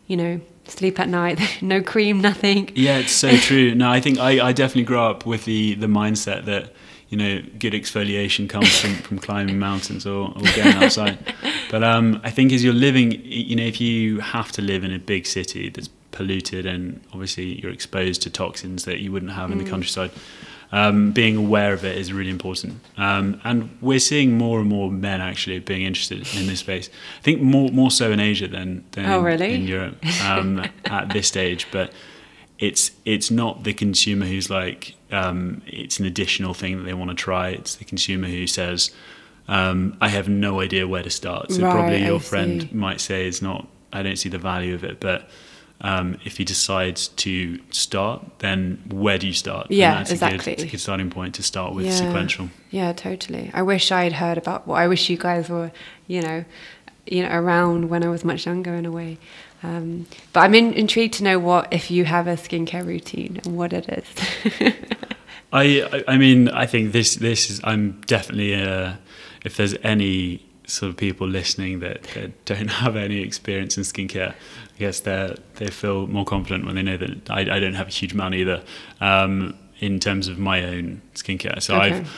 you 0.07 0.17
know 0.17 0.41
sleep 0.71 0.99
at 0.99 1.09
night, 1.09 1.39
no 1.61 1.81
cream, 1.81 2.21
nothing. 2.21 2.71
Yeah, 2.75 2.97
it's 2.99 3.11
so 3.11 3.35
true. 3.37 3.75
No, 3.75 3.89
I 3.89 3.99
think 3.99 4.19
I, 4.19 4.47
I 4.47 4.53
definitely 4.53 4.83
grew 4.83 4.99
up 4.99 5.25
with 5.25 5.45
the, 5.45 5.75
the 5.75 5.87
mindset 5.87 6.45
that, 6.45 6.73
you 7.09 7.17
know, 7.17 7.41
good 7.59 7.73
exfoliation 7.73 8.49
comes 8.49 8.79
from, 8.79 8.95
from 9.07 9.19
climbing 9.19 9.59
mountains 9.59 10.05
or, 10.05 10.29
or 10.29 10.41
going 10.55 10.75
outside. 10.75 11.17
but 11.71 11.83
um, 11.83 12.19
I 12.23 12.29
think 12.29 12.51
as 12.51 12.63
you're 12.63 12.73
living, 12.73 13.11
you 13.23 13.55
know, 13.55 13.63
if 13.63 13.79
you 13.79 14.19
have 14.19 14.51
to 14.53 14.61
live 14.61 14.83
in 14.83 14.93
a 14.93 14.99
big 14.99 15.25
city 15.25 15.69
that's 15.69 15.89
polluted 16.11 16.65
and 16.65 16.99
obviously 17.13 17.61
you're 17.61 17.71
exposed 17.71 18.21
to 18.23 18.29
toxins 18.29 18.85
that 18.85 18.99
you 18.99 19.11
wouldn't 19.11 19.31
have 19.33 19.51
in 19.51 19.57
the 19.57 19.63
mm. 19.63 19.69
countryside, 19.69 20.11
um, 20.71 21.11
being 21.11 21.37
aware 21.37 21.73
of 21.73 21.85
it 21.85 21.97
is 21.97 22.11
really 22.11 22.29
important. 22.29 22.79
Um, 22.97 23.39
and 23.43 23.77
we're 23.81 23.99
seeing 23.99 24.37
more 24.37 24.59
and 24.59 24.67
more 24.67 24.91
men 24.91 25.21
actually 25.21 25.59
being 25.59 25.83
interested 25.83 26.27
in 26.35 26.47
this 26.47 26.59
space. 26.59 26.89
I 27.19 27.21
think 27.21 27.41
more 27.41 27.69
more 27.69 27.91
so 27.91 28.11
in 28.11 28.19
Asia 28.19 28.47
than, 28.47 28.83
than 28.91 29.05
oh, 29.05 29.19
in, 29.19 29.23
really? 29.23 29.53
in, 29.53 29.67
Europe 29.67 29.97
um, 30.25 30.65
at 30.85 31.09
this 31.09 31.27
stage. 31.27 31.67
But 31.71 31.93
it's 32.59 32.91
it's 33.05 33.31
not 33.31 33.63
the 33.63 33.73
consumer 33.73 34.25
who's 34.25 34.49
like 34.49 34.95
um, 35.11 35.61
it's 35.67 35.99
an 35.99 36.05
additional 36.05 36.53
thing 36.53 36.77
that 36.77 36.83
they 36.83 36.93
want 36.93 37.11
to 37.11 37.15
try. 37.15 37.49
It's 37.49 37.75
the 37.75 37.85
consumer 37.85 38.27
who 38.27 38.45
says, 38.45 38.91
um, 39.47 39.95
"I 40.01 40.09
have 40.09 40.27
no 40.27 40.59
idea 40.59 40.87
where 40.87 41.03
to 41.03 41.09
start." 41.09 41.51
So 41.51 41.63
right, 41.63 41.71
probably 41.71 42.03
your 42.03 42.19
friend 42.19 42.73
might 42.73 42.99
say, 42.99 43.27
"It's 43.27 43.41
not. 43.41 43.67
I 43.93 44.03
don't 44.03 44.17
see 44.17 44.29
the 44.29 44.37
value 44.37 44.75
of 44.75 44.83
it," 44.83 44.99
but 44.99 45.29
um, 45.81 46.19
if 46.25 46.39
you 46.39 46.45
decide 46.45 46.95
to 46.95 47.59
start, 47.71 48.39
then 48.39 48.83
where 48.89 49.17
do 49.17 49.27
you 49.27 49.33
start? 49.33 49.67
Yeah, 49.69 49.89
and 49.89 49.99
that's 49.99 50.11
exactly. 50.11 50.53
A 50.53 50.55
good, 50.55 50.65
a 50.65 50.71
good 50.71 50.79
starting 50.79 51.09
point 51.09 51.35
to 51.35 51.43
start 51.43 51.73
with 51.73 51.85
yeah. 51.85 51.91
sequential. 51.91 52.49
Yeah, 52.71 52.93
totally. 52.93 53.51
I 53.53 53.61
wish 53.61 53.91
I'd 53.91 54.13
heard 54.13 54.37
about. 54.37 54.67
Well, 54.67 54.77
I 54.77 54.87
wish 54.87 55.09
you 55.09 55.17
guys 55.17 55.49
were, 55.49 55.71
you 56.07 56.21
know, 56.21 56.45
you 57.05 57.23
know 57.23 57.29
around 57.29 57.89
when 57.89 58.03
I 58.03 58.09
was 58.09 58.23
much 58.23 58.45
younger 58.45 58.73
in 58.73 58.85
a 58.85 58.91
way. 58.91 59.17
Um, 59.63 60.05
but 60.33 60.41
I'm 60.41 60.53
in, 60.53 60.73
intrigued 60.73 61.15
to 61.15 61.23
know 61.23 61.39
what 61.39 61.71
if 61.73 61.89
you 61.89 62.05
have 62.05 62.27
a 62.27 62.35
skincare 62.35 62.85
routine 62.85 63.41
and 63.43 63.57
what 63.57 63.73
it 63.73 63.87
is. 63.89 64.73
I 65.53 66.03
I 66.07 66.17
mean 66.17 66.49
I 66.49 66.65
think 66.65 66.91
this 66.91 67.15
this 67.15 67.49
is 67.49 67.61
I'm 67.63 68.01
definitely 68.01 68.55
uh, 68.55 68.93
if 69.43 69.57
there's 69.57 69.75
any 69.83 70.45
sort 70.67 70.89
of 70.89 70.97
people 70.97 71.25
listening 71.27 71.79
that, 71.79 72.03
that 72.13 72.45
don't 72.45 72.67
have 72.83 72.95
any 72.95 73.21
experience 73.21 73.77
in 73.77 73.83
skincare, 73.83 74.35
I 74.77 74.79
guess 74.79 74.99
they 74.99 75.35
they 75.55 75.67
feel 75.67 76.05
more 76.07 76.25
confident 76.25 76.65
when 76.65 76.75
they 76.75 76.83
know 76.83 76.97
that 76.97 77.31
I, 77.31 77.41
I 77.41 77.59
don't 77.59 77.73
have 77.73 77.87
a 77.87 77.91
huge 77.91 78.13
amount 78.13 78.35
either 78.35 78.63
um, 79.01 79.57
in 79.79 79.99
terms 79.99 80.27
of 80.27 80.37
my 80.37 80.63
own 80.63 81.01
skincare. 81.15 81.61
So 81.61 81.75
okay. 81.75 81.97
I've 81.97 82.09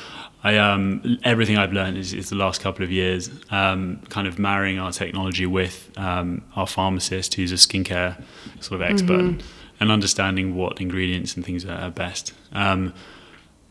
I 0.44 0.58
um 0.58 1.20
everything 1.24 1.58
I've 1.58 1.74
learned 1.74 1.98
is, 1.98 2.14
is 2.14 2.30
the 2.30 2.36
last 2.36 2.62
couple 2.62 2.84
of 2.84 2.92
years 2.92 3.30
um, 3.50 4.02
kind 4.10 4.28
of 4.28 4.40
marrying 4.40 4.78
our 4.80 4.92
technology 4.92 5.46
with 5.46 5.90
um, 5.98 6.44
our 6.56 6.68
pharmacist 6.68 7.36
who's 7.36 7.52
a 7.52 7.56
skincare 7.56 8.22
sort 8.60 8.82
of 8.82 8.90
expert 8.90 9.22
mm-hmm. 9.22 9.48
and 9.80 9.92
understanding 9.92 10.56
what 10.56 10.82
ingredients 10.82 11.36
and 11.36 11.46
things 11.46 11.66
are 11.66 11.92
best. 11.92 12.34
Um, 12.52 12.94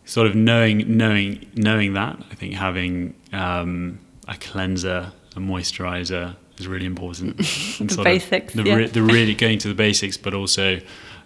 sort 0.04 0.26
of 0.26 0.34
knowing 0.34 0.96
knowing 0.96 1.46
knowing 1.54 1.92
that 1.92 2.18
I 2.30 2.34
think 2.34 2.54
having 2.54 3.14
um, 3.32 3.98
a 4.26 4.36
cleanser, 4.36 5.12
a 5.36 5.40
moisturizer 5.40 6.36
is 6.60 6.68
really 6.68 6.86
important. 6.86 7.36
the 7.78 8.00
basics, 8.02 8.54
the, 8.54 8.62
yeah. 8.62 8.74
re- 8.74 8.86
the 8.86 9.02
really 9.02 9.34
going 9.34 9.58
to 9.58 9.68
the 9.68 9.74
basics, 9.74 10.16
but 10.16 10.34
also 10.34 10.80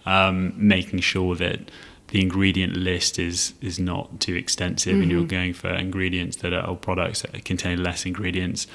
um, 0.06 0.52
making 0.56 1.00
sure 1.00 1.34
that 1.36 1.70
the 2.08 2.20
ingredient 2.20 2.76
list 2.76 3.18
is 3.18 3.54
is 3.60 3.78
not 3.78 4.20
too 4.20 4.34
extensive, 4.34 4.92
mm-hmm. 4.92 5.02
and 5.02 5.10
you're 5.10 5.20
mm-hmm. 5.20 5.28
going 5.28 5.52
for 5.54 5.70
ingredients 5.70 6.36
that 6.38 6.52
are 6.52 6.66
or 6.68 6.76
products 6.76 7.22
that 7.22 7.44
contain 7.44 7.82
less 7.82 8.04
ingredients, 8.04 8.66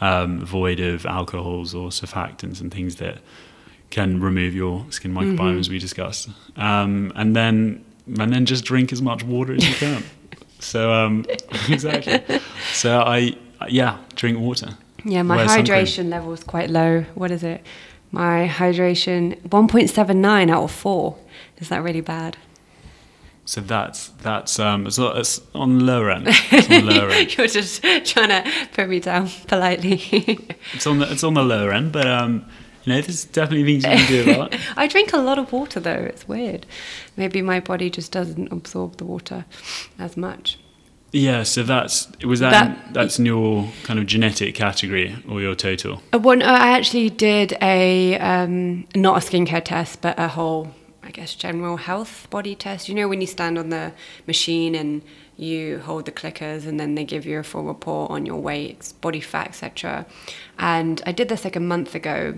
um, 0.00 0.44
void 0.44 0.80
of 0.80 1.04
alcohols 1.04 1.74
or 1.74 1.90
surfactants 1.90 2.60
and 2.60 2.72
things 2.72 2.96
that 2.96 3.18
can 3.90 4.20
remove 4.20 4.54
your 4.54 4.86
skin 4.90 5.12
microbiome, 5.12 5.38
mm-hmm. 5.38 5.58
as 5.58 5.68
we 5.68 5.78
discussed. 5.78 6.28
Um, 6.56 7.12
and 7.14 7.36
then 7.36 7.84
and 8.18 8.32
then 8.32 8.46
just 8.46 8.64
drink 8.64 8.92
as 8.92 9.02
much 9.02 9.22
water 9.22 9.52
as 9.52 9.68
you 9.68 9.74
can. 9.74 10.02
so 10.58 10.92
um, 10.92 11.26
exactly. 11.68 12.40
So 12.72 13.00
I 13.00 13.36
yeah 13.68 13.98
drink 14.14 14.38
water. 14.38 14.76
Yeah, 15.04 15.22
my 15.22 15.44
hydration 15.44 16.08
level 16.08 16.32
is 16.32 16.42
quite 16.42 16.70
low. 16.70 17.02
What 17.14 17.30
is 17.30 17.42
it? 17.42 17.64
My 18.10 18.48
hydration 18.48 19.40
1.79 19.42 20.50
out 20.50 20.62
of 20.64 20.70
four. 20.70 21.18
Is 21.58 21.68
that 21.68 21.82
really 21.82 22.00
bad? 22.00 22.36
So 23.44 23.60
that's 23.60 24.08
that's 24.22 24.58
um 24.58 24.88
it's, 24.88 24.98
it's 24.98 25.40
on 25.54 25.78
the 25.78 25.84
lower 25.84 26.10
end. 26.10 26.26
It's 26.28 26.68
on 26.68 26.84
the 26.84 26.94
lower 26.94 27.10
end. 27.10 27.36
You're 27.36 27.46
just 27.46 27.82
trying 27.82 28.28
to 28.28 28.44
put 28.72 28.88
me 28.88 28.98
down 28.98 29.28
politely. 29.46 30.02
it's 30.74 30.86
on 30.86 30.98
the 30.98 31.10
it's 31.12 31.22
on 31.22 31.34
the 31.34 31.44
lower 31.44 31.72
end, 31.72 31.92
but 31.92 32.06
um 32.08 32.44
you 32.84 32.92
know, 32.92 33.00
there's 33.00 33.24
definitely 33.24 33.64
things 33.64 33.84
you 33.84 33.90
can 33.90 34.24
do 34.24 34.32
about 34.32 34.54
it. 34.54 34.60
I 34.76 34.86
drink 34.86 35.12
a 35.12 35.18
lot 35.18 35.38
of 35.38 35.52
water 35.52 35.80
though. 35.80 35.90
It's 35.92 36.26
weird. 36.28 36.66
Maybe 37.16 37.42
my 37.42 37.60
body 37.60 37.90
just 37.90 38.12
doesn't 38.12 38.52
absorb 38.52 38.96
the 38.96 39.04
water 39.04 39.44
as 39.98 40.16
much. 40.16 40.58
Yeah, 41.16 41.44
so 41.44 41.62
that's 41.62 42.08
was 42.22 42.40
that, 42.40 42.50
that 42.50 42.92
that's 42.92 43.18
in 43.18 43.24
your 43.24 43.68
kind 43.84 43.98
of 43.98 44.04
genetic 44.04 44.54
category 44.54 45.16
or 45.26 45.40
your 45.40 45.54
total? 45.54 46.02
Uh, 46.12 46.18
I 46.42 46.76
actually 46.76 47.08
did 47.08 47.56
a 47.62 48.18
um, 48.18 48.86
not 48.94 49.16
a 49.16 49.26
skincare 49.26 49.64
test, 49.64 50.02
but 50.02 50.18
a 50.18 50.28
whole, 50.28 50.74
I 51.02 51.10
guess, 51.10 51.34
general 51.34 51.78
health 51.78 52.28
body 52.28 52.54
test. 52.54 52.90
You 52.90 52.94
know, 52.94 53.08
when 53.08 53.22
you 53.22 53.26
stand 53.26 53.56
on 53.58 53.70
the 53.70 53.94
machine 54.26 54.74
and 54.74 55.00
you 55.38 55.78
hold 55.78 56.04
the 56.04 56.12
clickers, 56.12 56.66
and 56.66 56.78
then 56.78 56.96
they 56.96 57.04
give 57.04 57.24
you 57.24 57.38
a 57.38 57.42
full 57.42 57.64
report 57.64 58.10
on 58.10 58.26
your 58.26 58.40
weight, 58.40 58.92
body 59.00 59.20
fat, 59.20 59.48
etc. 59.48 60.04
And 60.58 61.02
I 61.06 61.12
did 61.12 61.30
this 61.30 61.44
like 61.44 61.56
a 61.56 61.60
month 61.60 61.94
ago, 61.94 62.34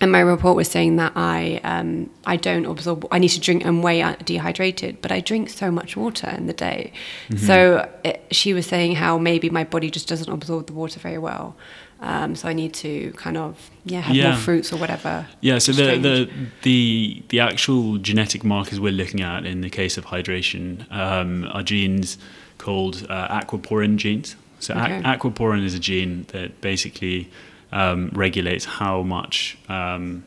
and 0.00 0.12
my 0.12 0.20
report 0.20 0.56
was 0.56 0.68
saying 0.68 0.96
that 0.96 1.12
I 1.16 1.60
um, 1.64 2.10
I 2.24 2.36
don't 2.36 2.66
absorb. 2.66 3.06
I 3.10 3.18
need 3.18 3.28
to 3.30 3.40
drink. 3.40 3.64
I'm 3.64 3.82
way 3.82 4.16
dehydrated, 4.24 5.00
but 5.00 5.10
I 5.10 5.20
drink 5.20 5.48
so 5.48 5.70
much 5.70 5.96
water 5.96 6.28
in 6.30 6.46
the 6.46 6.52
day. 6.52 6.92
Mm-hmm. 7.28 7.46
So 7.46 7.90
it, 8.04 8.26
she 8.30 8.52
was 8.52 8.66
saying 8.66 8.96
how 8.96 9.18
maybe 9.18 9.48
my 9.48 9.64
body 9.64 9.90
just 9.90 10.08
doesn't 10.08 10.30
absorb 10.30 10.66
the 10.66 10.74
water 10.74 11.00
very 11.00 11.18
well. 11.18 11.56
Um, 12.00 12.36
so 12.36 12.46
I 12.46 12.52
need 12.52 12.74
to 12.74 13.12
kind 13.12 13.38
of 13.38 13.70
yeah 13.84 14.00
have 14.00 14.14
yeah. 14.14 14.30
more 14.32 14.38
fruits 14.38 14.70
or 14.72 14.76
whatever. 14.76 15.26
Yeah. 15.40 15.58
So 15.58 15.72
the, 15.72 15.96
the 15.96 16.30
the 16.62 17.22
the 17.28 17.40
actual 17.40 17.96
genetic 17.96 18.44
markers 18.44 18.78
we're 18.78 18.92
looking 18.92 19.22
at 19.22 19.46
in 19.46 19.62
the 19.62 19.70
case 19.70 19.96
of 19.96 20.06
hydration 20.06 20.90
um, 20.92 21.48
are 21.52 21.62
genes 21.62 22.18
called 22.58 23.06
uh, 23.08 23.40
aquaporin 23.40 23.96
genes. 23.96 24.36
So 24.58 24.74
okay. 24.74 25.00
aquaporin 25.02 25.64
is 25.64 25.74
a 25.74 25.78
gene 25.78 26.26
that 26.32 26.60
basically 26.60 27.30
um, 27.76 28.10
regulates 28.14 28.64
how 28.64 29.02
much 29.02 29.58
um, 29.68 30.24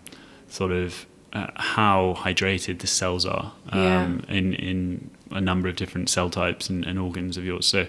sort 0.49 0.71
of 0.71 1.05
uh, 1.33 1.47
how 1.55 2.15
hydrated 2.17 2.79
the 2.79 2.87
cells 2.87 3.25
are 3.25 3.51
um, 3.69 4.23
yeah. 4.27 4.35
in 4.35 4.53
in 4.53 5.09
a 5.31 5.41
number 5.41 5.67
of 5.67 5.75
different 5.75 6.09
cell 6.09 6.29
types 6.29 6.69
and, 6.69 6.85
and 6.85 6.99
organs 6.99 7.37
of 7.37 7.43
yours. 7.43 7.65
So. 7.65 7.87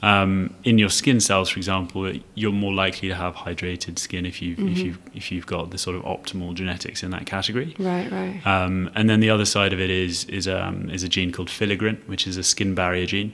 Um, 0.00 0.54
in 0.62 0.78
your 0.78 0.90
skin 0.90 1.18
cells, 1.18 1.48
for 1.48 1.58
example, 1.58 2.12
you're 2.36 2.52
more 2.52 2.72
likely 2.72 3.08
to 3.08 3.16
have 3.16 3.34
hydrated 3.34 3.98
skin 3.98 4.26
if 4.26 4.40
you 4.40 4.54
mm-hmm. 4.54 4.68
if 4.68 4.78
you 4.78 4.96
if 5.12 5.32
you've 5.32 5.46
got 5.46 5.72
the 5.72 5.78
sort 5.78 5.96
of 5.96 6.02
optimal 6.04 6.54
genetics 6.54 7.02
in 7.02 7.10
that 7.10 7.26
category. 7.26 7.74
Right, 7.80 8.08
right. 8.12 8.40
Um, 8.46 8.92
and 8.94 9.10
then 9.10 9.18
the 9.18 9.30
other 9.30 9.44
side 9.44 9.72
of 9.72 9.80
it 9.80 9.90
is 9.90 10.24
is 10.26 10.46
um, 10.46 10.88
is 10.88 11.02
a 11.02 11.08
gene 11.08 11.32
called 11.32 11.48
filaggrin, 11.48 11.98
which 12.06 12.28
is 12.28 12.36
a 12.36 12.44
skin 12.44 12.76
barrier 12.76 13.06
gene. 13.06 13.32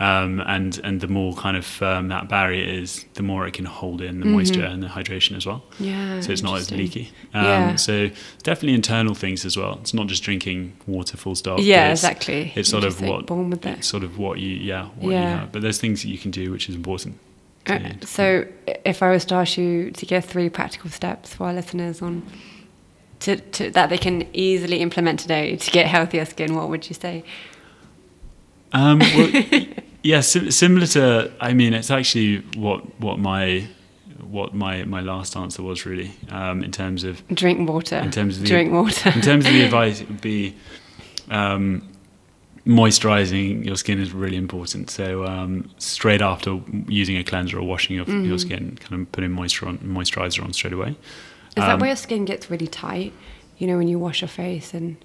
Um, 0.00 0.40
and 0.46 0.80
and 0.82 1.02
the 1.02 1.08
more 1.08 1.34
kind 1.34 1.58
of 1.58 1.66
firm 1.66 2.08
that 2.08 2.26
barrier 2.26 2.64
is, 2.64 3.04
the 3.14 3.22
more 3.22 3.46
it 3.46 3.52
can 3.52 3.66
hold 3.66 4.00
in 4.00 4.20
the 4.20 4.24
mm-hmm. 4.24 4.34
moisture 4.34 4.64
and 4.64 4.82
the 4.82 4.86
hydration 4.86 5.36
as 5.36 5.44
well. 5.44 5.62
Yeah, 5.78 6.20
so 6.20 6.32
it's 6.32 6.42
not 6.42 6.58
as 6.58 6.70
leaky. 6.70 7.12
Um, 7.34 7.44
yeah. 7.44 7.76
So 7.76 8.08
definitely 8.42 8.74
internal 8.74 9.14
things 9.14 9.44
as 9.44 9.58
well. 9.58 9.78
It's 9.82 9.92
not 9.92 10.06
just 10.06 10.22
drinking 10.22 10.74
water 10.86 11.18
full 11.18 11.34
stop. 11.34 11.58
Yeah, 11.60 11.92
it's, 11.92 12.00
exactly. 12.00 12.50
It's 12.56 12.70
sort 12.70 12.84
of 12.84 13.02
what 13.02 13.26
born 13.26 13.50
with 13.50 13.66
it. 13.66 13.84
sort 13.84 14.02
of 14.02 14.16
what 14.16 14.38
you 14.38 14.48
yeah 14.48 14.86
what 14.96 15.12
yeah. 15.12 15.20
you 15.20 15.36
have. 15.40 15.52
But 15.52 15.60
there's 15.60 15.78
things 15.78 16.00
that 16.00 16.08
you 16.08 16.16
can 16.16 16.30
do 16.30 16.50
which 16.50 16.70
is 16.70 16.74
important. 16.74 17.18
Uh, 17.66 17.90
so 18.00 18.46
if 18.86 19.02
I 19.02 19.10
was 19.10 19.26
to 19.26 19.34
ask 19.34 19.58
you 19.58 19.90
to 19.90 20.06
give 20.06 20.24
three 20.24 20.48
practical 20.48 20.88
steps 20.88 21.34
for 21.34 21.48
our 21.48 21.52
listeners 21.52 22.00
on 22.00 22.22
to, 23.20 23.36
to, 23.36 23.70
that 23.72 23.90
they 23.90 23.98
can 23.98 24.26
easily 24.32 24.78
implement 24.78 25.20
today 25.20 25.56
to 25.56 25.70
get 25.70 25.86
healthier 25.86 26.24
skin, 26.24 26.54
what 26.54 26.70
would 26.70 26.88
you 26.88 26.94
say? 26.94 27.22
Um, 28.72 29.00
well, 29.00 29.30
yeah, 30.02 30.20
sim- 30.20 30.50
similar 30.50 30.86
to. 30.88 31.32
I 31.40 31.52
mean, 31.52 31.74
it's 31.74 31.90
actually 31.90 32.38
what 32.56 33.00
what 33.00 33.18
my 33.18 33.68
what 34.30 34.54
my, 34.54 34.84
my 34.84 35.00
last 35.00 35.36
answer 35.36 35.62
was 35.62 35.84
really 35.84 36.12
um, 36.30 36.62
in 36.62 36.70
terms 36.70 37.04
of 37.04 37.26
drink 37.28 37.68
water. 37.68 37.96
In 37.96 38.10
terms 38.10 38.36
of 38.36 38.42
the, 38.42 38.48
drink 38.48 38.72
water. 38.72 39.10
in 39.10 39.20
terms 39.20 39.46
of 39.46 39.52
the 39.52 39.62
advice, 39.64 40.00
it 40.00 40.08
would 40.08 40.20
be 40.20 40.54
um, 41.30 41.88
moisturizing 42.66 43.64
your 43.64 43.76
skin 43.76 44.00
is 44.00 44.12
really 44.12 44.36
important. 44.36 44.90
So 44.90 45.24
um, 45.24 45.70
straight 45.78 46.22
after 46.22 46.60
using 46.88 47.16
a 47.16 47.24
cleanser 47.24 47.58
or 47.58 47.62
washing 47.62 47.96
your, 47.96 48.04
mm. 48.04 48.26
your 48.26 48.38
skin, 48.38 48.76
kind 48.80 49.02
of 49.02 49.12
putting 49.12 49.32
moisture 49.32 49.66
on 49.66 49.78
moisturizer 49.78 50.44
on 50.44 50.52
straight 50.52 50.74
away. 50.74 50.90
Is 50.90 51.64
that 51.64 51.70
um, 51.70 51.80
where 51.80 51.88
your 51.88 51.96
skin 51.96 52.24
gets 52.24 52.50
really 52.50 52.68
tight? 52.68 53.12
You 53.58 53.66
know, 53.66 53.76
when 53.76 53.88
you 53.88 53.98
wash 53.98 54.20
your 54.20 54.28
face 54.28 54.72
and 54.72 54.96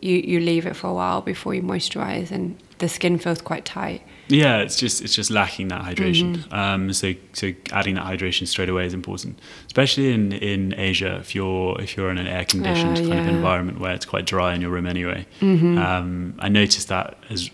you, 0.00 0.16
you 0.16 0.40
leave 0.40 0.66
it 0.66 0.76
for 0.76 0.88
a 0.88 0.92
while 0.92 1.22
before 1.22 1.54
you 1.54 1.62
moisturize 1.62 2.30
and 2.30 2.58
the 2.78 2.88
skin 2.88 3.18
feels 3.18 3.40
quite 3.40 3.64
tight. 3.64 4.02
Yeah, 4.28 4.58
it's 4.58 4.76
just 4.76 5.02
it's 5.02 5.14
just 5.14 5.30
lacking 5.30 5.68
that 5.68 5.82
hydration. 5.82 6.36
Mm-hmm. 6.36 6.54
Um, 6.54 6.92
so 6.92 7.14
so 7.32 7.52
adding 7.70 7.94
that 7.94 8.04
hydration 8.04 8.46
straight 8.46 8.68
away 8.68 8.86
is 8.86 8.94
important, 8.94 9.40
especially 9.66 10.12
in, 10.12 10.32
in 10.32 10.74
Asia. 10.76 11.16
If 11.20 11.34
you're 11.34 11.80
if 11.80 11.96
you're 11.96 12.10
in 12.10 12.18
an 12.18 12.26
air 12.26 12.44
conditioned 12.44 12.98
uh, 12.98 13.00
kind 13.02 13.14
yeah. 13.14 13.20
of 13.20 13.28
environment 13.28 13.78
where 13.78 13.94
it's 13.94 14.04
quite 14.04 14.26
dry 14.26 14.54
in 14.54 14.60
your 14.60 14.70
room 14.70 14.86
anyway. 14.86 15.26
Mm-hmm. 15.40 15.78
Um, 15.78 16.34
I 16.38 16.48
noticed 16.48 16.88
that 16.88 17.18
as 17.30 17.50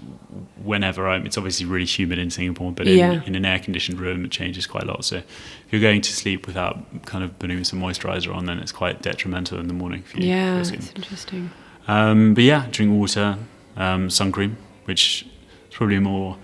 whenever 0.63 1.09
I'm. 1.09 1.27
It's 1.27 1.37
obviously 1.37 1.67
really 1.67 1.85
humid 1.85 2.19
in 2.19 2.31
Singapore, 2.31 2.73
but 2.73 2.87
in, 2.89 2.99
yeah. 2.99 3.23
in 3.27 3.35
an 3.35 3.45
air 3.45 3.59
conditioned 3.59 4.01
room 4.01 4.25
it 4.25 4.31
changes 4.31 4.67
quite 4.67 4.85
a 4.85 4.87
lot. 4.87 5.05
So 5.05 5.17
if 5.17 5.27
you're 5.71 5.81
going 5.81 6.01
to 6.01 6.13
sleep 6.13 6.47
without 6.47 7.05
kind 7.05 7.23
of 7.23 7.39
putting 7.39 7.63
some 7.65 7.81
moisturizer 7.81 8.35
on, 8.35 8.47
then 8.47 8.59
it's 8.59 8.73
quite 8.73 9.03
detrimental 9.03 9.59
in 9.59 9.69
the 9.69 9.75
morning 9.75 10.03
for 10.03 10.19
you. 10.19 10.29
Yeah, 10.29 10.57
that's 10.57 10.71
interesting. 10.71 11.51
Um, 11.87 12.35
but 12.35 12.45
yeah, 12.45 12.67
drink 12.71 12.93
water, 12.93 13.39
um, 13.77 14.09
sun 14.09 14.33
cream, 14.33 14.57
which 14.85 15.25
is 15.71 15.77
probably 15.77 15.99
more 15.99 16.37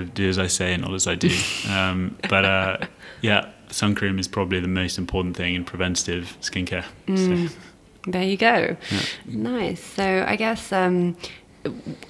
do 0.00 0.28
as 0.28 0.38
I 0.38 0.46
say 0.46 0.74
and 0.74 0.82
not 0.82 0.94
as 0.94 1.06
I 1.06 1.14
do. 1.14 1.30
Um, 1.68 2.16
but 2.28 2.44
uh, 2.44 2.78
yeah, 3.20 3.50
sun 3.70 3.94
cream 3.94 4.18
is 4.18 4.28
probably 4.28 4.60
the 4.60 4.68
most 4.68 4.98
important 4.98 5.36
thing 5.36 5.54
in 5.54 5.64
preventative 5.64 6.36
skincare. 6.40 6.84
Mm, 7.06 7.48
so. 7.48 7.54
There 8.06 8.22
you 8.22 8.36
go. 8.36 8.76
Yeah. 8.90 9.00
Nice. 9.26 9.82
So 9.82 10.24
I 10.26 10.36
guess 10.36 10.72
um, 10.72 11.16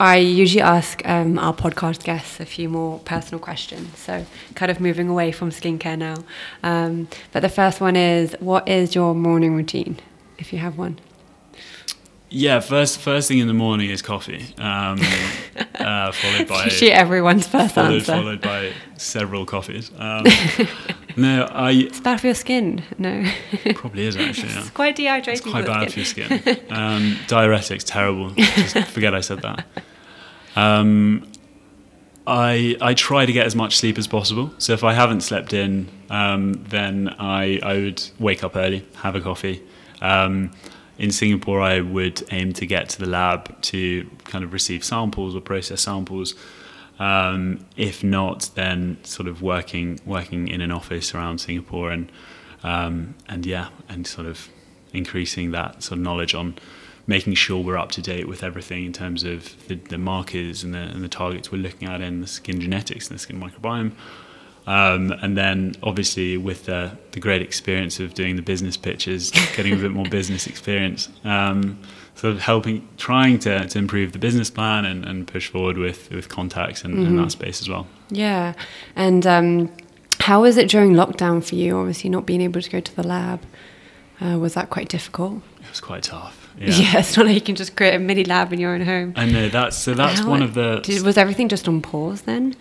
I 0.01 0.17
usually 0.17 0.63
ask 0.63 1.07
um, 1.07 1.39
our 1.39 1.53
podcast 1.55 2.03
guests 2.05 2.41
a 2.41 2.47
few 2.47 2.69
more 2.69 2.99
personal 3.01 3.39
questions. 3.39 3.99
So 3.99 4.25
kind 4.55 4.71
of 4.71 4.81
moving 4.81 5.09
away 5.09 5.33
from 5.33 5.51
skincare 5.51 5.99
now. 5.99 6.17
Um, 6.63 7.09
but 7.33 7.41
the 7.41 7.51
first 7.51 7.81
one 7.81 7.97
is, 7.97 8.35
what 8.41 8.67
is 8.69 8.95
your 8.95 9.15
morning 9.15 9.55
routine, 9.55 9.99
if 10.39 10.53
you 10.53 10.59
have 10.61 10.79
one? 10.79 10.99
Yeah, 12.35 12.61
first 12.61 12.99
first 12.99 13.29
thing 13.29 13.39
in 13.41 13.47
the 13.47 13.53
morning 13.55 13.91
is 13.91 14.01
coffee, 14.01 14.55
um, 14.57 14.99
uh, 15.75 16.13
followed 16.13 16.49
by 16.49 16.65
Usually 16.65 16.91
everyone's 16.91 17.47
first 17.47 17.75
followed, 17.75 17.95
answer. 17.97 18.13
followed 18.13 18.41
by 18.41 18.73
several 18.97 19.45
coffees. 19.45 19.91
Um, 19.99 20.25
no, 21.17 21.45
I 21.45 21.73
It's 21.73 22.01
bad 22.01 22.21
for 22.23 22.29
your 22.29 22.35
skin. 22.35 22.83
No, 22.97 23.31
probably 23.75 24.07
is 24.07 24.17
actually. 24.17 24.49
Yeah. 24.53 24.61
it's 24.61 24.71
quite 24.71 24.97
dehydrating. 24.97 25.29
It's 25.29 25.41
quite 25.43 25.67
bad 25.67 25.93
for 25.93 25.99
your 25.99 26.07
skin. 26.07 26.33
Um, 26.71 27.17
diuretics 27.27 27.83
terrible. 27.85 28.31
Just 28.31 28.79
forget 28.89 29.15
I 29.15 29.21
said 29.21 29.43
that. 29.43 29.67
Um, 30.57 31.31
I 32.27 32.77
I 32.81 32.95
try 32.95 33.27
to 33.27 33.33
get 33.33 33.45
as 33.45 33.55
much 33.55 33.77
sleep 33.77 33.99
as 33.99 34.07
possible. 34.07 34.53
So 34.57 34.73
if 34.73 34.85
I 34.85 34.95
haven't 34.95 35.21
slept 35.21 35.53
in, 35.53 35.89
um, 36.09 36.55
then 36.69 37.15
I 37.19 37.59
I 37.63 37.75
would 37.75 38.03
wake 38.19 38.43
up 38.43 38.57
early, 38.57 38.87
have 39.03 39.17
a 39.17 39.21
coffee. 39.21 39.63
Um, 40.01 40.51
in 41.03 41.11
Singapore, 41.11 41.61
I 41.61 41.81
would 41.81 42.23
aim 42.31 42.53
to 42.53 42.65
get 42.65 42.89
to 42.91 43.01
the 43.01 43.07
lab 43.07 43.61
to 43.63 44.09
kind 44.23 44.45
of 44.45 44.53
receive 44.53 44.85
samples 44.85 45.35
or 45.35 45.41
process 45.41 45.81
samples. 45.81 46.37
Um, 47.01 47.67
if 47.77 48.05
not, 48.05 48.51
then 48.55 48.99
sort 49.03 49.27
of 49.27 49.43
working 49.43 49.99
working 50.07 50.47
in 50.47 50.61
an 50.61 50.71
office 50.71 51.13
around 51.13 51.39
Singapore 51.39 51.91
and 51.91 52.13
um, 52.63 53.17
and 53.29 53.45
yeah, 53.45 53.71
and 53.89 54.07
sort 54.07 54.29
of 54.29 54.49
increasing 54.93 55.51
that 55.51 55.83
sort 55.83 55.99
of 55.99 56.05
knowledge 56.05 56.35
on 56.35 56.55
making 57.09 57.35
sure 57.35 57.61
we're 57.61 57.77
up 57.77 57.91
to 57.91 58.01
date 58.01 58.29
with 58.29 58.45
everything 58.45 58.85
in 58.85 58.93
terms 58.93 59.25
of 59.25 59.67
the, 59.67 59.75
the 59.75 59.99
markers 59.99 60.63
and 60.63 60.73
the, 60.73 60.79
and 60.79 61.03
the 61.03 61.09
targets 61.09 61.51
we're 61.51 61.59
looking 61.61 61.89
at 61.89 62.01
in 62.01 62.21
the 62.21 62.29
skin 62.29 62.61
genetics 62.61 63.09
and 63.09 63.17
the 63.17 63.21
skin 63.21 63.41
microbiome. 63.41 63.91
Um, 64.67 65.11
and 65.23 65.37
then 65.37 65.75
obviously 65.83 66.37
with 66.37 66.67
the, 66.67 66.97
the 67.13 67.21
great 67.21 67.43
experience 67.43 67.99
of 67.99 68.15
doing 68.15 68.37
the 68.37 68.43
business 68.43 68.77
pitches, 68.77 69.31
getting 69.57 69.73
a 69.73 69.77
bit 69.77 69.91
more 69.91 70.05
business 70.05 70.47
experience, 70.47 71.09
um, 71.25 71.81
sort 72.15 72.33
of 72.35 72.41
helping, 72.41 72.89
trying 72.97 73.39
to, 73.41 73.67
to 73.67 73.79
improve 73.79 74.13
the 74.13 74.19
business 74.21 74.51
plan 74.51 74.85
and, 74.85 75.05
and 75.05 75.27
push 75.27 75.49
forward 75.49 75.79
with, 75.79 76.11
with 76.11 76.29
contacts 76.29 76.85
and, 76.85 76.95
and 77.07 77.19
that 77.19 77.33
space 77.33 77.61
as 77.61 77.69
well. 77.69 77.87
Yeah, 78.11 78.55
and 78.95 79.27
um, 79.27 79.73
how 80.21 80.43
was 80.43 80.57
it 80.57 80.69
during 80.69 80.93
lockdown 80.93 81.43
for 81.43 81.57
you? 81.57 81.77
Obviously, 81.79 82.11
not 82.11 82.27
being 82.27 82.41
able 82.41 82.61
to 82.61 82.71
go 82.71 82.79
to 82.81 82.97
the 82.97 83.07
lab. 83.07 83.41
Uh, 84.21 84.39
was 84.39 84.55
that 84.55 84.71
quite 84.71 84.89
difficult? 84.89 85.43
It 85.63 85.69
was 85.71 85.81
quite 85.81 86.05
tough. 86.05 86.39
Yeah. 86.59 86.99
it's 86.99 87.17
not 87.17 87.25
like 87.27 87.35
you 87.35 87.41
can 87.41 87.57
just 87.57 87.77
create 87.77 87.95
a 87.95 87.99
mini 87.99 88.25
lab 88.25 88.53
in 88.53 88.61
your 88.61 88.75
own 88.75 88.83
home. 88.83 89.15
I 89.17 89.25
know 89.25 89.49
that's 89.49 89.77
so 89.77 89.95
that's 89.95 90.21
How- 90.21 90.29
one 90.29 90.43
of 90.43 90.53
the 90.55 90.81
Did, 90.85 91.03
was 91.03 91.17
everything 91.17 91.49
just 91.49 91.67
on 91.67 91.81
pause 91.81 92.23
then? 92.23 92.55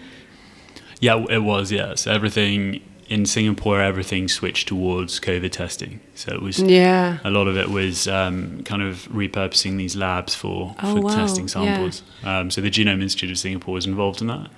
Yeah, 1.02 1.26
it 1.30 1.40
was. 1.44 1.72
Yes, 1.72 2.08
everything 2.08 2.82
in 3.10 3.26
Singapore, 3.26 3.82
everything 3.82 4.30
switched 4.30 4.70
towards 4.70 5.20
COVID 5.20 5.52
testing. 5.52 6.00
So 6.16 6.32
it 6.34 6.42
was 6.42 6.60
Yeah. 6.60 7.18
a 7.26 7.30
lot 7.30 7.48
of 7.50 7.58
it 7.58 7.70
was 7.70 8.08
um, 8.08 8.62
kind 8.64 8.82
of 8.82 9.10
repurposing 9.12 9.76
these 9.78 9.98
labs 9.98 10.34
for, 10.34 10.74
Oh, 10.82 10.96
for 10.96 11.02
wow, 11.02 11.16
testing 11.16 11.44
yeah. 11.46 11.50
samples. 11.50 12.04
Um, 12.24 12.50
so 12.50 12.62
the 12.62 12.70
Genome 12.72 13.02
Institute 13.02 13.30
of 13.32 13.38
Singapore 13.38 13.74
was 13.74 13.86
involved 13.86 14.22
in 14.22 14.28
that. 14.28 14.50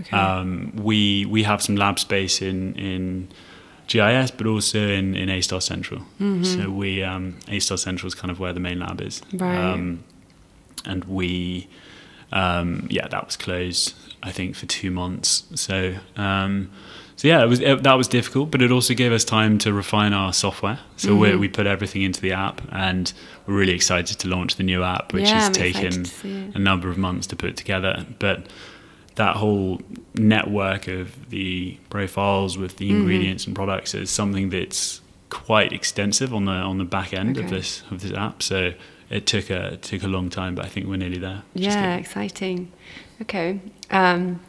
Okay. 0.00 0.14
Um, 0.16 0.72
we 0.76 1.24
we 1.24 1.44
have 1.44 1.62
some 1.62 1.76
lab 1.76 1.98
space 1.98 2.42
in 2.42 2.74
in 2.74 3.28
GIS, 3.86 4.30
but 4.32 4.46
also 4.46 4.78
in 4.78 5.14
in 5.14 5.30
A 5.30 5.40
Star 5.40 5.60
Central. 5.62 6.02
So 6.42 6.68
we 6.70 7.02
um, 7.02 7.36
A 7.48 7.58
Star 7.60 7.78
Central 7.78 8.08
is 8.08 8.14
kind 8.14 8.30
of 8.30 8.38
where 8.40 8.52
the 8.52 8.60
main 8.60 8.80
lab 8.80 9.00
is. 9.00 9.22
Right. 9.32 9.56
Um, 9.56 10.04
and 10.84 11.04
we 11.04 11.68
um, 12.32 12.86
yeah 12.90 13.06
that 13.08 13.24
was 13.24 13.36
closed 13.36 13.94
I 14.24 14.32
think 14.32 14.56
for 14.56 14.66
two 14.66 14.90
months. 14.90 15.44
So 15.54 15.94
um, 16.16 16.70
so 17.16 17.28
yeah 17.28 17.42
it 17.44 17.48
was 17.48 17.60
it, 17.60 17.82
that 17.82 17.94
was 17.94 18.08
difficult, 18.08 18.50
but 18.50 18.62
it 18.62 18.70
also 18.72 18.94
gave 18.94 19.12
us 19.12 19.24
time 19.24 19.58
to 19.58 19.72
refine 19.72 20.12
our 20.12 20.32
software. 20.32 20.78
So 20.96 21.14
we 21.14 21.36
we 21.36 21.48
put 21.48 21.66
everything 21.66 22.02
into 22.02 22.20
the 22.20 22.32
app, 22.32 22.60
and 22.72 23.12
we're 23.46 23.54
really 23.58 23.74
excited 23.74 24.18
to 24.20 24.28
launch 24.28 24.56
the 24.56 24.64
new 24.64 24.82
app, 24.82 25.12
which 25.12 25.24
Yeah, 25.28 25.34
has 25.34 25.46
I'm 25.46 25.52
taken 25.52 26.04
to 26.04 26.10
see 26.10 26.34
it. 26.48 26.54
a 26.56 26.58
number 26.58 26.88
of 26.90 26.96
months 26.98 27.26
to 27.28 27.36
put 27.36 27.56
together. 27.56 28.06
But 28.18 28.46
that 29.16 29.36
whole 29.36 29.80
network 30.14 30.88
of 30.88 31.06
the 31.30 31.76
profiles 31.90 32.58
with 32.58 32.72
Mm-hmm. 32.76 32.84
the 32.84 32.90
ingredients 32.96 33.46
and 33.46 33.54
products 33.54 33.94
is 33.94 34.10
something 34.10 34.50
that's 34.50 35.00
quite 35.30 35.72
extensive 35.72 36.32
on 36.34 36.44
the 36.46 36.52
on 36.70 36.78
the 36.78 36.84
back 36.84 37.12
end 37.12 37.36
of 37.38 37.48
this 37.50 37.82
of 37.90 38.00
this 38.00 38.12
app. 38.12 38.42
So 38.42 38.72
it 39.10 39.26
took 39.26 39.50
a 39.50 39.74
it 39.74 39.82
took 39.82 40.02
a 40.02 40.08
long 40.08 40.30
time, 40.30 40.54
but 40.54 40.64
I 40.64 40.68
think 40.68 40.86
we're 40.86 40.96
nearly 40.96 41.18
there. 41.18 41.42
Yeah, 41.54 41.96
exciting. 41.96 42.72
Okay. 43.22 43.60
Um, 43.90 44.40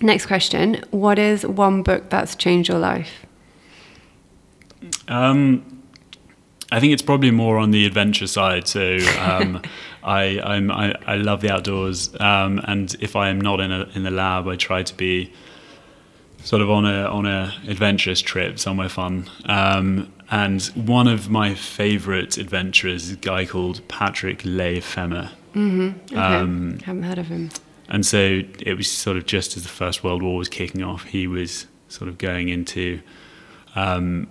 next 0.00 0.26
question. 0.26 0.82
What 0.90 1.18
is 1.18 1.46
one 1.46 1.82
book 1.82 2.10
that's 2.10 2.34
changed 2.34 2.68
your 2.68 2.78
life? 2.78 3.26
Um, 5.08 5.82
I 6.70 6.80
think 6.80 6.92
it's 6.92 7.02
probably 7.02 7.30
more 7.30 7.58
on 7.58 7.70
the 7.70 7.86
adventure 7.86 8.26
side. 8.26 8.68
So 8.68 8.98
um, 9.20 9.62
I, 10.02 10.40
I'm, 10.40 10.70
I 10.70 10.94
I 11.06 11.16
love 11.16 11.40
the 11.40 11.50
outdoors, 11.50 12.14
um, 12.20 12.60
and 12.64 12.94
if 13.00 13.16
I 13.16 13.28
am 13.28 13.40
not 13.40 13.60
in 13.60 13.72
a 13.72 13.88
in 13.94 14.02
the 14.02 14.10
lab, 14.10 14.48
I 14.48 14.56
try 14.56 14.82
to 14.82 14.94
be 14.94 15.32
sort 16.42 16.62
of 16.62 16.70
on 16.70 16.84
a 16.84 17.06
on 17.06 17.26
a 17.26 17.54
adventurous 17.66 18.20
trip 18.20 18.58
somewhere 18.58 18.88
fun. 18.88 19.30
Um, 19.46 20.12
and 20.34 20.62
one 20.74 21.06
of 21.06 21.30
my 21.30 21.54
favourite 21.54 22.36
adventurers 22.38 23.04
is 23.04 23.12
a 23.12 23.16
guy 23.16 23.46
called 23.46 23.86
Patrick 23.86 24.42
Leigh 24.44 24.80
Fermor. 24.80 25.30
Okay. 25.56 26.16
Um, 26.16 26.78
Haven't 26.80 27.04
heard 27.04 27.18
of 27.18 27.28
him. 27.28 27.50
And 27.88 28.04
so 28.04 28.40
it 28.58 28.74
was 28.76 28.90
sort 28.90 29.16
of 29.16 29.26
just 29.26 29.56
as 29.56 29.62
the 29.62 29.68
First 29.68 30.02
World 30.02 30.22
War 30.22 30.36
was 30.36 30.48
kicking 30.48 30.82
off, 30.82 31.04
he 31.04 31.26
was 31.28 31.66
sort 31.88 32.08
of 32.08 32.18
going 32.18 32.48
into 32.48 33.00
um, 33.76 34.26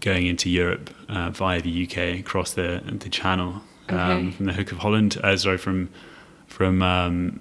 going 0.00 0.26
into 0.26 0.48
Europe 0.48 0.90
uh, 1.08 1.30
via 1.30 1.60
the 1.60 1.84
UK 1.84 2.20
across 2.20 2.52
the 2.52 2.80
the 3.04 3.08
Channel 3.08 3.62
um, 3.88 3.98
Okay. 3.98 4.30
from 4.30 4.46
the 4.46 4.52
Hook 4.52 4.70
of 4.70 4.78
Holland. 4.78 5.18
Uh, 5.24 5.36
sorry, 5.36 5.58
from 5.58 5.88
from 6.46 6.82
um, 6.82 7.40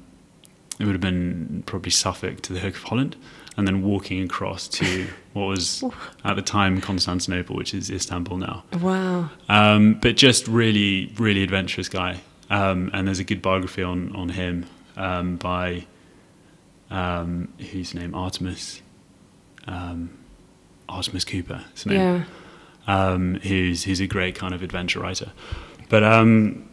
it 0.80 0.86
would 0.86 0.94
have 0.94 1.02
been 1.02 1.64
probably 1.68 1.92
Suffolk 1.92 2.42
to 2.42 2.54
the 2.54 2.60
Hook 2.62 2.76
of 2.76 2.84
Holland, 2.84 3.16
and 3.58 3.68
then 3.68 3.82
walking 3.82 4.22
across 4.24 4.68
to 4.68 5.08
what 5.34 5.46
was 5.46 5.84
at 6.24 6.36
the 6.36 6.42
time 6.42 6.80
Constantinople, 6.80 7.56
which 7.56 7.74
is 7.74 7.90
Istanbul 7.90 8.38
now. 8.38 8.64
Wow. 8.80 9.30
Um, 9.50 9.96
but 9.96 10.16
just 10.16 10.48
really, 10.48 11.12
really 11.18 11.44
adventurous 11.44 11.90
guy. 11.90 12.22
Um, 12.50 12.90
and 12.94 13.08
there's 13.08 13.20
a 13.20 13.26
good 13.26 13.42
biography 13.42 13.84
on 13.84 14.16
on 14.16 14.30
him 14.30 14.68
um, 14.96 15.36
by 15.36 15.86
um, 16.90 17.54
whose 17.72 17.94
name 17.94 18.16
Artemis 18.16 18.82
um, 19.68 20.18
Artemis 20.88 21.26
Cooper. 21.26 21.64
His 21.74 21.86
name. 21.86 22.00
Yeah. 22.00 22.24
Um, 22.88 23.36
who's 23.44 23.84
who's 23.84 24.00
a 24.00 24.08
great 24.08 24.36
kind 24.36 24.54
of 24.54 24.64
adventure 24.64 25.02
writer. 25.02 25.32
But 25.90 26.04
um, 26.04 26.70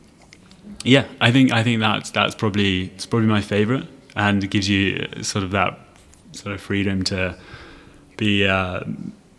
yeah, 0.84 1.06
I 1.20 1.32
think 1.32 1.52
I 1.52 1.64
think 1.64 1.80
that's 1.80 2.10
that's 2.10 2.34
probably 2.34 2.84
it's 2.94 3.06
probably 3.06 3.28
my 3.28 3.40
favorite, 3.40 3.88
and 4.14 4.44
it 4.44 4.48
gives 4.48 4.68
you 4.68 5.08
sort 5.22 5.44
of 5.44 5.50
that 5.50 5.78
sort 6.34 6.54
of 6.54 6.60
freedom 6.60 7.02
to 7.04 7.36
be. 8.16 8.46
Uh, 8.46 8.80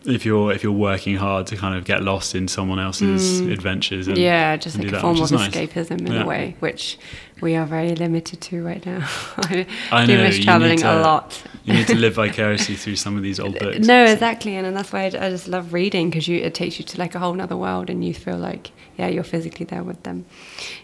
if 0.07 0.23
you're 0.23 0.51
if 0.51 0.61
you're 0.61 0.71
working 0.71 1.15
hard 1.15 1.47
to 1.47 1.55
kind 1.55 1.75
of 1.75 1.83
get 1.83 2.03
lost 2.03 2.35
in 2.35 2.47
someone 2.47 2.77
else's 2.79 3.39
adventures, 3.39 4.07
and, 4.07 4.17
yeah, 4.19 4.55
just 4.55 4.77
like 4.77 4.89
a 4.89 4.91
that, 4.91 5.01
form 5.01 5.19
of 5.19 5.31
nice. 5.31 5.49
escapism 5.49 6.01
in 6.01 6.11
Yeah. 6.13 6.23
a 6.23 6.27
way, 6.27 6.55
which 6.59 6.99
we 7.41 7.55
are 7.55 7.65
very 7.65 7.95
limited 7.95 8.39
to 8.41 8.63
right 8.63 8.85
now. 8.85 9.07
I, 9.37 10.05
do 10.05 10.15
know, 10.17 10.23
miss 10.23 10.37
you 10.37 10.43
traveling 10.43 10.77
need 10.77 10.85
a 10.85 10.93
to- 10.93 11.01
lot. 11.01 11.43
You 11.65 11.73
need 11.73 11.87
to 11.87 11.95
live 11.95 12.13
vicariously 12.15 12.75
through 12.75 12.95
some 12.95 13.17
of 13.17 13.23
these 13.23 13.39
old 13.39 13.59
books. 13.59 13.79
No, 13.79 14.05
exactly, 14.05 14.55
and, 14.55 14.65
and 14.67 14.77
that's 14.77 14.93
why 14.93 15.01
I, 15.01 15.05
I 15.05 15.29
just 15.29 15.47
love 15.47 15.73
reading 15.73 16.09
because 16.09 16.29
it 16.29 16.53
takes 16.53 16.79
you 16.79 16.85
to 16.85 16.97
like 16.99 17.15
a 17.15 17.19
whole 17.19 17.39
other 17.41 17.57
world, 17.57 17.89
and 17.89 18.05
you 18.05 18.13
feel 18.13 18.37
like 18.37 18.71
yeah, 18.97 19.07
you're 19.07 19.23
physically 19.23 19.65
there 19.65 19.83
with 19.83 20.03
them. 20.03 20.25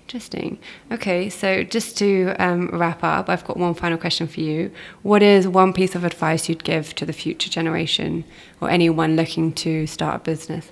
Interesting. 0.03 0.59
Okay, 0.91 1.29
so 1.29 1.63
just 1.63 1.97
to 1.99 2.35
um, 2.39 2.69
wrap 2.73 3.03
up, 3.03 3.29
I've 3.29 3.45
got 3.45 3.57
one 3.57 3.73
final 3.73 3.97
question 3.97 4.27
for 4.27 4.41
you. 4.41 4.71
What 5.01 5.23
is 5.23 5.47
one 5.47 5.71
piece 5.71 5.95
of 5.95 6.03
advice 6.03 6.49
you'd 6.49 6.63
give 6.63 6.93
to 6.95 7.05
the 7.05 7.13
future 7.13 7.49
generation 7.49 8.25
or 8.59 8.69
anyone 8.69 9.15
looking 9.15 9.53
to 9.53 9.87
start 9.87 10.15
a 10.15 10.19
business? 10.19 10.71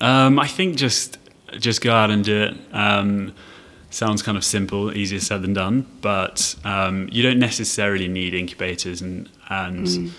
Um, 0.00 0.38
I 0.38 0.46
think 0.46 0.76
just 0.76 1.18
just 1.58 1.80
go 1.80 1.92
out 1.92 2.10
and 2.10 2.24
do 2.24 2.42
it. 2.42 2.56
Um, 2.72 3.34
sounds 3.90 4.22
kind 4.22 4.36
of 4.36 4.44
simple, 4.44 4.96
easier 4.96 5.20
said 5.20 5.42
than 5.42 5.54
done, 5.54 5.86
but 6.00 6.54
um, 6.64 7.08
you 7.10 7.22
don't 7.22 7.38
necessarily 7.38 8.08
need 8.08 8.34
incubators 8.34 9.00
and 9.02 9.28
and. 9.48 10.12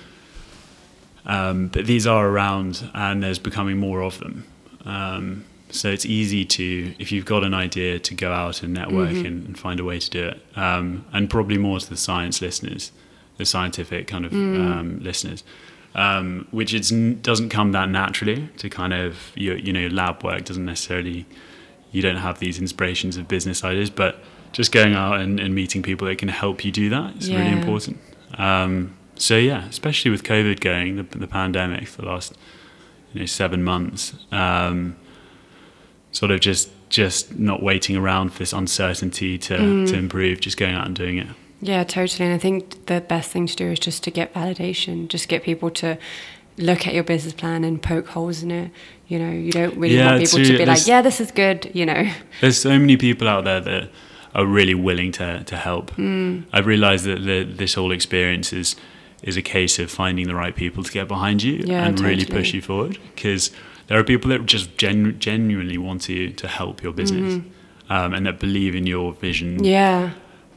Um, 1.26 1.68
but 1.68 1.86
these 1.86 2.08
are 2.08 2.28
around, 2.28 2.90
and 2.96 3.22
there's 3.22 3.38
becoming 3.38 3.78
more 3.78 4.02
of 4.02 4.18
them. 4.20 4.46
Um, 4.86 5.46
so 5.70 5.90
it's 5.90 6.06
easy 6.06 6.44
to, 6.46 6.96
if 6.98 7.12
you've 7.12 7.26
got 7.26 7.44
an 7.44 7.54
idea, 7.54 8.00
to 8.00 8.16
go 8.16 8.32
out 8.32 8.64
and 8.64 8.74
network 8.74 9.12
and, 9.28 9.46
and 9.46 9.60
find 9.60 9.80
a 9.80 9.84
way 9.84 10.00
to 10.00 10.10
do 10.10 10.28
it. 10.30 10.42
Um, 10.56 11.06
and 11.14 11.30
probably 11.30 11.60
more 11.60 11.80
to 11.80 11.88
the 11.88 11.98
science 11.98 12.42
listeners, 12.42 12.92
the 13.38 13.46
scientific 13.46 14.08
kind 14.08 14.26
of 14.26 14.34
um, 14.34 15.00
listeners, 15.04 15.44
um, 15.94 16.48
which 16.50 16.74
it's, 16.74 16.92
n- 16.92 17.20
doesn't 17.22 17.50
come 17.50 17.74
that 17.74 17.90
naturally 17.90 18.50
to 18.58 18.68
kind 18.70 18.94
of 18.94 19.32
your, 19.36 19.58
you 19.58 19.74
know, 19.74 19.88
lab 19.88 20.24
work 20.24 20.46
doesn't 20.46 20.66
necessarily, 20.66 21.28
you 21.92 22.02
don't 22.02 22.18
have 22.18 22.40
these 22.40 22.60
inspirations 22.60 23.18
of 23.18 23.28
business 23.28 23.64
ideas, 23.64 23.90
but 23.90 24.20
just 24.52 24.72
going 24.72 24.94
out 24.94 25.20
and, 25.20 25.40
and 25.40 25.54
meeting 25.54 25.84
people 25.84 26.08
that 26.08 26.18
can 26.18 26.30
help 26.30 26.66
you 26.66 26.72
do 26.72 26.90
that 26.90 27.16
is 27.18 27.30
really 27.30 27.52
important. 27.52 28.00
Um, 28.38 28.98
so 29.16 29.38
yeah, 29.38 29.66
especially 29.68 30.12
with 30.12 30.24
COVID 30.24 30.60
going, 30.60 30.96
the, 30.96 31.04
the 31.04 31.28
pandemic 31.28 31.88
for 31.88 32.02
the 32.02 32.08
last 32.08 32.38
you 33.14 33.22
know 33.22 33.26
seven 33.26 33.64
months, 33.64 34.14
um, 34.32 34.96
sort 36.12 36.32
of 36.32 36.40
just 36.40 36.72
just 36.90 37.38
not 37.38 37.62
waiting 37.62 37.96
around 37.96 38.30
for 38.30 38.40
this 38.40 38.54
uncertainty 38.54 39.38
to, 39.38 39.58
mm. 39.58 39.88
to 39.88 39.96
improve, 39.96 40.42
just 40.42 40.58
going 40.58 40.74
out 40.74 40.88
and 40.88 40.96
doing 40.96 41.20
it. 41.20 41.28
Yeah, 41.62 41.84
totally. 41.84 42.26
And 42.26 42.34
I 42.34 42.40
think 42.40 42.88
the 42.88 43.02
best 43.02 43.32
thing 43.32 43.46
to 43.46 43.56
do 43.56 43.68
is 43.70 43.80
just 43.80 44.04
to 44.06 44.12
get 44.12 44.34
validation, 44.34 45.08
just 45.08 45.28
get 45.28 45.44
people 45.44 45.70
to 45.72 45.98
look 46.60 46.86
at 46.86 46.94
your 46.94 47.04
business 47.04 47.34
plan 47.34 47.64
and 47.64 47.82
poke 47.82 48.08
holes 48.08 48.44
in 48.44 48.52
it. 48.52 48.72
You 49.08 49.20
know, 49.20 49.32
you 49.32 49.52
don't 49.52 49.76
really 49.78 49.96
yeah, 49.96 50.12
want 50.12 50.24
people 50.24 50.40
to, 50.40 50.46
to 50.46 50.58
be 50.58 50.66
like, 50.66 50.86
yeah, 50.86 51.02
this 51.02 51.20
is 51.20 51.32
good, 51.32 51.72
you 51.74 51.86
know. 51.86 52.12
There's 52.42 52.62
so 52.62 52.78
many 52.78 52.98
people 52.98 53.28
out 53.28 53.46
there 53.46 53.62
that 53.62 53.90
are 54.36 54.46
really 54.46 54.76
willing 54.76 55.12
to, 55.14 55.44
to 55.44 55.58
help. 55.58 55.92
Mm. 55.92 56.46
I've 56.54 56.68
realized 56.68 57.06
that 57.06 57.24
the, 57.24 57.44
this 57.44 57.74
whole 57.74 57.92
experience 57.92 58.54
is, 58.54 58.76
is 59.24 59.36
a 59.36 59.42
case 59.42 59.80
of 59.80 59.90
finding 59.90 60.28
the 60.28 60.36
right 60.36 60.56
people 60.56 60.84
to 60.84 60.92
get 60.92 61.08
behind 61.08 61.42
you 61.42 61.64
yeah, 61.66 61.86
and 61.86 61.98
totally. 61.98 62.16
really 62.16 62.26
push 62.26 62.54
you 62.54 62.62
forward 62.62 63.00
because 63.16 63.52
there 63.88 63.98
are 63.98 64.04
people 64.04 64.30
that 64.30 64.46
just 64.46 64.78
genu- 64.78 65.14
genuinely 65.14 65.78
want 65.78 66.04
to, 66.04 66.32
to 66.34 66.48
help 66.48 66.84
your 66.84 66.94
business 66.94 67.36
mm-hmm. 67.36 67.92
um, 67.92 68.14
and 68.14 68.28
that 68.28 68.40
believe 68.40 68.76
in 68.76 68.86
your 68.86 69.14
vision. 69.14 69.64
Yeah 69.64 70.12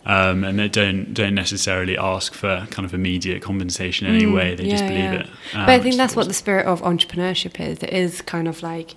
um, 0.04 0.44
and 0.44 0.58
they 0.58 0.68
don't 0.68 1.14
don't 1.14 1.34
necessarily 1.34 1.96
ask 1.96 2.34
for 2.34 2.66
kind 2.70 2.84
of 2.84 2.94
immediate 2.94 3.42
compensation 3.42 4.06
in 4.06 4.14
mm, 4.14 4.22
any 4.22 4.26
way. 4.26 4.54
They 4.54 4.64
yeah, 4.64 4.70
just 4.70 4.84
believe 4.84 5.04
yeah. 5.04 5.20
it. 5.20 5.26
Um, 5.54 5.66
but 5.66 5.70
I 5.70 5.78
think 5.78 5.96
that's 5.96 6.16
what 6.16 6.28
the 6.28 6.34
spirit 6.34 6.66
of 6.66 6.82
entrepreneurship 6.82 7.60
is. 7.60 7.82
It 7.82 7.92
is 7.92 8.20
kind 8.22 8.48
of 8.48 8.62
like 8.62 8.94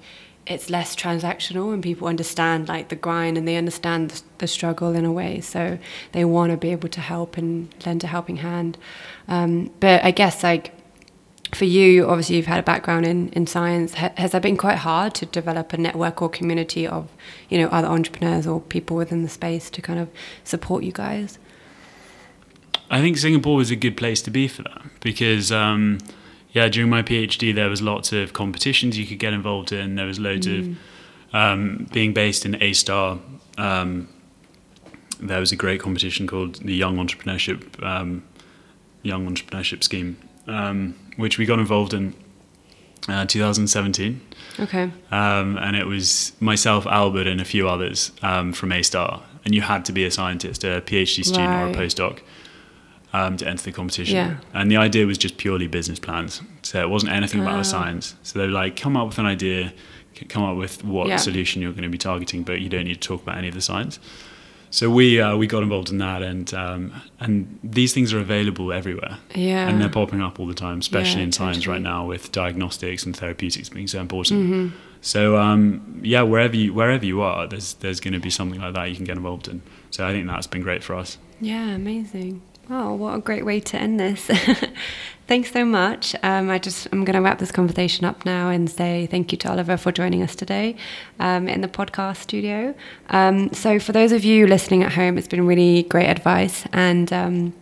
it's 0.47 0.69
less 0.69 0.95
transactional, 0.95 1.73
and 1.73 1.81
people 1.81 2.07
understand 2.07 2.67
like 2.67 2.89
the 2.89 2.95
grind 2.95 3.37
and 3.37 3.47
they 3.47 3.55
understand 3.55 4.11
the, 4.11 4.21
the 4.39 4.47
struggle 4.47 4.95
in 4.95 5.05
a 5.05 5.11
way. 5.11 5.41
So 5.41 5.77
they 6.11 6.25
want 6.25 6.51
to 6.51 6.57
be 6.57 6.71
able 6.71 6.89
to 6.89 7.01
help 7.01 7.37
and 7.37 7.73
lend 7.85 8.03
a 8.03 8.07
helping 8.07 8.37
hand. 8.37 8.77
Um, 9.27 9.71
but 9.79 10.03
I 10.03 10.11
guess 10.11 10.43
like 10.43 10.74
for 11.53 11.65
you, 11.65 12.07
obviously, 12.07 12.37
you've 12.37 12.47
had 12.47 12.59
a 12.59 12.63
background 12.63 13.05
in, 13.05 13.29
in 13.29 13.47
science. 13.47 13.93
has 13.93 14.31
that 14.31 14.41
been 14.41 14.57
quite 14.57 14.77
hard 14.77 15.13
to 15.15 15.25
develop 15.25 15.73
a 15.73 15.77
network 15.77 16.21
or 16.21 16.29
community 16.29 16.87
of, 16.87 17.09
you 17.49 17.57
know, 17.57 17.67
other 17.67 17.87
entrepreneurs 17.87 18.47
or 18.47 18.61
people 18.61 18.97
within 18.97 19.23
the 19.23 19.29
space 19.29 19.69
to 19.69 19.81
kind 19.81 19.99
of 19.99 20.09
support 20.43 20.83
you 20.83 20.91
guys? 20.91 21.37
I 22.89 23.01
think 23.01 23.17
Singapore 23.17 23.55
was 23.55 23.71
a 23.71 23.75
good 23.75 23.97
place 23.97 24.21
to 24.23 24.31
be 24.31 24.47
for 24.47 24.63
that 24.63 24.81
because, 25.01 25.51
um, 25.51 25.99
yeah, 26.51 26.67
during 26.67 26.89
my 26.89 27.01
PhD, 27.01 27.53
there 27.53 27.69
was 27.69 27.81
lots 27.81 28.11
of 28.11 28.33
competitions 28.33 28.97
you 28.97 29.05
could 29.05 29.19
get 29.19 29.33
involved 29.33 29.71
in. 29.71 29.95
There 29.95 30.05
was 30.05 30.19
loads 30.19 30.47
mm. 30.47 30.71
of 30.71 31.35
um, 31.35 31.87
being 31.91 32.13
based 32.13 32.45
in 32.45 32.61
A 32.61 32.73
Star. 32.73 33.19
Um, 33.57 34.09
there 35.19 35.39
was 35.39 35.51
a 35.51 35.55
great 35.55 35.79
competition 35.79 36.27
called 36.27 36.55
the 36.55 36.73
Young 36.73 36.97
Entrepreneurship 36.97 37.81
um, 37.83 38.23
Young 39.03 39.27
Entrepreneurship 39.27 39.83
Scheme. 39.83 40.17
Which 41.17 41.37
we 41.37 41.45
got 41.45 41.59
involved 41.59 41.93
in 41.93 42.13
uh, 43.07 43.25
2017. 43.25 44.21
Okay. 44.59 44.91
Um, 45.11 45.57
and 45.57 45.75
it 45.75 45.85
was 45.85 46.33
myself, 46.39 46.85
Albert, 46.85 47.27
and 47.27 47.39
a 47.39 47.45
few 47.45 47.67
others 47.67 48.11
um, 48.21 48.53
from 48.53 48.71
A 48.71 48.81
Star. 48.83 49.23
And 49.43 49.53
you 49.53 49.61
had 49.61 49.85
to 49.85 49.91
be 49.93 50.05
a 50.05 50.11
scientist, 50.11 50.63
a 50.63 50.81
PhD 50.81 51.23
student, 51.23 51.47
right. 51.47 51.63
or 51.63 51.67
a 51.67 51.73
postdoc 51.73 52.21
um, 53.13 53.37
to 53.37 53.47
enter 53.47 53.63
the 53.63 53.71
competition. 53.71 54.15
Yeah. 54.15 54.37
And 54.53 54.69
the 54.69 54.77
idea 54.77 55.05
was 55.05 55.17
just 55.17 55.37
purely 55.37 55.67
business 55.67 55.99
plans. 55.99 56.41
So 56.63 56.81
it 56.81 56.89
wasn't 56.89 57.13
anything 57.13 57.41
about 57.41 57.53
the 57.53 57.59
ah. 57.59 57.63
science. 57.63 58.15
So 58.23 58.39
they 58.39 58.45
were 58.45 58.51
like, 58.51 58.75
come 58.75 58.97
up 58.97 59.07
with 59.07 59.19
an 59.19 59.25
idea, 59.25 59.73
come 60.27 60.43
up 60.43 60.57
with 60.57 60.83
what 60.83 61.07
yeah. 61.07 61.17
solution 61.17 61.61
you're 61.61 61.71
going 61.71 61.83
to 61.83 61.89
be 61.89 61.97
targeting, 61.97 62.43
but 62.43 62.59
you 62.59 62.69
don't 62.69 62.85
need 62.85 63.01
to 63.01 63.07
talk 63.07 63.21
about 63.21 63.37
any 63.37 63.47
of 63.47 63.53
the 63.53 63.61
science. 63.61 63.99
So 64.75 64.89
we 64.89 65.21
uh, 65.21 65.37
we 65.37 65.47
got 65.47 65.63
involved 65.63 65.89
in 65.89 65.99
that, 65.99 66.21
and 66.21 66.53
um, 66.53 67.01
and 67.21 67.59
these 67.63 67.93
things 67.93 68.11
are 68.11 68.19
available 68.19 68.73
everywhere. 68.73 69.19
Yeah, 69.33 69.69
and 69.69 69.79
they're 69.79 69.87
popping 69.87 70.19
up 70.19 70.37
all 70.37 70.47
the 70.47 70.53
time, 70.53 70.79
especially 70.79 71.21
yeah, 71.21 71.27
in 71.27 71.31
totally. 71.31 71.53
science 71.53 71.65
right 71.65 71.81
now 71.81 72.05
with 72.05 72.33
diagnostics 72.33 73.05
and 73.05 73.15
therapeutics 73.15 73.69
being 73.69 73.87
so 73.87 74.01
important. 74.01 74.41
Mm-hmm. 74.41 74.75
So 74.99 75.37
um, 75.37 76.01
yeah, 76.03 76.23
wherever 76.23 76.57
you 76.57 76.73
wherever 76.73 77.05
you 77.05 77.21
are, 77.21 77.47
there's 77.47 77.75
there's 77.75 78.01
going 78.01 78.15
to 78.15 78.19
be 78.19 78.29
something 78.29 78.59
like 78.59 78.73
that 78.73 78.89
you 78.89 78.97
can 78.97 79.05
get 79.05 79.15
involved 79.15 79.47
in. 79.47 79.61
So 79.91 80.05
I 80.05 80.11
think 80.11 80.27
that's 80.27 80.47
been 80.47 80.61
great 80.61 80.83
for 80.83 80.95
us. 80.95 81.19
Yeah, 81.39 81.69
amazing. 81.69 82.41
Oh, 82.69 82.93
what 82.93 83.15
a 83.15 83.19
great 83.19 83.45
way 83.45 83.59
to 83.59 83.77
end 83.77 83.99
this. 83.99 84.25
Thanks 85.27 85.51
so 85.51 85.65
much. 85.65 86.15
Um, 86.23 86.49
I 86.49 86.59
just 86.59 86.87
I'm 86.91 87.03
going 87.03 87.15
to 87.15 87.21
wrap 87.21 87.39
this 87.39 87.51
conversation 87.51 88.05
up 88.05 88.25
now 88.25 88.49
and 88.49 88.69
say 88.69 89.07
thank 89.07 89.31
you 89.31 89.37
to 89.39 89.49
Oliver 89.49 89.75
for 89.75 89.91
joining 89.91 90.21
us 90.21 90.35
today 90.35 90.75
um, 91.19 91.47
in 91.47 91.61
the 91.61 91.67
podcast 91.67 92.17
studio. 92.17 92.75
Um, 93.09 93.51
so 93.51 93.79
for 93.79 93.91
those 93.91 94.11
of 94.11 94.23
you 94.23 94.45
listening 94.45 94.83
at 94.83 94.93
home, 94.93 95.17
it's 95.17 95.27
been 95.27 95.45
really 95.45 95.83
great 95.83 96.07
advice 96.07 96.65
and. 96.73 97.11
Um, 97.11 97.53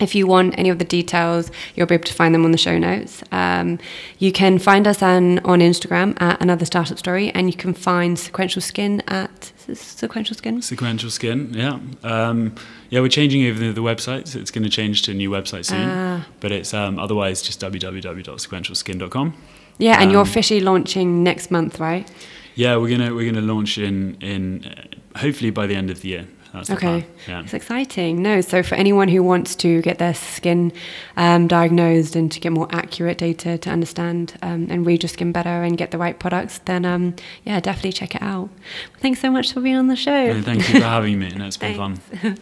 if 0.00 0.16
you 0.16 0.26
want 0.26 0.58
any 0.58 0.68
of 0.68 0.80
the 0.80 0.84
details, 0.84 1.48
you'll 1.76 1.86
be 1.86 1.94
able 1.94 2.04
to 2.04 2.12
find 2.12 2.34
them 2.34 2.44
on 2.44 2.50
the 2.50 2.58
show 2.58 2.76
notes. 2.76 3.22
Um, 3.30 3.78
you 4.18 4.32
can 4.32 4.58
find 4.58 4.88
us 4.88 5.00
on, 5.00 5.38
on 5.40 5.60
Instagram 5.60 6.20
at 6.20 6.42
Another 6.42 6.64
Startup 6.64 6.98
Story, 6.98 7.30
and 7.30 7.46
you 7.46 7.56
can 7.56 7.72
find 7.72 8.18
Sequential 8.18 8.60
Skin 8.60 9.00
at 9.06 9.51
Sequential 9.74 10.36
Skin. 10.36 10.62
Sequential 10.62 11.10
Skin, 11.10 11.52
yeah. 11.54 11.78
Um, 12.02 12.54
yeah, 12.90 13.00
we're 13.00 13.08
changing 13.08 13.46
over 13.46 13.58
the, 13.58 13.72
the 13.72 13.82
website. 13.82 14.28
So 14.28 14.38
it's 14.38 14.50
going 14.50 14.64
to 14.64 14.70
change 14.70 15.02
to 15.02 15.12
a 15.12 15.14
new 15.14 15.30
website 15.30 15.64
soon. 15.66 15.88
Uh, 15.88 16.24
but 16.40 16.52
it's 16.52 16.74
um, 16.74 16.98
otherwise 16.98 17.42
just 17.42 17.60
www.sequentialskin.com. 17.60 19.34
Yeah, 19.78 19.94
and 19.94 20.04
um, 20.04 20.10
you're 20.10 20.22
officially 20.22 20.60
launching 20.60 21.22
next 21.22 21.50
month, 21.50 21.80
right? 21.80 22.10
Yeah, 22.54 22.76
we're 22.76 22.90
gonna 22.90 23.14
we're 23.14 23.32
gonna 23.32 23.44
launch 23.46 23.78
in 23.78 24.16
in 24.20 24.64
uh, 24.66 25.18
hopefully 25.18 25.50
by 25.50 25.66
the 25.66 25.74
end 25.74 25.90
of 25.90 26.02
the 26.02 26.08
year. 26.08 26.28
That's 26.52 26.70
okay, 26.70 27.06
yeah. 27.26 27.42
it's 27.42 27.54
exciting. 27.54 28.22
No, 28.22 28.42
so 28.42 28.62
for 28.62 28.74
anyone 28.74 29.08
who 29.08 29.22
wants 29.22 29.54
to 29.56 29.80
get 29.80 29.98
their 29.98 30.14
skin 30.14 30.72
um, 31.16 31.48
diagnosed 31.48 32.14
and 32.14 32.30
to 32.30 32.40
get 32.40 32.52
more 32.52 32.68
accurate 32.70 33.18
data 33.18 33.56
to 33.56 33.70
understand 33.70 34.34
um, 34.42 34.66
and 34.68 34.84
read 34.84 35.02
your 35.02 35.08
skin 35.08 35.32
better 35.32 35.62
and 35.62 35.78
get 35.78 35.92
the 35.92 35.98
right 35.98 36.18
products, 36.18 36.58
then 36.66 36.84
um, 36.84 37.14
yeah, 37.44 37.58
definitely 37.58 37.92
check 37.92 38.14
it 38.14 38.22
out. 38.22 38.50
Thanks 38.98 39.20
so 39.20 39.30
much 39.30 39.52
for 39.52 39.60
being 39.60 39.76
on 39.76 39.86
the 39.86 39.96
show. 39.96 40.40
thank 40.42 40.68
you 40.68 40.80
for 40.80 40.86
having 40.86 41.18
me, 41.18 41.28
and 41.28 41.42
it's 41.42 41.56
been 41.56 41.76
fun. 41.76 42.00